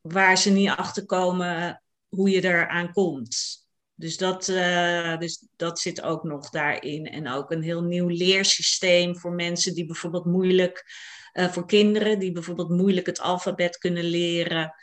waar 0.00 0.38
ze 0.38 0.50
niet 0.50 0.68
achter 0.70 1.06
komen 1.06 1.82
hoe 2.08 2.30
je 2.30 2.44
eraan 2.44 2.92
komt. 2.92 3.66
Dus 3.98 4.16
dat, 4.16 4.48
eh, 4.48 5.18
dus 5.18 5.46
dat 5.56 5.78
zit 5.78 6.02
ook 6.02 6.22
nog 6.22 6.50
daarin. 6.50 7.06
En 7.06 7.28
ook 7.28 7.50
een 7.50 7.62
heel 7.62 7.82
nieuw 7.82 8.08
leersysteem 8.08 9.16
voor 9.16 9.32
mensen 9.32 9.74
die 9.74 9.86
bijvoorbeeld 9.86 10.24
moeilijk, 10.24 10.84
eh, 11.32 11.48
voor 11.48 11.66
kinderen 11.66 12.18
die 12.18 12.32
bijvoorbeeld 12.32 12.68
moeilijk 12.68 13.06
het 13.06 13.20
alfabet 13.20 13.78
kunnen 13.78 14.04
leren. 14.04 14.74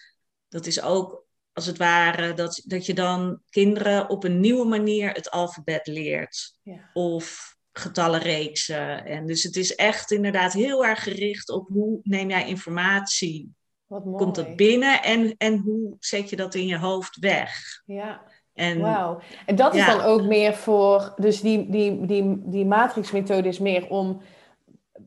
Dat 0.47 0.65
is 0.65 0.81
ook 0.81 1.25
als 1.53 1.65
het 1.65 1.77
ware, 1.77 2.33
dat, 2.33 2.61
dat 2.65 2.85
je 2.85 2.93
dan 2.93 3.41
kinderen 3.49 4.09
op 4.09 4.23
een 4.23 4.39
nieuwe 4.39 4.65
manier 4.65 5.11
het 5.11 5.31
alfabet 5.31 5.87
leert. 5.87 6.59
Ja. 6.63 6.89
Of 6.93 7.55
getallenreeksen. 7.71 9.05
En 9.05 9.25
dus 9.25 9.43
het 9.43 9.55
is 9.55 9.75
echt 9.75 10.11
inderdaad 10.11 10.53
heel 10.53 10.85
erg 10.85 11.03
gericht 11.03 11.49
op 11.49 11.67
hoe 11.67 11.99
neem 12.03 12.29
jij 12.29 12.47
informatie, 12.47 13.55
Wat 13.85 14.05
mooi. 14.05 14.17
komt 14.17 14.35
dat 14.35 14.55
binnen 14.55 15.03
en, 15.03 15.35
en 15.37 15.57
hoe 15.57 15.95
zet 15.99 16.29
je 16.29 16.35
dat 16.35 16.55
in 16.55 16.67
je 16.67 16.77
hoofd 16.77 17.19
weg. 17.19 17.81
Ja, 17.85 18.23
En 18.55 18.79
wauw. 18.81 19.19
En 19.45 19.55
dat 19.55 19.73
is 19.73 19.85
Ja. 19.85 19.95
dan 19.95 20.05
ook 20.05 20.21
meer 20.21 20.53
voor, 20.53 21.13
dus 21.17 21.41
die, 21.41 21.69
die, 21.69 22.05
die, 22.05 22.41
die 22.45 22.65
matrixmethode 22.65 23.47
is 23.47 23.59
meer 23.59 23.87
om 23.89 24.21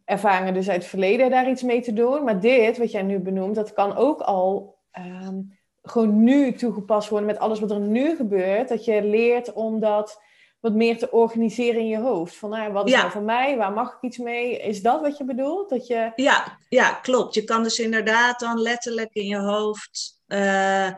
ervaringen 0.05 0.55
dus 0.55 0.69
uit 0.69 0.81
het 0.81 0.91
verleden 0.91 1.31
daar 1.31 1.51
iets 1.51 1.63
mee 1.63 1.81
te 1.81 1.93
doen. 1.93 2.25
Maar 2.25 2.41
dit, 2.41 2.79
wat 2.79 2.91
jij 2.91 3.03
nu 3.03 3.19
benoemt, 3.19 3.55
dat 3.55 3.73
kan 3.73 3.97
ook 3.97 4.21
al 4.21 4.77
ehm, 4.91 5.37
gewoon 5.83 6.23
nu 6.25 6.53
toegepast 6.53 7.09
worden 7.09 7.27
met 7.29 7.39
alles 7.39 7.61
wat 7.61 7.71
er 7.71 7.81
nu 7.81 8.17
gebeurt. 8.17 8.69
Dat 8.69 8.85
je 8.85 9.03
leert 9.05 9.53
om 9.53 9.81
dat 9.81 10.23
wat 10.61 10.73
meer 10.73 10.99
te 10.99 11.11
organiseren 11.11 11.81
in 11.81 11.89
je 11.89 11.99
hoofd. 11.99 12.37
Van 12.37 12.51
nou, 12.51 12.73
wat 12.73 12.87
is 12.87 12.93
Ja. 12.93 12.99
nou 12.99 13.11
voor 13.11 13.23
mij? 13.23 13.57
Waar 13.57 13.73
mag 13.73 13.93
ik 13.93 13.99
iets 14.01 14.19
mee? 14.19 14.59
Is 14.59 14.83
dat 14.83 15.01
wat 15.01 15.17
je 15.19 15.25
bedoelt? 15.25 15.69
Dat 15.69 15.87
je... 15.87 16.13
Ja, 16.15 16.59
ja, 16.69 16.91
klopt. 16.93 17.35
Je 17.35 17.45
kan 17.45 17.63
dus 17.63 17.79
inderdaad 17.79 18.41
dan 18.41 18.61
letterlijk 18.61 19.11
in 19.15 19.27
je 19.27 19.39
hoofd 19.39 20.21
eh, 20.27 20.89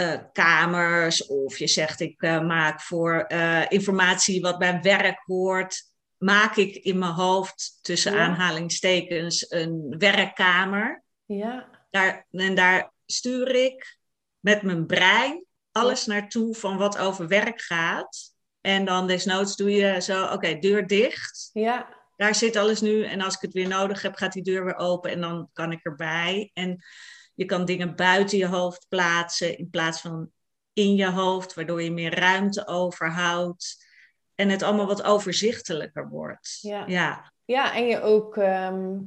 eh, 0.00 0.18
kamers 0.32 1.26
of 1.26 1.58
je 1.58 1.66
zegt 1.66 2.00
ik 2.00 2.22
eh, 2.22 2.40
maak 2.46 2.80
voor 2.80 3.20
eh, 3.20 3.62
informatie 3.68 4.40
wat 4.40 4.58
bij 4.58 4.80
werk 4.82 5.22
hoort, 5.24 5.82
maak 6.16 6.56
ik 6.56 6.74
in 6.74 6.98
mijn 6.98 7.12
hoofd 7.12 7.78
tussen 7.82 8.12
Ja. 8.12 8.18
aanhalingstekens 8.18 9.50
een 9.50 9.94
werkkamer. 9.98 11.02
Ja, 11.24 11.68
Daar, 11.90 12.26
en 12.30 12.54
daar 12.54 12.92
stuur 13.06 13.54
ik 13.54 13.98
met 14.40 14.62
mijn 14.62 14.86
brein 14.86 15.44
alles 15.72 16.06
naartoe 16.06 16.54
van 16.54 16.76
wat 16.76 16.98
over 16.98 17.28
werk 17.28 17.60
gaat. 17.60 18.34
En 18.60 18.84
dan 18.84 19.06
desnoods 19.06 19.56
doe 19.56 19.70
je 19.70 20.00
zo, 20.00 20.24
oké, 20.24 20.58
deur 20.58 20.86
dicht 20.86 21.50
ja, 21.52 21.96
daar 22.16 22.34
zit 22.34 22.56
alles 22.56 22.80
nu. 22.80 23.04
En 23.04 23.20
als 23.20 23.34
ik 23.34 23.40
het 23.40 23.52
weer 23.52 23.68
nodig 23.68 24.02
heb, 24.02 24.14
gaat 24.14 24.32
die 24.32 24.42
deur 24.42 24.64
weer 24.64 24.76
open 24.76 25.10
en 25.10 25.20
dan 25.20 25.50
kan 25.52 25.72
ik 25.72 25.84
erbij. 25.84 26.50
En 26.54 26.84
je 27.40 27.46
kan 27.46 27.64
dingen 27.64 27.96
buiten 27.96 28.38
je 28.38 28.46
hoofd 28.46 28.86
plaatsen 28.88 29.58
in 29.58 29.70
plaats 29.70 30.00
van 30.00 30.30
in 30.72 30.94
je 30.94 31.10
hoofd, 31.10 31.54
waardoor 31.54 31.82
je 31.82 31.90
meer 31.90 32.18
ruimte 32.18 32.66
overhoudt. 32.66 33.86
En 34.34 34.48
het 34.48 34.62
allemaal 34.62 34.86
wat 34.86 35.02
overzichtelijker 35.02 36.08
wordt. 36.08 36.58
Ja. 36.60 36.84
ja. 36.86 37.32
Ja, 37.44 37.74
en 37.74 37.86
je 37.86 38.00
ook, 38.00 38.36
ehm, 38.36 38.98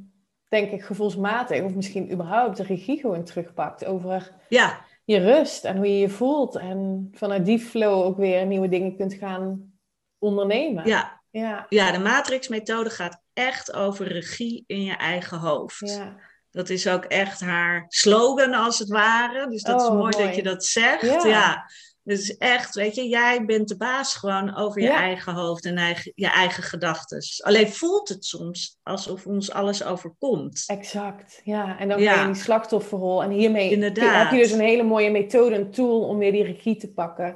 denk 0.50 0.72
ik, 0.72 0.84
gevoelsmatig, 0.84 1.62
of 1.62 1.74
misschien 1.74 2.12
überhaupt 2.12 2.58
de 2.58 2.64
regie 2.64 3.00
gewoon 3.00 3.24
terugpakt 3.24 3.86
over 3.86 4.32
ja. 4.50 4.86
je 5.06 5.18
rust 5.18 5.66
en 5.66 5.78
hoe 5.78 5.88
je 5.88 6.00
je 6.00 6.10
voelt. 6.10 6.56
En 6.56 7.10
vanuit 7.12 7.46
die 7.46 7.60
flow 7.60 8.04
ook 8.04 8.18
weer 8.18 8.46
nieuwe 8.46 8.70
dingen 8.70 8.96
kunt 8.96 9.14
gaan 9.14 9.74
ondernemen. 10.18 10.88
ja. 10.88 11.22
ja, 11.30 11.66
ja 11.70 11.92
de 11.92 12.00
matrixmethode 12.00 12.90
gaat 12.90 13.22
echt 13.34 13.74
over 13.74 14.08
regie 14.08 14.64
in 14.68 14.84
je 14.84 14.96
eigen 14.96 15.38
hoofd. 15.38 15.80
ja. 15.80 16.32
Dat 16.54 16.70
is 16.70 16.88
ook 16.88 17.04
echt 17.06 17.40
haar 17.42 17.86
slogan 17.88 18.54
als 18.54 18.80
het 18.80 18.90
ware. 18.90 19.48
Dus 19.50 19.62
dat 19.64 19.82
is 19.82 19.88
Oh, 19.88 19.94
mooi, 19.94 20.12
mooi. 20.18 20.26
dat 20.26 20.36
je 20.36 20.44
dat 20.44 20.66
zegt. 20.66 21.02
Ja. 21.02 21.26
Ja. 21.28 21.72
Dus 22.04 22.38
echt, 22.38 22.76
weet 22.76 22.96
je, 22.96 23.08
jij 23.08 23.46
bent 23.46 23.68
de 23.68 23.78
baas 23.78 24.16
gewoon 24.16 24.56
over 24.56 24.82
je 24.82 24.88
Ja. 24.88 24.96
eigen 24.96 25.34
hoofd 25.34 25.66
en 25.66 25.78
eigen, 25.78 26.12
je 26.16 26.28
eigen 26.30 26.64
gedachten. 26.64 27.22
Alleen 27.44 27.70
voelt 27.72 28.10
het 28.10 28.26
soms 28.26 28.78
alsof 28.84 29.26
ons 29.26 29.52
alles 29.52 29.84
overkomt. 29.84 30.64
Exact. 30.68 31.42
Ja, 31.44 31.80
en 31.80 31.88
dan 31.90 32.02
Ja. 32.02 32.14
ga 32.14 32.20
je 32.20 32.26
in 32.28 32.34
die 32.34 32.42
slachtofferrol. 32.42 33.24
En 33.24 33.30
hiermee 33.30 33.72
Inderdaad. 33.72 34.24
heb 34.24 34.32
je 34.32 34.38
dus 34.44 34.52
een 34.52 34.60
hele 34.60 34.84
mooie 34.84 35.12
methode, 35.12 35.56
een 35.56 35.72
tool 35.72 36.02
om 36.02 36.18
weer 36.18 36.32
die 36.32 36.44
regie 36.44 36.76
te 36.78 36.92
pakken. 36.94 37.36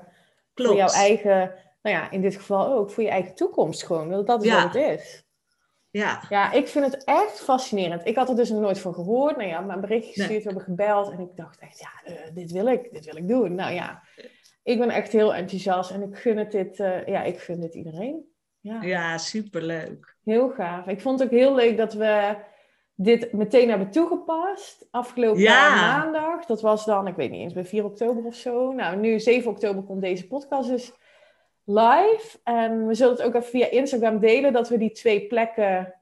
Klopt. 0.54 0.70
Voor 0.72 0.80
jouw 0.80 0.94
eigen, 0.94 1.54
nou 1.82 1.96
ja, 1.96 2.12
in 2.12 2.22
dit 2.22 2.36
geval 2.36 2.74
ook, 2.74 2.92
voor 2.92 3.04
je 3.04 3.10
eigen 3.10 3.36
toekomst 3.36 3.84
gewoon. 3.86 4.10
Want 4.10 4.28
dat 4.28 4.44
is 4.44 4.50
Ja. 4.50 4.64
wat 4.64 4.74
het 4.74 5.00
is. 5.00 5.24
Ja, 5.92 6.24
Ja, 6.30 6.52
ik 6.52 6.68
vind 6.68 6.86
het 6.86 7.04
echt 7.04 7.40
fascinerend. 7.40 8.06
Ik 8.08 8.16
had 8.16 8.30
er 8.30 8.36
dus 8.36 8.50
nog 8.50 8.60
nooit 8.60 8.80
van 8.80 8.94
gehoord. 8.94 9.38
Nou 9.38 9.50
ja, 9.50 9.60
mijn 9.62 9.82
berichtje 9.82 10.08
gestuurd, 10.14 10.30
Nee. 10.30 10.38
we 10.38 10.44
hebben 10.44 10.64
gebeld. 10.64 11.12
En 11.12 11.20
ik 11.20 11.36
dacht 11.36 11.60
echt, 11.60 11.80
ja, 11.80 12.12
eh, 12.14 12.34
dit 12.34 12.52
wil 12.52 12.68
ik, 12.68 12.92
dit 12.92 13.06
wil 13.06 13.16
ik 13.16 13.28
doen. 13.28 13.56
Nou 13.56 13.74
ja, 13.74 14.04
ik 14.64 14.80
ben 14.80 14.90
echt 14.90 15.12
heel 15.12 15.36
enthousiast. 15.36 15.92
En 15.92 16.02
ik 16.02 16.18
gun 16.18 16.38
het 16.38 16.52
dit, 16.52 16.80
eh, 16.80 17.06
ja, 17.06 17.24
ik 17.24 17.40
gun 17.40 17.60
dit 17.60 17.76
iedereen. 17.76 18.26
Ja, 18.60 18.82
ja 18.82 19.18
superleuk. 19.18 20.16
heel 20.24 20.50
gaaf. 20.50 20.88
Ik 20.88 21.02
vond 21.02 21.20
het 21.20 21.28
ook 21.32 21.38
heel 21.38 21.56
leuk 21.56 21.78
dat 21.78 21.94
we 21.94 22.36
dit 22.96 23.34
meteen 23.34 23.70
hebben 23.70 23.92
toegepast. 23.92 24.88
Afgelopen 24.92 25.42
Ja. 25.42 25.76
maandag. 25.76 26.46
Dat 26.46 26.62
was 26.62 26.86
dan, 26.86 27.08
ik 27.08 27.16
weet 27.16 27.32
niet 27.32 27.42
eens, 27.42 27.54
bij 27.54 27.66
4 27.66 27.84
oktober 27.86 28.26
of 28.26 28.36
zo. 28.36 28.72
Nou, 28.72 28.98
nu 28.98 29.20
7 29.20 29.52
oktober 29.52 29.84
komt 29.84 30.02
deze 30.02 30.28
podcast 30.28 30.70
dus 30.70 30.94
live. 31.68 32.40
En 32.44 32.88
we 32.88 32.94
zullen 32.94 33.14
het 33.14 33.22
ook 33.22 33.34
even 33.34 33.50
via 33.50 33.70
Instagram 33.70 34.20
delen, 34.20 34.54
dat 34.54 34.70
we 34.70 34.78
die 34.78 34.92
twee 34.92 35.28
plekken 35.28 35.94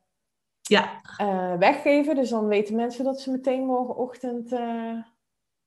Ja, 0.62 1.02
eh, 1.18 1.58
weggeven. 1.58 2.16
Dus 2.16 2.30
dan 2.30 2.48
weten 2.48 2.76
mensen 2.76 3.04
dat 3.04 3.22
ze 3.22 3.32
meteen 3.32 3.66
morgenochtend 3.66 4.52
eh, 4.52 4.98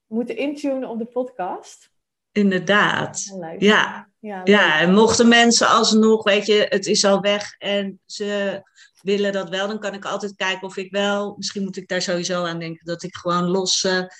moeten 0.06 0.36
intunen 0.36 0.88
op 0.88 0.98
de 0.98 1.04
podcast. 1.04 1.90
inderdaad. 2.32 3.36
Ja. 3.58 4.08
Ja, 4.20 4.40
Ja, 4.44 4.80
en 4.80 4.94
mochten 4.94 5.28
mensen 5.28 5.68
alsnog, 5.68 6.24
weet 6.24 6.46
je, 6.46 6.66
het 6.68 6.86
is 6.86 7.04
al 7.04 7.20
weg 7.20 7.54
en 7.58 8.00
ze 8.06 8.62
willen 9.02 9.32
dat 9.32 9.48
wel, 9.48 9.68
dan 9.68 9.78
kan 9.78 9.94
ik 9.94 10.04
altijd 10.04 10.36
kijken 10.36 10.66
of 10.66 10.76
ik 10.76 10.90
wel, 10.90 11.34
misschien 11.36 11.62
moet 11.62 11.76
ik 11.76 11.88
daar 11.88 12.02
sowieso 12.02 12.44
aan 12.44 12.58
denken, 12.58 12.86
dat 12.86 13.02
ik 13.02 13.16
gewoon 13.16 13.44
losse 13.44 14.12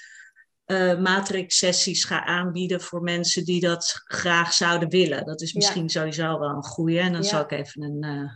eh 0.68 0.98
matrix-sessies 0.98 2.04
ga 2.04 2.24
aanbieden 2.24 2.80
voor 2.80 3.02
mensen 3.02 3.44
die 3.44 3.60
dat 3.60 4.00
graag 4.04 4.52
zouden 4.52 4.88
willen. 4.88 5.24
Dat 5.24 5.40
is 5.40 5.50
Ja. 5.52 5.58
misschien 5.58 5.88
sowieso 5.88 6.38
wel 6.38 6.48
een 6.48 6.62
goeie. 6.64 6.98
En 7.00 7.12
dan 7.12 7.22
Ja. 7.22 7.28
zal 7.28 7.40
ik 7.40 7.50
even 7.50 7.82
een, 7.82 8.02
eh, 8.02 8.30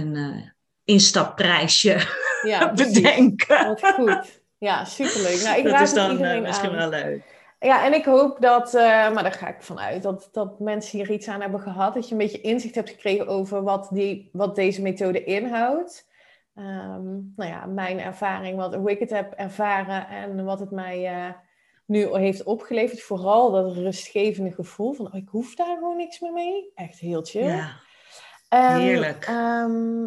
een 0.00 0.16
eh, 0.16 0.48
instapprijsje 0.84 2.06
ja, 2.42 2.72
bedenken. 2.82 3.66
Wat 3.66 3.92
goed. 3.94 4.42
Ja, 4.58 4.84
superleuk. 4.84 5.42
Nou, 5.42 5.58
ik 5.58 5.64
dat 5.64 5.80
is 5.80 5.92
dan 5.94 6.10
iedereen 6.10 6.42
misschien 6.42 6.70
aan. 6.70 6.76
wel 6.76 6.88
leuk. 6.88 7.38
Ja, 7.60 7.84
en 7.84 7.94
ik 7.94 8.04
hoop 8.04 8.40
dat, 8.40 8.72
maar 8.72 9.22
daar 9.22 9.32
ga 9.32 9.48
ik 9.48 9.62
vanuit, 9.62 10.02
dat, 10.02 10.28
dat 10.32 10.60
mensen 10.60 10.98
hier 10.98 11.10
iets 11.10 11.28
aan 11.28 11.40
hebben 11.40 11.60
gehad. 11.60 11.94
Dat 11.94 12.06
je 12.06 12.12
een 12.12 12.18
beetje 12.20 12.40
inzicht 12.40 12.74
hebt 12.74 12.90
gekregen 12.90 13.26
over 13.26 13.62
wat, 13.62 13.88
die, 13.92 14.28
wat 14.32 14.54
deze 14.56 14.82
methode 14.82 15.24
inhoudt. 15.24 16.08
Ehm, 16.54 17.12
nou 17.36 17.50
ja, 17.50 17.66
mijn 17.66 18.00
ervaring, 18.00 18.56
wat 18.56 18.88
ik 18.88 18.98
het 18.98 19.10
heb 19.10 19.32
ervaren 19.32 20.08
en 20.08 20.44
wat 20.44 20.60
het 20.60 20.70
mij 20.70 21.06
eh, 21.06 21.32
nu 21.86 22.16
heeft 22.16 22.42
opgeleverd. 22.42 23.02
Vooral 23.02 23.50
dat 23.50 23.72
rustgevende 23.76 24.52
gevoel 24.52 24.92
van, 24.92 25.06
oh, 25.06 25.14
ik 25.14 25.28
hoef 25.28 25.54
daar 25.54 25.76
gewoon 25.76 25.96
niks 25.96 26.20
meer 26.20 26.32
mee. 26.32 26.70
Echt 26.74 26.98
heel 26.98 27.22
chill. 27.22 27.46
Ja, 27.46 27.76
En, 28.48 28.80
heerlijk. 28.80 29.24
ehm, 29.24 30.06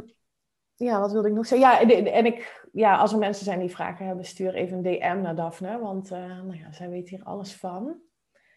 ja, 0.75 0.99
wat 0.99 1.11
wilde 1.11 1.27
ik 1.27 1.33
nog 1.33 1.45
zeggen? 1.47 1.67
Ja, 1.67 1.79
en, 1.79 2.13
en 2.13 2.25
ik, 2.25 2.67
ja, 2.71 2.95
als 2.95 3.11
er 3.11 3.17
mensen 3.17 3.45
zijn 3.45 3.59
die 3.59 3.69
vragen 3.69 4.05
hebben, 4.05 4.25
stuur 4.25 4.53
even 4.53 4.77
een 4.77 4.83
DM 4.83 5.21
naar 5.21 5.35
Daphne. 5.35 5.79
Want 5.79 6.11
eh, 6.11 6.19
nou 6.19 6.57
ja, 6.57 6.71
zij 6.71 6.89
weet 6.89 7.09
hier 7.09 7.23
alles 7.23 7.53
van. 7.53 7.95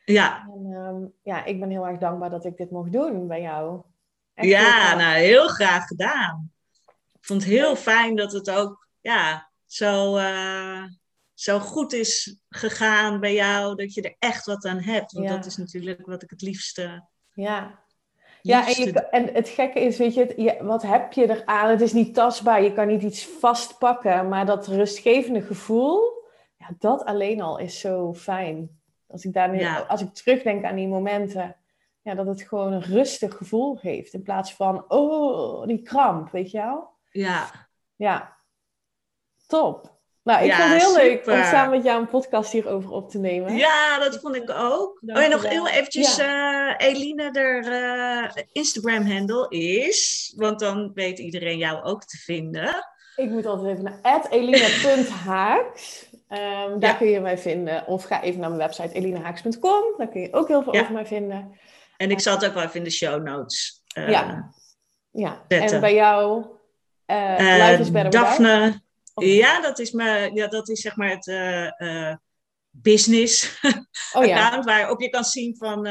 ja. 0.04 0.48
En 0.54 0.72
ehm, 0.72 1.04
ja, 1.22 1.44
ik 1.44 1.60
ben 1.60 1.70
heel 1.70 1.86
erg 1.86 1.98
dankbaar 1.98 2.30
dat 2.30 2.44
ik 2.44 2.56
dit 2.56 2.70
mocht 2.70 2.92
doen 2.92 3.26
bij 3.26 3.40
jou. 3.40 3.82
Echt 4.34 4.48
Ja, 4.48 4.94
nou 4.94 5.16
heel 5.16 5.48
graag 5.48 5.86
gedaan. 5.86 6.50
Ik 7.26 7.32
vond 7.32 7.44
het 7.44 7.52
heel 7.52 7.76
fijn 7.76 8.16
dat 8.16 8.32
het 8.32 8.50
ook 8.50 8.88
ja, 9.00 9.50
zo, 9.66 10.16
eh, 10.16 10.82
zo 11.34 11.58
goed 11.58 11.92
is 11.92 12.38
gegaan 12.48 13.20
bij 13.20 13.34
jou, 13.34 13.74
dat 13.76 13.94
je 13.94 14.02
er 14.02 14.16
echt 14.18 14.46
wat 14.46 14.64
aan 14.64 14.80
hebt. 14.80 15.12
Want 15.12 15.28
Ja. 15.28 15.34
dat 15.34 15.46
is 15.46 15.56
natuurlijk 15.56 16.06
wat 16.06 16.22
ik 16.22 16.30
het 16.30 16.42
liefste. 16.42 17.06
Ja. 17.32 17.84
Ja, 18.42 18.66
en, 18.66 18.84
je, 18.84 18.92
en 18.92 19.34
het 19.34 19.48
gekke 19.48 19.80
is, 19.80 19.98
weet 19.98 20.14
je, 20.14 20.20
het, 20.20 20.34
je, 20.36 20.56
wat 20.64 20.82
heb 20.82 21.12
je 21.12 21.30
eraan? 21.30 21.70
Het 21.70 21.80
is 21.80 21.92
niet 21.92 22.14
tastbaar, 22.14 22.62
je 22.62 22.72
kan 22.72 22.86
niet 22.86 23.02
iets 23.02 23.26
vastpakken, 23.26 24.28
maar 24.28 24.46
dat 24.46 24.66
rustgevende 24.66 25.42
gevoel, 25.42 26.00
ja, 26.58 26.66
dat 26.78 27.04
alleen 27.04 27.40
al 27.40 27.58
is 27.58 27.80
zo 27.80 28.14
fijn. 28.14 28.80
Als 29.06 29.24
ik, 29.24 29.32
daar 29.32 29.50
nu, 29.50 29.58
Ja. 29.58 29.78
als 29.78 30.00
ik 30.00 30.14
terugdenk 30.14 30.64
aan 30.64 30.76
die 30.76 30.88
momenten, 30.88 31.56
ja, 32.02 32.14
dat 32.14 32.26
het 32.26 32.42
gewoon 32.42 32.72
een 32.72 32.82
rustig 32.82 33.34
gevoel 33.36 33.76
geeft, 33.76 34.12
in 34.12 34.22
plaats 34.22 34.54
van, 34.54 34.84
oh, 34.88 35.66
die 35.66 35.82
kramp, 35.82 36.30
weet 36.30 36.50
je 36.50 36.58
wel? 36.58 36.94
Ja, 37.16 37.50
Ja, 37.96 38.36
top. 39.46 39.94
Nou, 40.22 40.44
ik 40.44 40.50
Ja, 40.50 40.56
vond 40.56 40.72
het 40.72 40.82
heel 40.82 40.94
leuk 40.96 41.26
om 41.26 41.44
samen 41.44 41.70
met 41.76 41.84
jou 41.84 42.00
een 42.00 42.08
podcast 42.08 42.52
hierover 42.52 42.90
op 42.90 43.10
te 43.10 43.18
nemen. 43.18 43.56
ja 43.56 43.98
dat 43.98 44.20
vond 44.20 44.34
ik 44.36 44.50
ook. 44.50 45.00
Oh, 45.06 45.22
en 45.24 45.30
nog 45.30 45.48
heel 45.48 45.68
eventjes, 45.68 46.18
eh, 46.18 46.74
Eline, 46.76 47.30
de 47.30 48.46
Instagram-handle 48.52 49.46
is, 49.48 50.32
want 50.36 50.60
dan 50.60 50.90
weet 50.94 51.18
iedereen 51.18 51.58
jou 51.58 51.82
ook 51.84 52.04
te 52.04 52.16
vinden. 52.16 52.74
Ik 53.16 53.30
moet 53.30 53.46
altijd 53.46 53.72
even 53.78 53.84
naar 54.02 54.26
elina.haaks. 54.30 56.08
Ehm, 56.28 56.78
daar 56.78 56.90
Ja. 56.90 56.94
kun 56.94 57.06
je 57.08 57.20
mij 57.20 57.38
vinden. 57.38 57.86
Of 57.86 58.04
ga 58.04 58.22
even 58.22 58.40
naar 58.40 58.48
mijn 58.50 58.60
website 58.60 58.92
elinahaaks.com. 58.94 59.94
Daar 59.96 60.08
kun 60.08 60.20
je 60.20 60.32
ook 60.32 60.48
heel 60.48 60.62
veel 60.62 60.74
Ja. 60.74 60.80
over 60.80 60.92
mij 60.92 61.06
vinden. 61.06 61.58
En 61.96 62.10
ik 62.10 62.20
zal 62.20 62.34
het 62.34 62.46
ook 62.46 62.54
wel 62.54 62.62
even 62.62 62.76
in 62.76 62.84
de 62.84 62.90
show 62.90 63.22
notes 63.22 63.82
eh, 63.94 64.08
Ja. 64.10 64.50
Ja. 65.10 65.44
Zetten. 65.48 65.74
En 65.74 65.80
bij 65.80 65.94
jou, 65.94 66.44
Life 67.06 67.78
is 67.80 67.90
Better 67.90 68.10
Without. 68.10 68.12
Daphne. 68.12 68.80
Of- 69.14 69.24
Ja, 69.24 69.60
dat 69.60 69.78
is, 69.78 69.90
me, 69.92 70.30
ja, 70.34 70.46
dat 70.46 70.68
is 70.68 70.80
zeg 70.80 70.96
maar 70.96 71.08
het 71.10 71.26
eh, 71.26 71.80
eh, 72.10 72.16
business 72.70 73.58
Oh 74.12 74.24
ja. 74.24 74.44
account 74.44 74.64
waarop 74.64 75.00
je 75.00 75.08
kan 75.10 75.24
zien 75.24 75.56
van 75.56 75.82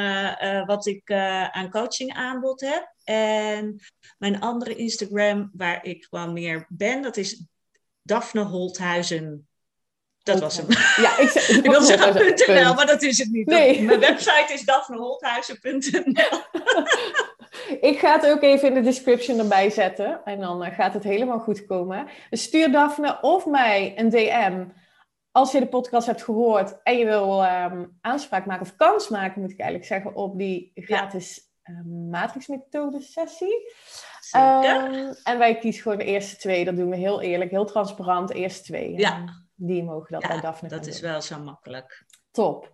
wat 0.65 0.85
ik 0.85 1.11
aan 1.51 1.69
coaching 1.69 2.13
aanbod 2.13 2.61
heb. 2.61 2.93
En 3.03 3.79
mijn 4.17 4.39
andere 4.39 4.75
Instagram 4.75 5.51
waar 5.53 5.85
ik 5.85 6.07
gewoon 6.09 6.33
meer 6.33 6.65
ben, 6.69 7.01
dat 7.01 7.17
is 7.17 7.43
Daphne 8.01 8.41
Holthuizen. 8.43 9.47
Dat 10.23 10.39
was 10.39 10.57
hem. 10.57 10.65
Ja, 10.95 11.17
ik, 11.17 11.31
Ik 11.63 11.69
wilde 11.71 11.85
zeggen. 11.85 12.63
.nl, 12.63 12.73
maar 12.73 12.85
dat 12.85 13.01
is 13.01 13.17
het 13.17 13.31
niet. 13.31 13.45
Nee. 13.47 13.81
mijn 13.81 13.99
website 13.99 14.53
is 14.53 14.61
daphneholthuizen.nl. 14.61 16.41
Ik 17.89 17.99
ga 17.99 18.13
het 18.13 18.27
ook 18.27 18.41
even 18.41 18.67
in 18.67 18.73
de 18.73 18.81
description 18.81 19.39
erbij 19.39 19.69
zetten. 19.69 20.21
En 20.25 20.39
dan 20.39 20.63
eh, 20.63 20.75
gaat 20.75 20.93
het 20.93 21.03
helemaal 21.03 21.39
goed 21.39 21.65
komen. 21.65 22.07
Dus 22.29 22.43
stuur 22.43 22.71
Daphne 22.71 23.17
of 23.21 23.45
mij 23.45 23.93
een 23.95 24.09
DM. 24.09 24.65
Als 25.31 25.51
je 25.51 25.59
de 25.59 25.67
podcast 25.67 26.07
hebt 26.07 26.23
gehoord 26.23 26.81
en 26.83 26.97
je 26.97 27.05
wil 27.05 27.43
ehm, 27.43 27.85
aanspraak 28.01 28.45
maken 28.45 28.61
of 28.65 28.75
kans 28.75 29.09
maken, 29.09 29.41
moet 29.41 29.51
ik 29.51 29.59
eigenlijk 29.59 29.89
zeggen, 29.89 30.15
op 30.15 30.37
die 30.37 30.71
gratis 30.75 31.39
ehm, 31.63 32.09
matrixmethode 32.09 33.01
sessie. 33.01 33.73
Ehm, 34.31 35.13
en 35.23 35.37
wij 35.37 35.57
kiezen 35.57 35.81
gewoon 35.81 35.97
de 35.97 36.03
eerste 36.03 36.35
twee. 36.35 36.65
Dat 36.65 36.75
doen 36.75 36.89
we 36.89 36.95
heel 36.95 37.21
eerlijk, 37.21 37.51
heel 37.51 37.65
transparant. 37.65 38.27
De 38.27 38.33
eerste 38.33 38.63
twee. 38.63 38.97
Ja. 38.97 39.23
Die 39.55 39.83
mogen 39.83 40.11
dat 40.11 40.27
bij 40.27 40.35
Ja, 40.35 40.41
Daphne 40.41 40.69
dat 40.69 40.85
is 40.87 40.99
doen. 40.99 41.09
wel 41.11 41.21
zo 41.21 41.39
makkelijk. 41.39 42.05
Top. 42.31 42.71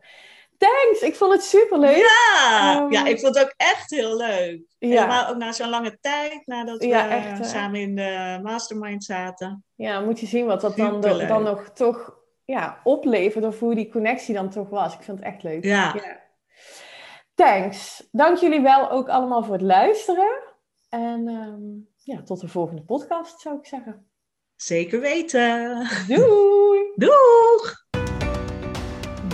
Thanks, 0.61 1.01
ik 1.01 1.15
vond 1.15 1.33
het 1.33 1.43
superleuk. 1.43 1.95
Ja, 1.95 2.75
Ehm, 2.75 2.91
ja, 2.91 3.05
ik 3.05 3.19
vond 3.19 3.35
het 3.35 3.43
ook 3.43 3.53
echt 3.57 3.89
heel 3.89 4.17
leuk. 4.17 4.61
Ja. 4.79 4.87
Helemaal 4.87 5.27
ook 5.27 5.37
na 5.37 5.51
zo'n 5.51 5.69
lange 5.69 5.97
tijd, 6.01 6.41
nadat 6.45 6.77
we 6.77 6.93
echt, 6.95 7.37
hè? 7.37 7.43
samen 7.43 7.79
in 7.79 7.95
de 7.95 8.39
mastermind 8.43 9.03
zaten. 9.03 9.63
Ja, 9.75 9.99
moet 9.99 10.19
je 10.19 10.25
zien 10.25 10.45
wat 10.45 10.61
dat 10.61 10.77
dan, 10.77 11.01
dan 11.01 11.43
nog 11.43 11.69
toch 11.73 12.15
ja, 12.45 12.79
oplevert 12.83 13.45
of 13.45 13.59
hoe 13.59 13.75
die 13.75 13.91
connectie 13.91 14.33
dan 14.33 14.49
toch 14.49 14.69
was. 14.69 14.93
Ik 14.93 15.03
vind 15.03 15.17
het 15.17 15.27
echt 15.27 15.43
leuk. 15.43 15.63
Ja. 15.63 15.95
Thanks. 17.35 18.07
Dank 18.11 18.37
jullie 18.37 18.61
wel 18.61 18.91
ook 18.91 19.09
allemaal 19.09 19.43
voor 19.43 19.53
het 19.53 19.63
luisteren. 19.63 20.39
En 20.89 21.27
ehm, 21.27 22.13
ja, 22.15 22.23
tot 22.23 22.39
de 22.39 22.47
volgende 22.47 22.81
podcast 22.81 23.39
zou 23.39 23.57
ik 23.57 23.65
zeggen. 23.65 24.09
Zeker 24.55 24.99
weten. 24.99 25.87
Doei! 26.07 26.79
Doeg! 27.05 27.80